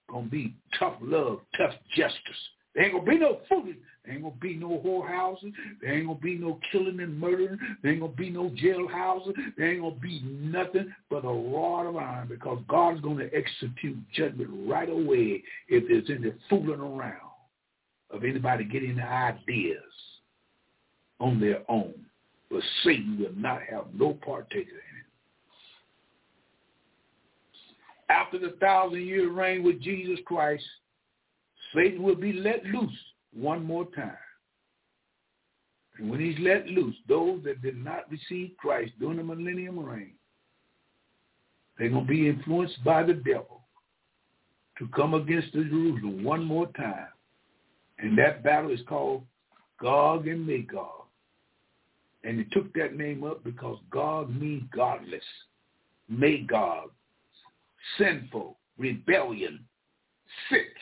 [0.10, 2.20] Going to be tough love, tough justice.
[2.78, 3.84] There ain't going to be no foolishness.
[4.06, 5.52] There ain't gonna be no whorehouses.
[5.82, 7.60] There ain't gonna be no killing and murdering.
[7.82, 9.34] There ain't gonna be no jailhouses.
[9.58, 14.50] There ain't gonna be nothing but a rod of iron because God's gonna execute judgment
[14.66, 17.20] right away if there's any fooling around
[18.12, 19.82] of anybody getting ideas
[21.20, 21.94] on their own.
[22.50, 25.08] But Satan will not have no partaker in it.
[28.10, 30.64] After the thousand year reign with Jesus Christ,
[31.76, 32.98] Satan will be let loose
[33.34, 34.14] one more time.
[35.98, 40.14] And when he's let loose, those that did not receive Christ during the millennium reign,
[41.78, 43.62] they're going to be influenced by the devil
[44.80, 47.08] to come against the Jerusalem one more time.
[48.00, 49.24] And that battle is called
[49.82, 51.06] Gog and Magog.
[52.24, 55.24] And it took that name up because Gog means godless.
[56.10, 56.92] Magog,
[57.98, 59.66] sinful, rebellion,
[60.50, 60.74] sick.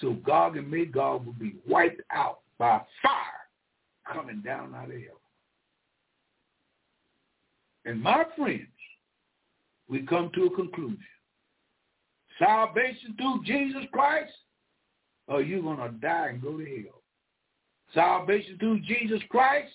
[0.00, 5.06] So Gog and Magog will be wiped out by fire coming down out of heaven.
[7.84, 8.66] And my friends,
[9.88, 10.98] we come to a conclusion.
[12.38, 14.32] Salvation through Jesus Christ,
[15.28, 17.02] or you're going to die and go to hell.
[17.94, 19.72] Salvation through Jesus Christ,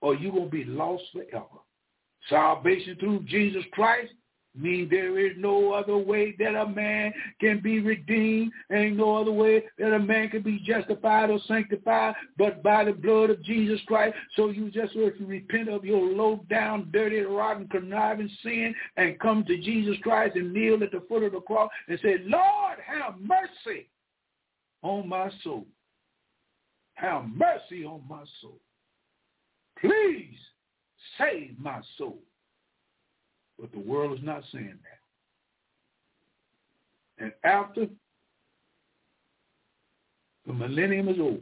[0.00, 1.46] or you're going to be lost forever.
[2.28, 4.12] Salvation through Jesus Christ,
[4.56, 8.52] mean there is no other way that a man can be redeemed.
[8.72, 12.92] Ain't no other way that a man can be justified or sanctified but by the
[12.92, 14.14] blood of Jesus Christ.
[14.36, 19.18] So you just have to repent of your low down, dirty, rotten, conniving sin and
[19.20, 22.78] come to Jesus Christ and kneel at the foot of the cross and say, Lord,
[22.86, 23.88] have mercy
[24.82, 25.66] on my soul.
[26.94, 28.60] Have mercy on my soul.
[29.80, 30.38] Please
[31.18, 32.18] save my soul.
[33.60, 34.78] But the world is not saying
[37.18, 37.24] that.
[37.24, 37.86] And after
[40.46, 41.38] the millennium is over,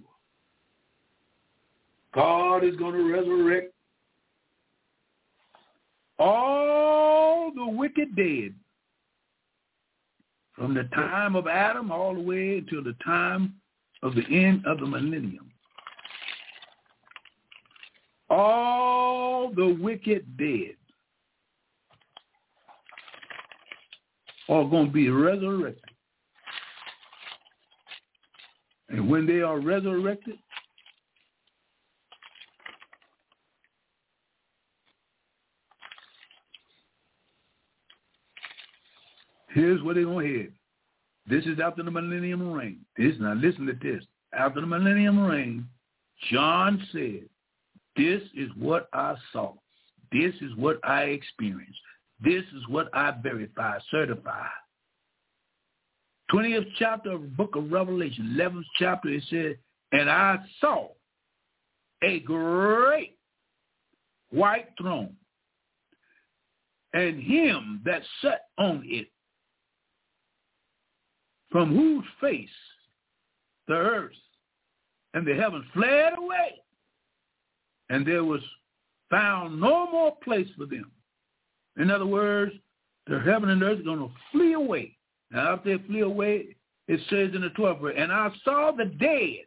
[2.15, 3.73] God is going to resurrect
[6.19, 8.55] all the wicked dead
[10.55, 13.55] from the time of Adam all the way until the time
[14.03, 15.51] of the end of the millennium.
[18.29, 20.77] All the wicked dead
[24.49, 25.83] are going to be resurrected.
[28.89, 30.37] And when they are resurrected,
[39.49, 40.53] here's where they're going to head.
[41.27, 42.81] This is after the millennium reign.
[42.97, 44.05] This now listen to this.
[44.35, 45.67] After the millennium reign,
[46.31, 47.29] John said,
[47.97, 49.55] This is what I saw.
[50.11, 51.79] This is what I experienced.
[52.23, 54.47] This is what I verify, certify.
[56.33, 59.57] 20th chapter of book of Revelation, 11th chapter, it says,
[59.93, 60.89] And I saw
[62.03, 63.17] a great
[64.31, 65.15] white throne,
[66.95, 69.09] and him that sat on it,
[71.51, 72.49] from whose face
[73.69, 74.13] the earth
[75.15, 76.63] and the heavens fled away,
[77.91, 78.41] and there was
[79.11, 80.91] found no more place for them.
[81.79, 82.53] In other words,
[83.07, 84.97] the heaven and earth are going to flee away.
[85.31, 86.57] Now, after they flee away,
[86.89, 89.47] it says in the 12th verse, and I saw the dead,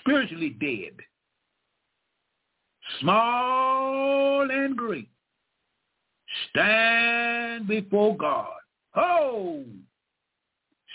[0.00, 0.92] spiritually dead,
[3.00, 5.08] small and great,
[6.50, 8.52] stand before God.
[8.94, 9.64] Oh,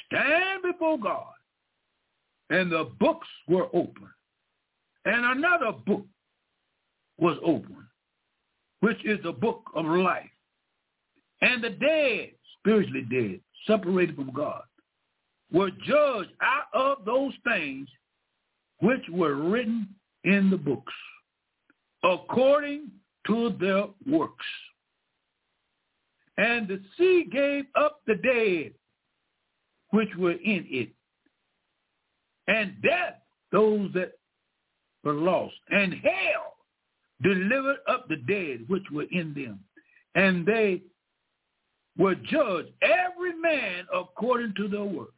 [0.05, 1.33] stand before God.
[2.49, 4.09] And the books were open.
[5.05, 6.05] And another book
[7.17, 7.87] was open,
[8.83, 10.29] which is the book of life.
[11.39, 14.63] And the dead, spiritually dead, separated from God,
[15.53, 17.87] were judged out of those things
[18.81, 19.87] which were written
[20.25, 20.91] in the books,
[22.03, 22.91] according
[23.27, 24.45] to their works.
[26.37, 28.73] And the sea gave up the dead
[29.91, 30.89] which were in it,
[32.47, 33.21] and death
[33.53, 34.11] those that
[35.05, 36.53] were lost, and hell
[37.23, 39.59] delivered up the dead which were in them,
[40.15, 40.81] and they
[41.97, 45.13] were judged every man according to their works.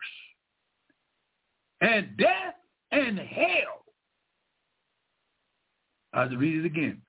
[1.81, 2.55] And death
[2.91, 3.83] and hell,
[6.13, 7.01] I'll read it again,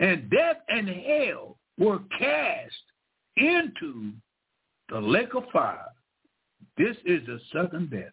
[0.00, 2.74] and death and hell were cast
[3.36, 4.12] into
[4.90, 5.86] the lake of fire.
[6.76, 8.12] This is the second death.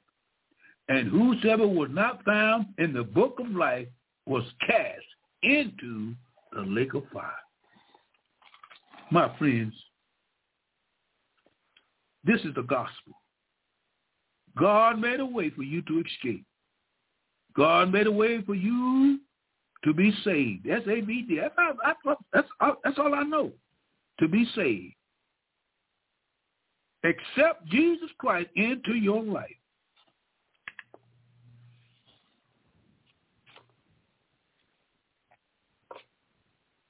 [0.87, 3.87] And whosoever was not found in the book of life
[4.25, 5.05] was cast
[5.43, 6.13] into
[6.53, 7.31] the lake of fire.
[9.11, 9.73] My friends,
[12.23, 13.13] this is the gospel.
[14.57, 16.45] God made a way for you to escape.
[17.55, 19.19] God made a way for you
[19.83, 20.67] to be saved.
[20.67, 21.39] S-A-V-D.
[22.33, 22.47] That's,
[22.83, 23.51] that's, all I know,
[24.19, 24.93] to be saved.
[27.03, 29.55] Accept Jesus Christ into your life.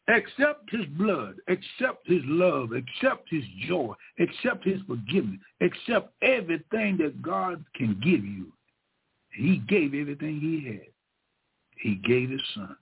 [0.07, 7.21] Accept his blood, accept his love, accept his joy, accept his forgiveness, accept everything that
[7.23, 8.51] God can give you.
[9.33, 10.87] He gave everything he had.
[11.77, 12.75] He gave his son.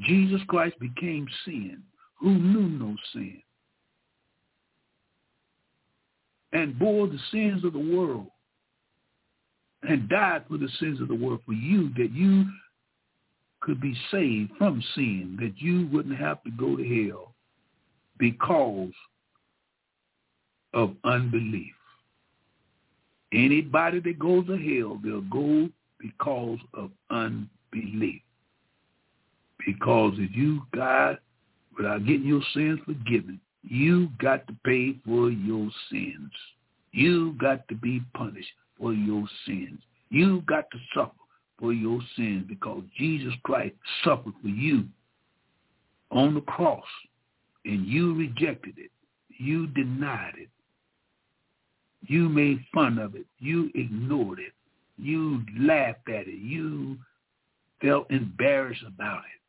[0.00, 1.82] Jesus Christ became sin
[2.20, 3.42] who knew no sin
[6.52, 8.28] and bore the sins of the world
[9.82, 12.46] and died for the sins of the world for you that you
[13.64, 17.32] could be saved from sin, that you wouldn't have to go to hell
[18.18, 18.92] because
[20.74, 21.72] of unbelief.
[23.32, 28.20] Anybody that goes to hell, they'll go because of unbelief.
[29.66, 31.16] Because if you die
[31.74, 36.30] without getting your sins forgiven, you got to pay for your sins.
[36.92, 39.80] You got to be punished for your sins.
[40.10, 41.12] You got to suffer
[41.58, 44.84] for your sins because Jesus Christ suffered for you
[46.10, 46.84] on the cross
[47.64, 48.90] and you rejected it.
[49.28, 50.48] You denied it.
[52.06, 53.26] You made fun of it.
[53.38, 54.52] You ignored it.
[54.96, 56.38] You laughed at it.
[56.38, 56.98] You
[57.80, 59.40] felt embarrassed about it.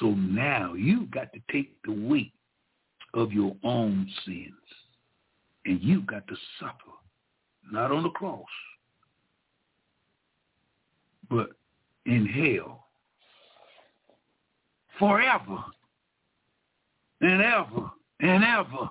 [0.00, 2.32] So now you've got to take the weight
[3.12, 4.52] of your own sins.
[5.66, 6.74] And you've got to suffer,
[7.70, 8.44] not on the cross,
[11.30, 11.50] but
[12.06, 12.86] in hell
[14.98, 15.58] forever
[17.20, 17.90] and ever
[18.20, 18.90] and ever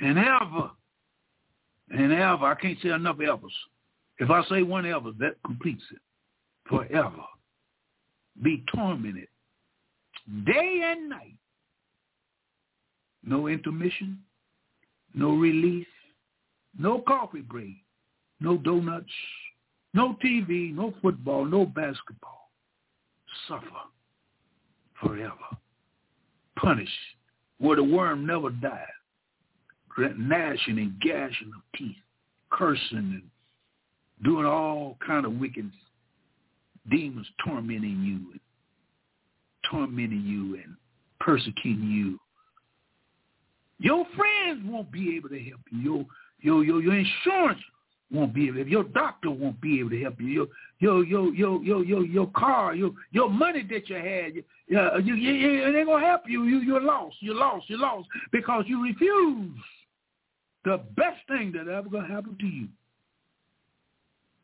[0.00, 0.70] and ever
[1.90, 2.46] and ever.
[2.46, 3.52] I can't say enough evers.
[4.18, 5.98] If I say one ever, that completes it.
[6.68, 7.24] Forever.
[8.42, 9.28] Be tormented
[10.44, 11.36] day and night.
[13.24, 14.18] No intermission,
[15.14, 15.86] no release,
[16.78, 17.76] no coffee break,
[18.40, 19.12] no donuts,
[19.94, 22.50] no TV, no football, no basketball.
[23.48, 23.66] Suffer
[25.00, 25.34] forever.
[26.56, 26.88] Punish
[27.58, 28.86] where the worm never dies.
[29.96, 31.96] Gnashing and gashing of teeth,
[32.50, 33.22] cursing and
[34.24, 35.70] doing all kind of wicked
[36.90, 38.40] demons tormenting you and
[39.70, 40.76] tormenting you and
[41.20, 42.18] persecuting you.
[43.78, 46.06] Your friends won't be able to help you.
[46.40, 47.60] Your your your, your insurance
[48.12, 50.48] won't be able to, your doctor won't be able to help you.
[50.78, 55.14] Your your your your your your, car, your your money that you had, uh, you,
[55.14, 56.44] you, you, it ain't gonna help you.
[56.44, 57.16] You you're lost.
[57.20, 57.68] You're lost.
[57.68, 59.56] You're lost because you refuse.
[60.64, 62.68] The best thing that ever gonna happen to you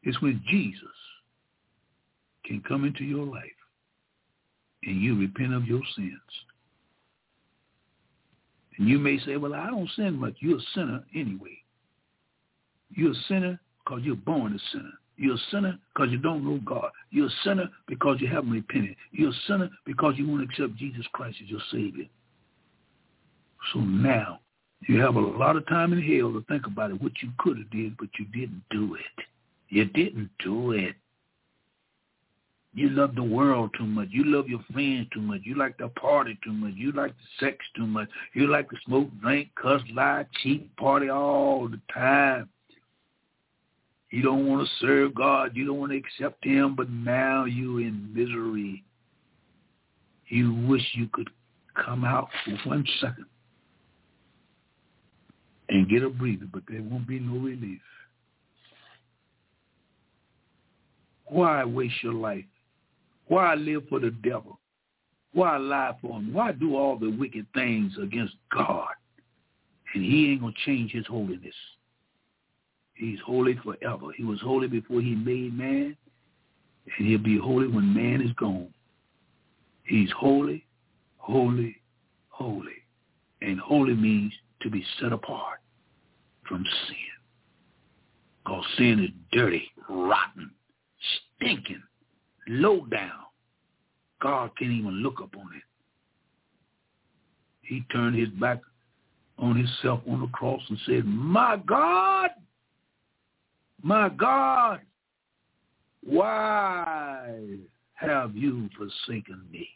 [0.04, 0.82] is when Jesus
[2.44, 3.42] can come into your life
[4.84, 6.12] and you repent of your sins.
[8.78, 10.36] And you may say, well, I don't sin much.
[10.38, 11.58] You're a sinner anyway.
[12.90, 14.93] You're a sinner because you're born a sinner.
[15.16, 16.90] You're a sinner because you don't know God.
[17.10, 18.94] You're a sinner because you haven't repented.
[19.10, 22.06] You're a sinner because you won't accept Jesus Christ as your Savior.
[23.73, 24.40] So now
[24.86, 27.59] you have a lot of time in hell to think about it, what you could
[27.59, 29.24] have did, but you didn't do it.
[29.69, 30.94] You didn't do it.
[32.74, 34.09] You love the world too much.
[34.10, 35.40] You love your friends too much.
[35.43, 36.74] You like to party too much.
[36.77, 38.09] You like the sex too much.
[38.35, 42.48] You like to smoke, drink, cuss, lie, cheat, party all the time.
[44.10, 45.52] You don't want to serve God.
[45.55, 48.85] You don't want to accept him, but now you're in misery.
[50.28, 51.28] You wish you could
[51.74, 53.26] come out for one second
[55.68, 57.80] and get a breather, but there won't be no relief.
[61.26, 62.44] Why waste your life?
[63.26, 64.59] Why live for the devil?
[65.32, 66.32] Why lie for him?
[66.32, 68.89] Why do all the wicked things against God?
[69.94, 71.55] And he ain't going to change his holiness.
[72.98, 74.06] He's holy forever.
[74.16, 75.96] He was holy before he made man,
[76.98, 78.74] and he'll be holy when man is gone.
[79.84, 80.66] He's holy,
[81.16, 81.80] holy,
[82.28, 82.72] holy.
[83.40, 85.60] And holy means to be set apart
[86.48, 86.96] from sin.
[88.44, 90.50] Because sin is dirty, rotten,
[91.36, 91.82] stinking,
[92.48, 93.12] low down.
[94.20, 95.62] God can't even look upon it.
[97.62, 98.60] He turned his back
[99.38, 102.30] on himself on the cross and said, My God,
[103.82, 104.80] my God,
[106.05, 107.59] why
[107.94, 109.68] have you forsaken me?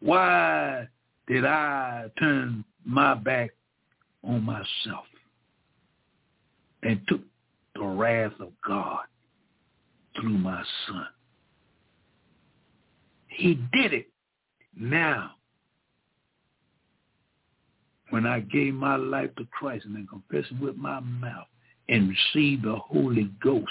[0.00, 0.88] Why
[1.26, 3.50] did I turn my back
[4.22, 5.06] on myself
[6.82, 7.20] and took
[7.74, 9.04] the wrath of God
[10.16, 11.06] through my son?
[13.28, 14.08] He did it
[14.78, 15.32] now
[18.10, 21.46] when I gave my life to Christ and then confessed with my mouth
[21.88, 23.68] and receive the Holy Ghost,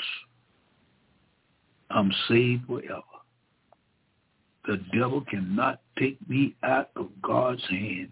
[1.90, 3.02] I'm saved forever.
[4.66, 8.10] The devil cannot take me out of God's hand.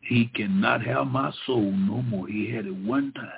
[0.00, 2.26] He cannot have my soul no more.
[2.26, 3.28] He had it one time.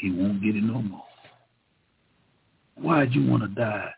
[0.00, 1.04] He won't get it no more.
[2.74, 3.90] Why'd you want to die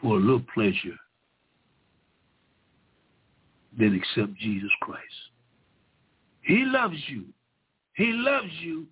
[0.00, 0.98] for a little pleasure
[3.78, 5.02] than accept Jesus Christ?
[6.42, 7.24] He loves you.
[7.94, 8.86] He loves you.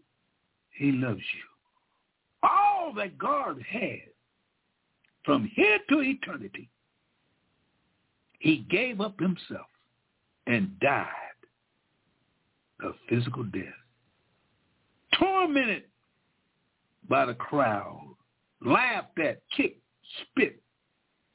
[0.78, 2.48] He loves you.
[2.48, 4.00] All that God has
[5.24, 6.68] from here to eternity,
[8.38, 9.66] he gave up himself
[10.46, 11.06] and died
[12.82, 13.62] a physical death.
[15.18, 15.84] Tormented
[17.08, 18.16] by the crowd,
[18.64, 19.80] laughed at, kicked,
[20.22, 20.60] spit,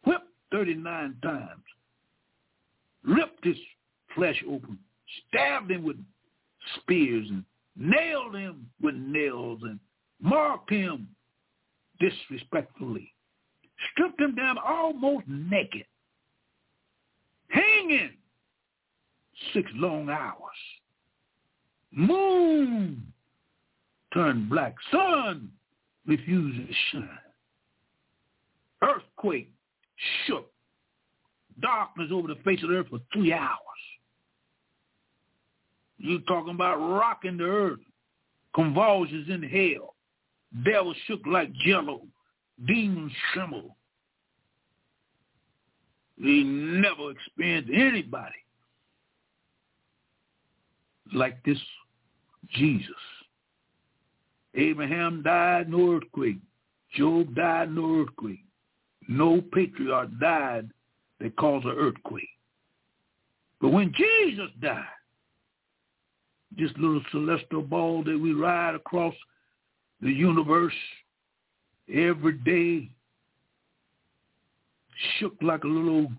[0.06, 1.64] whipped 39 times,
[3.03, 3.57] ripped his
[4.15, 4.77] flesh open,
[5.30, 5.98] stabbed him with
[6.81, 7.44] spears and
[7.78, 9.80] nailed him with nails and
[10.22, 11.10] marked him
[11.99, 13.14] disrespectfully,
[13.91, 15.86] stripped him down almost naked,
[17.49, 18.12] hanging
[19.54, 20.36] six long hours.
[21.91, 23.14] Moon
[24.14, 24.76] turned black.
[24.91, 25.49] Sun
[26.06, 27.10] refused to shine.
[28.82, 29.52] Earthquake
[30.26, 30.52] shook.
[31.62, 33.58] Darkness over the face of the earth for three hours.
[35.98, 37.80] You talking about rocking the earth,
[38.53, 39.95] convulsions in hell.
[40.64, 42.02] Devil shook like jello.
[42.65, 43.76] Demons tremble.
[46.19, 48.36] We never experienced anybody
[51.14, 51.60] like this
[52.53, 52.90] Jesus.
[54.56, 56.38] Abraham died, no earthquake.
[56.95, 58.44] Job died, no earthquake.
[59.07, 60.69] No patriarch died
[61.19, 62.30] that caused an earthquake.
[63.61, 64.84] But when Jesus died,
[66.56, 69.14] this little celestial ball that we ride across
[70.02, 70.74] the universe
[71.94, 72.90] every day
[75.18, 76.11] shook like a little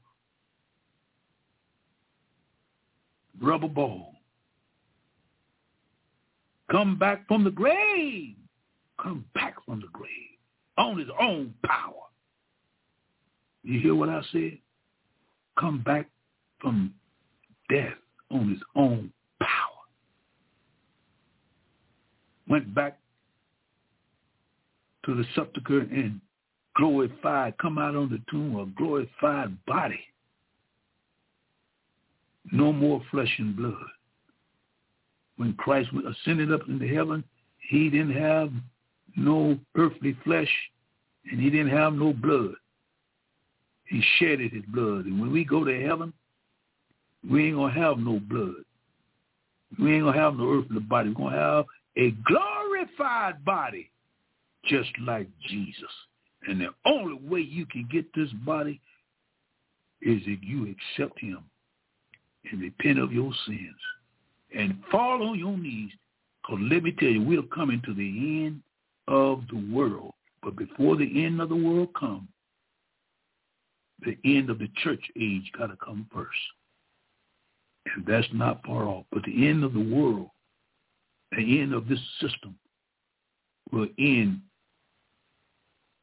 [3.40, 4.14] rubber ball.
[6.70, 8.34] Come back from the grave.
[9.02, 10.10] Come back from the grave
[10.76, 11.94] on his own power.
[13.62, 14.59] You hear what I said?
[15.59, 16.09] Come back
[16.60, 16.94] from
[17.70, 17.94] death
[18.30, 19.12] on his own
[22.48, 22.98] went back
[25.04, 26.20] to the sepulchre and
[26.76, 30.00] glorified, come out on the tomb, a glorified body.
[32.50, 33.74] No more flesh and blood.
[35.36, 37.22] When Christ ascended up into heaven,
[37.68, 38.50] he didn't have
[39.16, 40.48] no earthly flesh
[41.30, 42.54] and he didn't have no blood.
[43.84, 45.06] He shedded his blood.
[45.06, 46.12] And when we go to heaven,
[47.28, 48.64] we ain't going to have no blood.
[49.78, 51.10] We ain't going to have no earthly body.
[51.10, 51.64] We're going to have
[51.98, 53.90] a glorified body
[54.64, 55.90] just like Jesus.
[56.46, 58.80] And the only way you can get this body
[60.00, 61.38] is if you accept him
[62.50, 63.76] and repent of your sins
[64.54, 65.90] and fall on your knees.
[66.42, 68.62] Because let me tell you, we're coming to the end
[69.08, 70.14] of the world.
[70.42, 72.28] But before the end of the world come,
[74.04, 76.28] the end of the church age got to come first.
[77.96, 79.06] And that's not far off.
[79.10, 80.30] But the end of the world,
[81.32, 82.56] the end of this system
[83.72, 84.40] will end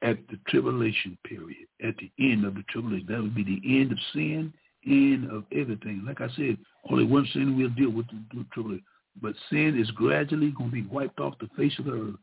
[0.02, 3.08] at the tribulation period, at the end of the tribulation.
[3.10, 4.54] That would be the end of sin,
[4.86, 6.04] end of everything.
[6.06, 6.58] Like I said,
[6.90, 8.86] only one sin we'll deal with the tribulation.
[9.22, 12.16] But sin is gradually going to be wiped off the face of the earth.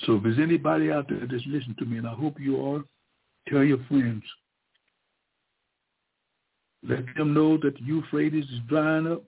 [0.00, 2.82] So if there's anybody out there that's listening to me, and I hope you are,
[3.48, 4.22] tell your friends.
[6.82, 9.22] Let them know that the Euphrates is drying up.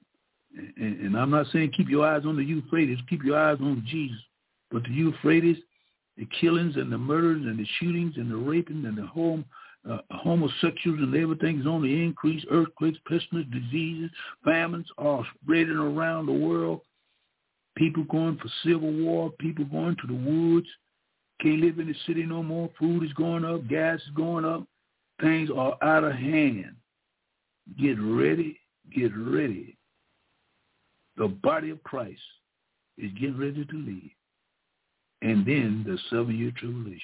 [0.55, 3.85] And, and I'm not saying keep your eyes on the Euphrates, keep your eyes on
[3.89, 4.19] Jesus.
[4.71, 5.59] But the Euphrates,
[6.17, 9.45] the killings and the murders and the shootings and the raping and the home
[9.89, 12.45] uh, homosexuals and everything is on the increase.
[12.51, 14.11] Earthquakes, pestilence, diseases,
[14.45, 16.81] famines are spreading around the world.
[17.77, 19.31] People going for civil war.
[19.39, 20.69] People going to the woods.
[21.41, 22.71] Can't live in the city no more.
[22.79, 23.67] Food is going up.
[23.67, 24.65] Gas is going up.
[25.21, 26.77] Things are out of hand.
[27.81, 28.61] Get ready.
[28.95, 29.77] Get ready.
[31.17, 32.21] The body of Christ
[32.99, 34.11] is getting ready to leave.
[35.21, 37.01] And then the seven-year tribulation.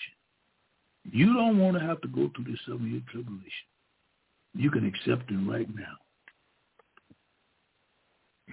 [1.05, 3.69] You don't want to have to go through the seven-year tribulation.
[4.55, 5.97] You can accept it right now.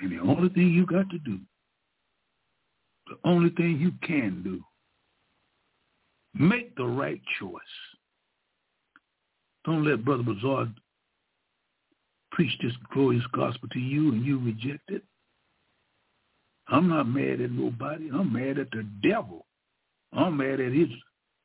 [0.02, 1.40] And the only thing you got to do,
[3.08, 4.62] the only thing you can do,
[6.34, 7.62] make the right choice.
[9.64, 10.68] Don't let Brother Bazaar
[12.32, 15.02] preach this glorious gospel to you and you reject it.
[16.68, 18.10] I'm not mad at nobody.
[18.14, 19.46] I'm mad at the devil.
[20.14, 20.90] I'm mad at his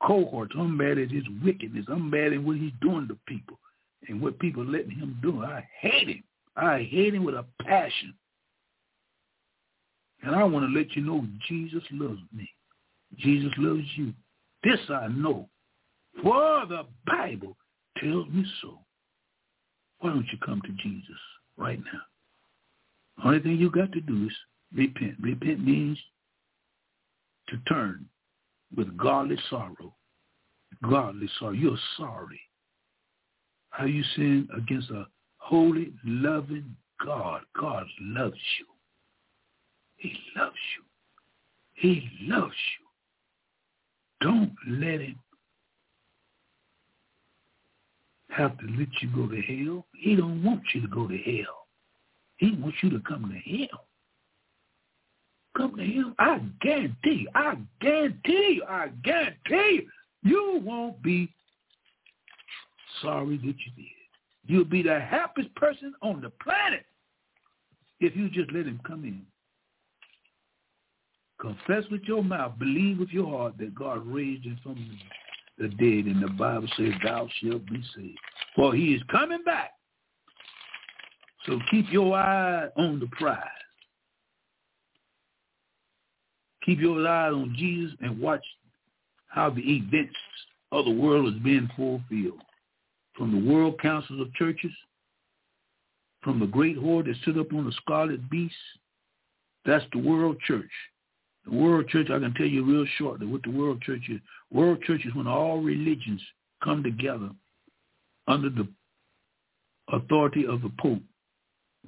[0.03, 0.55] cohorts.
[0.59, 1.87] I'm mad at his wickedness.
[1.89, 3.59] I'm mad at what he's doing to people
[4.09, 5.43] and what people letting him do.
[5.45, 6.23] I hate him.
[6.57, 8.15] I hate him with a passion.
[10.23, 12.49] And I want to let you know Jesus loves me.
[13.19, 14.13] Jesus loves you.
[14.63, 15.49] This I know,
[16.23, 17.57] for the Bible
[17.99, 18.79] tells me so.
[20.01, 21.19] Why don't you come to Jesus
[21.57, 22.01] right now?
[23.17, 24.33] The Only thing you got to do is
[24.75, 25.17] repent.
[25.21, 25.99] Repent means
[27.49, 28.07] to turn
[28.77, 29.95] with godly sorrow.
[30.89, 31.53] Godly sorrow.
[31.53, 32.41] You're sorry.
[33.71, 35.07] How you sin against a
[35.39, 37.43] holy, loving God.
[37.59, 38.67] God loves you.
[39.97, 40.85] He loves you.
[41.75, 42.87] He loves you.
[44.21, 45.19] Don't let him
[48.29, 49.87] have to let you go to hell.
[49.97, 51.67] He don't want you to go to hell.
[52.37, 53.69] He wants you to come to him.
[55.57, 56.15] Come to him.
[56.19, 59.87] I guarantee I guarantee I guarantee
[60.23, 61.33] you, won't be
[63.03, 63.87] sorry that you did.
[64.47, 66.85] You'll be the happiest person on the planet
[68.01, 69.23] if you just let him come in.
[71.41, 74.99] Confess with your mouth, believe with your heart that God raised him from
[75.59, 78.19] the dead, and the Bible says, thou shalt be saved.
[78.57, 79.73] For he is coming back.
[81.47, 83.39] So keep your eye on the prize.
[86.71, 88.45] Keep your eyes on Jesus and watch
[89.27, 90.15] how the events
[90.71, 92.41] of the world is being fulfilled.
[93.17, 94.71] From the world councils of churches,
[96.23, 98.55] from the great horde that stood up on the scarlet beast,
[99.67, 100.71] that's the world church.
[101.45, 104.21] The world church, I can tell you real shortly what the world church is.
[104.53, 106.23] World church is when all religions
[106.63, 107.31] come together
[108.29, 108.69] under the
[109.89, 111.03] authority of the Pope.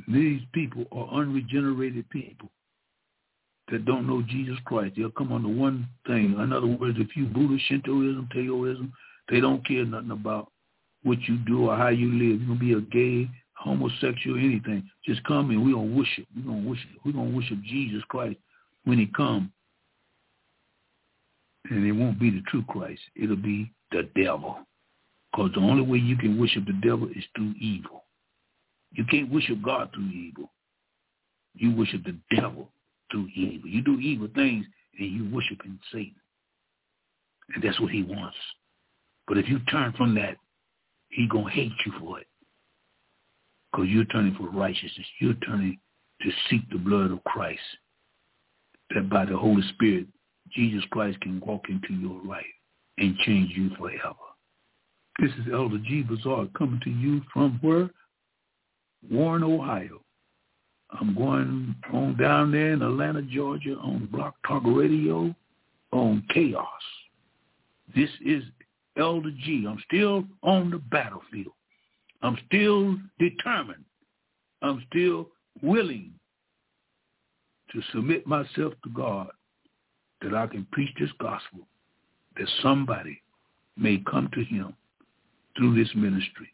[0.08, 2.50] These people are unregenerated people
[3.70, 4.94] that don't know Jesus Christ.
[4.96, 6.36] They'll come on to one thing.
[6.38, 8.92] In other words, if you Buddhist, Shintoism, Taoism,
[9.30, 10.50] they don't care nothing about
[11.02, 12.40] what you do or how you live.
[12.40, 14.88] You're gonna be a gay, homosexual, anything.
[15.04, 16.26] Just come and we're gonna worship.
[16.36, 16.90] We're gonna worship.
[17.04, 18.38] We're gonna worship Jesus Christ
[18.84, 19.52] when he come.
[21.70, 23.00] And it won't be the true Christ.
[23.14, 24.58] It'll be the devil.
[25.32, 28.04] Because the only way you can worship the devil is through evil.
[28.90, 30.52] You can't worship God through evil.
[31.54, 32.68] You worship the devil
[33.12, 33.68] through evil.
[33.68, 34.66] You do evil things
[34.98, 36.16] and you worshiping Satan.
[37.54, 38.36] And that's what he wants.
[39.28, 40.36] But if you turn from that,
[41.10, 42.26] he going to hate you for it.
[43.70, 45.06] Because you're turning for righteousness.
[45.20, 45.78] You're turning
[46.22, 47.60] to seek the blood of Christ
[48.94, 50.06] that by the Holy Spirit,
[50.50, 52.44] Jesus Christ can walk into your life
[52.98, 54.14] and change you forever.
[55.20, 56.02] This is Elder G.
[56.02, 57.90] Bazaar coming to you from where?
[59.10, 60.00] Warren, Ohio.
[61.00, 65.34] I'm going on down there in Atlanta, Georgia on Block Talk Radio
[65.90, 66.66] on Chaos.
[67.94, 68.42] This is
[68.98, 69.66] Elder G.
[69.68, 71.54] I'm still on the battlefield.
[72.22, 73.84] I'm still determined.
[74.60, 75.28] I'm still
[75.62, 76.12] willing
[77.72, 79.28] to submit myself to God
[80.20, 81.60] that I can preach this gospel
[82.36, 83.20] that somebody
[83.76, 84.74] may come to him
[85.56, 86.48] through this ministry.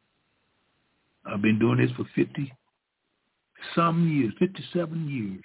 [1.27, 2.53] I've been doing this for 50
[3.75, 5.45] some years, 57 years,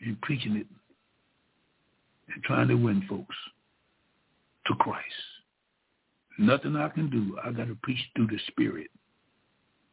[0.00, 0.66] and preaching it
[2.32, 3.34] and trying to win folks
[4.66, 5.04] to Christ.
[6.38, 7.36] Nothing I can do.
[7.44, 8.88] I got to preach through the Spirit.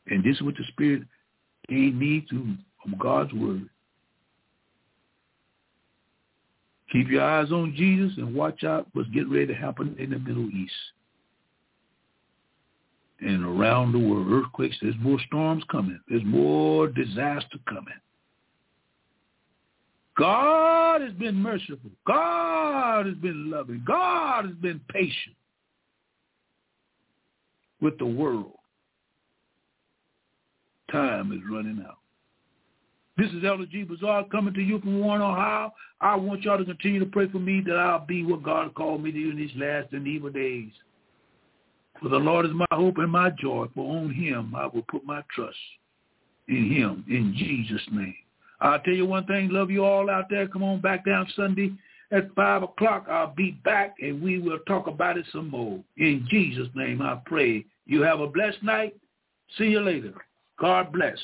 [0.07, 1.03] And this is what the Spirit
[1.67, 2.55] gave me through
[2.99, 3.67] God's Word.
[6.91, 10.19] Keep your eyes on Jesus and watch out what's getting ready to happen in the
[10.19, 10.73] Middle East
[13.19, 14.27] and around the world.
[14.31, 15.99] Earthquakes, there's more storms coming.
[16.07, 17.93] There's more disaster coming.
[20.17, 21.91] God has been merciful.
[22.05, 23.83] God has been loving.
[23.85, 25.35] God has been patient
[27.81, 28.53] with the world.
[30.91, 31.97] Time is running out.
[33.17, 33.83] This is Elder G.
[33.83, 35.73] Bazaar coming to you from Warren, Ohio.
[36.01, 39.03] I want y'all to continue to pray for me that I'll be what God called
[39.03, 40.71] me to do in these last and evil days.
[42.01, 45.03] For the Lord is my hope and my joy, for on him I will put
[45.05, 45.57] my trust
[46.47, 48.15] in him, in Jesus' name.
[48.61, 50.47] I'll tell you one thing, love you all out there.
[50.47, 51.73] Come on back down Sunday
[52.11, 53.05] at 5 o'clock.
[53.09, 55.79] I'll be back and we will talk about it some more.
[55.97, 57.65] In Jesus' name I pray.
[57.85, 58.95] You have a blessed night.
[59.57, 60.13] See you later.
[60.59, 61.17] God bless.